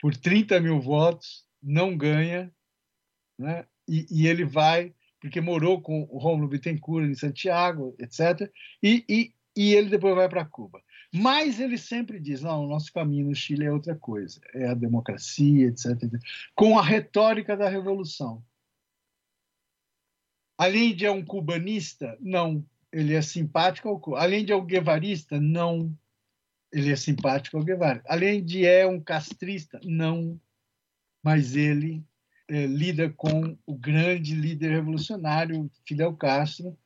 [0.01, 2.53] por 30 mil votos, não ganha,
[3.39, 3.67] né?
[3.89, 8.51] e, e ele vai, porque morou com o Rômulo Bittencourt em Santiago, etc.,
[8.83, 10.83] e, e, e ele depois vai para Cuba.
[11.13, 14.75] Mas ele sempre diz: não, o nosso caminho no Chile é outra coisa, é a
[14.75, 16.03] democracia, etc.
[16.03, 16.21] etc.
[16.55, 18.45] com a retórica da revolução.
[20.59, 22.65] Além de é um cubanista, não,
[22.95, 24.17] ele é simpático ao.
[24.17, 25.93] Além de é um guevarista, não,
[26.73, 28.03] ele é simpático ao Guevara.
[28.07, 30.41] Além de é um castrista, não,
[31.23, 32.05] mas ele
[32.49, 36.77] é, lida com o grande líder revolucionário Fidel Castro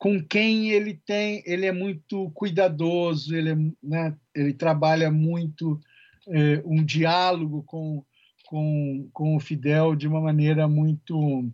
[0.00, 5.78] com quem ele tem, ele é muito cuidadoso, ele, é, né, ele trabalha muito
[6.26, 8.02] é, um diálogo com,
[8.46, 11.52] com, com o Fidel de uma maneira muito,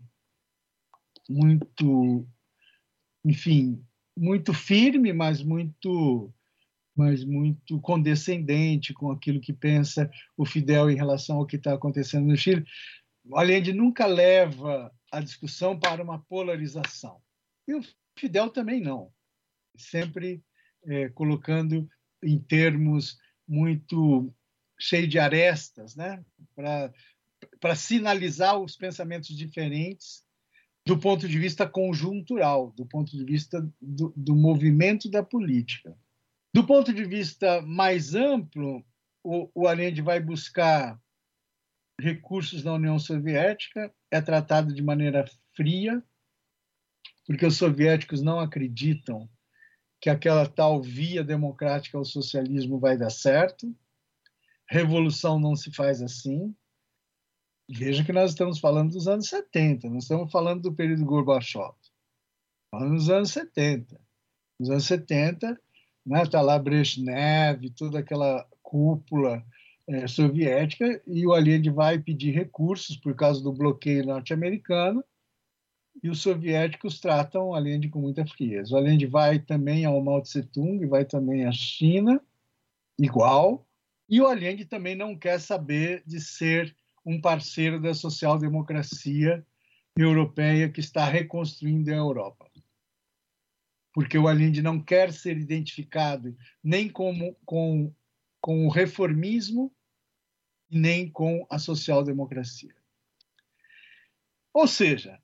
[1.28, 2.24] muito,
[3.26, 3.84] enfim,
[4.16, 6.32] muito firme, mas muito,
[6.94, 12.28] mas muito condescendente com aquilo que pensa o Fidel em relação ao que está acontecendo
[12.28, 12.64] no Chile.
[13.32, 17.20] Allende nunca leva a discussão para uma polarização.
[17.66, 17.80] E o
[18.16, 19.12] Fidel também não.
[19.76, 20.40] Sempre
[20.84, 21.88] é, colocando
[22.22, 24.32] em termos muito
[24.78, 26.24] cheio de arestas, né?
[26.54, 30.25] para sinalizar os pensamentos diferentes
[30.86, 35.98] do ponto de vista conjuntural, do ponto de vista do, do movimento da política.
[36.54, 38.84] Do ponto de vista mais amplo,
[39.22, 40.96] o, o Allende vai buscar
[42.00, 45.24] recursos da União Soviética, é tratado de maneira
[45.56, 46.00] fria,
[47.26, 49.28] porque os soviéticos não acreditam
[50.00, 53.74] que aquela tal via democrática ao socialismo vai dar certo.
[54.70, 56.54] Revolução não se faz assim.
[57.68, 61.74] Veja que nós estamos falando dos anos 70, não estamos falando do período Gorbachev.
[62.70, 64.00] Falando dos anos 70.
[64.58, 65.60] Nos anos 70, está
[66.06, 69.44] né, tá lá Brezhnev, toda aquela cúpula
[69.88, 75.04] é, soviética, e o Allende vai pedir recursos por causa do bloqueio norte-americano,
[76.02, 78.74] e os soviéticos tratam o Allende com muita frieza.
[78.74, 82.20] O Allende vai também ao Mao Tse-tung, vai também à China,
[82.98, 83.66] igual,
[84.08, 86.74] e o Allende também não quer saber de ser
[87.06, 89.46] um parceiro da social-democracia
[89.96, 92.50] europeia que está reconstruindo a Europa.
[93.94, 97.94] Porque o Allende não quer ser identificado nem como, com,
[98.40, 99.72] com o reformismo,
[100.68, 102.74] nem com a social-democracia.
[104.52, 105.22] Ou seja,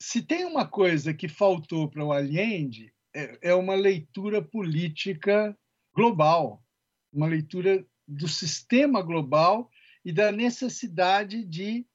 [0.00, 5.58] se tem uma coisa que faltou para o Allende, é, é uma leitura política
[5.94, 6.62] global,
[7.10, 9.70] uma leitura do sistema global
[10.04, 11.86] e da necessidade de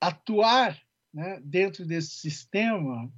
[0.00, 0.80] atuar
[1.12, 3.10] né, dentro desse sistema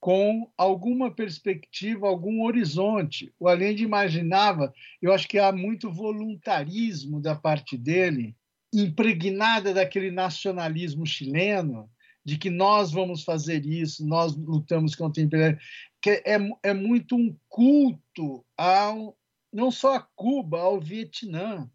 [0.00, 3.32] com alguma perspectiva, algum horizonte.
[3.38, 8.34] O Allende imaginava, eu acho que há muito voluntarismo da parte dele,
[8.72, 11.90] impregnada daquele nacionalismo chileno,
[12.24, 15.62] de que nós vamos fazer isso, nós lutamos contra o imperialismo,
[16.00, 19.18] que é, é muito um culto ao,
[19.52, 21.70] não só a Cuba, ao Vietnã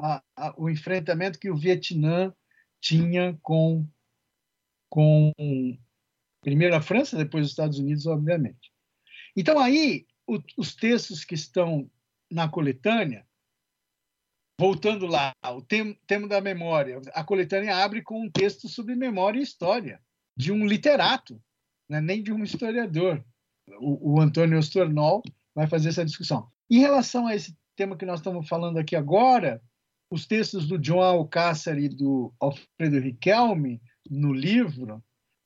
[0.00, 2.34] a, a, o enfrentamento que o Vietnã
[2.80, 3.86] tinha com,
[4.88, 5.32] com
[6.40, 8.72] primeiro a França, depois os Estados Unidos, obviamente.
[9.36, 11.90] Então, aí, o, os textos que estão
[12.30, 13.26] na coletânea,
[14.58, 19.38] voltando lá, o tema, tema da memória, a coletânea abre com um texto sobre memória
[19.38, 20.00] e história,
[20.36, 21.42] de um literato,
[21.88, 23.24] né, nem de um historiador.
[23.80, 25.22] O, o Antônio Ostornol
[25.54, 26.50] vai fazer essa discussão.
[26.70, 29.62] Em relação a esse tema que nós estamos falando aqui agora,
[30.10, 33.80] os textos do John Alcácer e do Alfredo Riquelme
[34.10, 35.02] no livro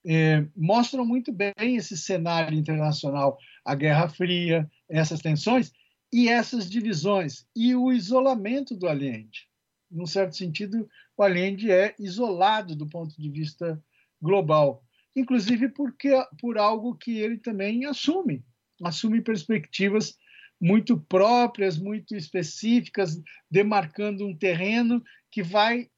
[0.06, 5.70] é, mostram muito bem esse cenário internacional, a Guerra Fria, essas tensões
[6.12, 9.48] e essas divisões e o isolamento do Allende.
[9.90, 13.82] Num certo sentido, o Allende é isolado do ponto de vista
[14.20, 14.82] global,
[15.14, 16.10] inclusive porque
[16.40, 18.44] por algo que ele também assume,
[18.82, 20.16] assume perspectivas
[20.64, 23.20] muito próprias, muito específicas,
[23.50, 25.90] demarcando um terreno que vai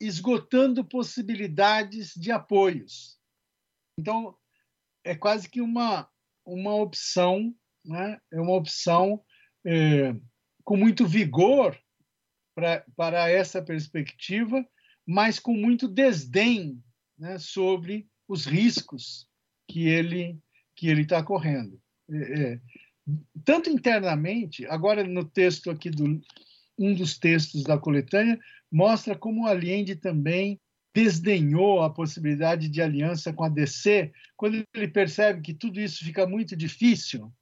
[0.00, 3.20] esgotando possibilidades de apoios.
[3.96, 4.36] Então,
[5.04, 6.10] é quase que uma,
[6.44, 7.54] uma opção,
[7.84, 8.20] né?
[8.32, 9.22] é uma opção
[9.64, 10.12] é,
[10.64, 11.80] com muito vigor
[12.52, 14.66] pra, para essa perspectiva,
[15.06, 16.82] mas com muito desdém
[17.16, 19.28] né, sobre os riscos
[19.68, 20.36] que ele
[20.74, 21.80] que ele está correndo.
[22.10, 22.60] É, é
[23.44, 26.20] tanto internamente, agora no texto aqui do
[26.78, 28.38] um dos textos da coletânea
[28.72, 30.58] mostra como Allende também
[30.94, 36.26] desdenhou a possibilidade de aliança com a DC, quando ele percebe que tudo isso fica
[36.26, 37.32] muito difícil,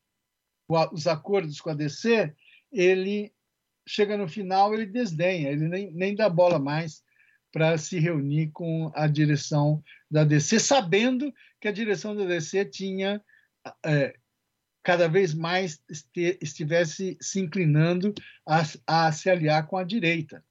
[0.92, 2.34] os acordos com a DC,
[2.70, 3.32] ele
[3.86, 7.02] chega no final, ele desdenha, ele nem, nem dá bola mais
[7.50, 13.22] para se reunir com a direção da DC, sabendo que a direção da DC tinha
[13.84, 14.14] é,
[14.88, 15.82] cada vez mais
[16.40, 18.14] estivesse se inclinando
[18.46, 20.42] a, a se aliar com a direita.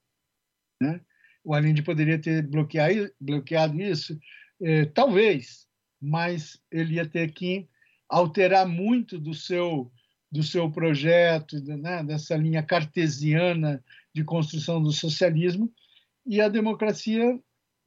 [0.80, 1.02] Né?
[1.44, 4.16] O Allende poderia ter bloqueado, bloqueado isso,
[4.62, 5.68] eh, talvez,
[6.00, 7.68] mas ele ia ter que
[8.08, 9.92] alterar muito do seu
[10.32, 13.84] do seu projeto, né, dessa linha cartesiana
[14.14, 15.74] de construção do socialismo,
[16.26, 17.40] e a democracia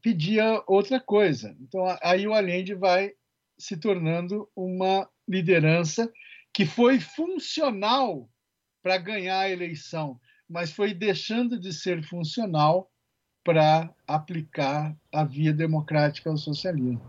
[0.02, 1.54] pedia outra coisa.
[1.60, 3.12] Então, aí o Allende vai
[3.58, 6.10] se tornando uma liderança
[6.52, 8.28] que foi funcional
[8.82, 10.18] para ganhar a eleição,
[10.48, 12.90] mas foi deixando de ser funcional
[13.44, 17.00] para aplicar a via democrática ao socialismo.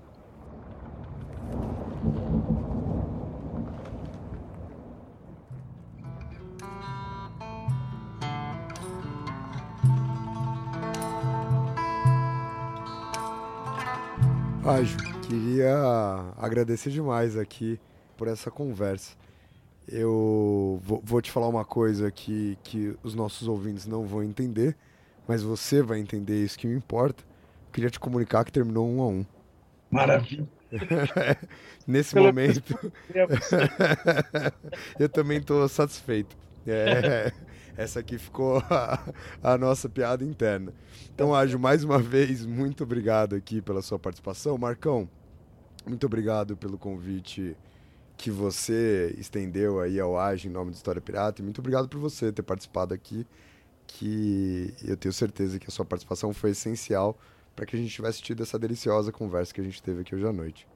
[14.63, 15.73] Ágio, queria
[16.38, 17.80] agradecer demais aqui
[18.15, 19.20] por essa conversa.
[19.87, 24.75] Eu vou, vou, te falar uma coisa que, que os nossos ouvintes não vão entender,
[25.27, 27.23] mas você vai entender isso que me importa.
[27.67, 29.25] Eu queria te comunicar que terminou um a um.
[29.89, 30.47] Maravilha.
[31.85, 32.63] Nesse Pelo momento,
[34.97, 36.37] eu também estou satisfeito.
[36.65, 37.33] É,
[37.75, 39.03] Essa aqui ficou a,
[39.41, 40.73] a nossa piada interna.
[41.13, 44.57] Então, Ágio, mais uma vez, muito obrigado aqui pela sua participação.
[44.57, 45.09] Marcão,
[45.85, 47.55] muito obrigado pelo convite
[48.22, 51.41] que você estendeu aí ao Ágio em nome do História Pirata.
[51.41, 53.26] E muito obrigado por você ter participado aqui,
[53.88, 57.18] que eu tenho certeza que a sua participação foi essencial
[57.56, 60.27] para que a gente tivesse tido essa deliciosa conversa que a gente teve aqui hoje
[60.27, 60.68] à noite.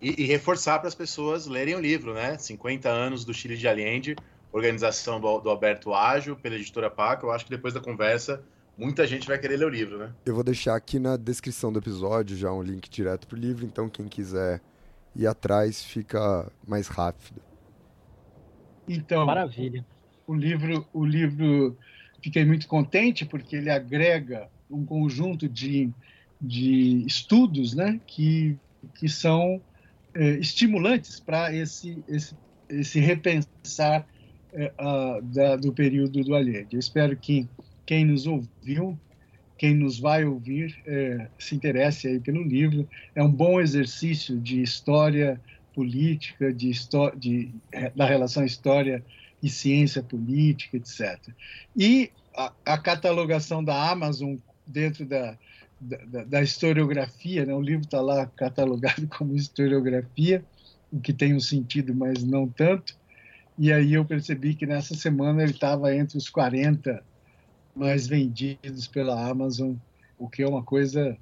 [0.00, 2.38] E, e reforçar para as pessoas lerem o livro, né?
[2.38, 4.14] 50 anos do Chile de Allende,
[4.52, 7.26] organização do, do Alberto Ágio, pela editora Paca.
[7.26, 8.44] Eu acho que depois da conversa,
[8.78, 10.12] muita gente vai querer ler o livro, né?
[10.24, 13.88] Eu vou deixar aqui na descrição do episódio já um link direto pro livro, então
[13.88, 14.60] quem quiser
[15.16, 17.40] ir atrás fica mais rápido.
[18.88, 19.84] Então, Maravilha.
[20.26, 21.76] o livro, o livro,
[22.22, 25.90] fiquei muito contente porque ele agrega um conjunto de,
[26.40, 28.56] de estudos, né, que,
[28.94, 29.60] que são
[30.14, 32.36] é, estimulantes para esse, esse,
[32.68, 34.06] esse repensar
[34.52, 36.76] é, a, da, do período do Allende.
[36.76, 37.48] Eu espero que
[37.84, 38.98] quem nos ouviu,
[39.58, 42.88] quem nos vai ouvir, é, se interesse aí pelo livro.
[43.14, 45.40] É um bom exercício de história
[45.74, 46.70] política, de,
[47.16, 47.50] de
[47.94, 49.04] da relação história
[49.42, 51.18] e ciência política, etc.
[51.76, 55.36] E a, a catalogação da Amazon dentro da,
[55.80, 57.54] da, da historiografia, né?
[57.54, 60.44] o livro está lá catalogado como historiografia,
[60.92, 62.96] o que tem um sentido, mas não tanto.
[63.58, 67.02] E aí eu percebi que nessa semana ele estava entre os 40
[67.76, 69.74] mais vendidos pela Amazon,
[70.18, 71.16] o que é uma coisa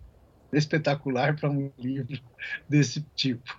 [0.53, 2.21] espetacular para um livro
[2.69, 3.59] desse tipo.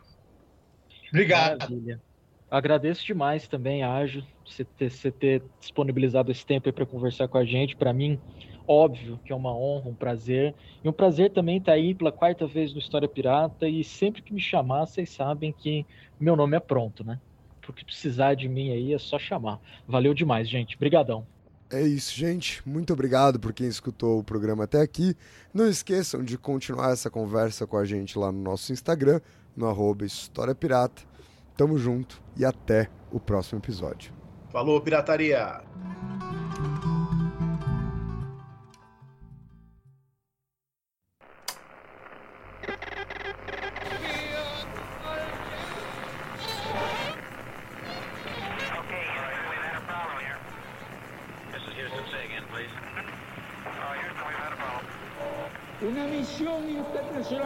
[1.09, 1.59] Obrigado.
[1.59, 2.01] Maravilha.
[2.49, 7.43] Agradeço demais também, Ágio, você ter, você ter disponibilizado esse tempo para conversar com a
[7.43, 7.75] gente.
[7.75, 8.19] Para mim,
[8.67, 10.55] óbvio que é uma honra, um prazer.
[10.83, 13.67] E um prazer também estar aí pela quarta vez no História Pirata.
[13.67, 15.85] E sempre que me chamar, vocês sabem que
[16.19, 17.19] meu nome é pronto, né?
[17.61, 19.59] Porque precisar de mim aí é só chamar.
[19.87, 20.77] Valeu demais, gente.
[20.77, 21.27] Brigadão.
[21.75, 22.61] É isso, gente.
[22.65, 25.13] Muito obrigado por quem escutou o programa até aqui.
[25.53, 29.19] Não esqueçam de continuar essa conversa com a gente lá no nosso Instagram,
[29.53, 31.01] no arroba História Pirata.
[31.57, 34.13] Tamo junto e até o próximo episódio.
[34.49, 35.61] Falou, pirataria!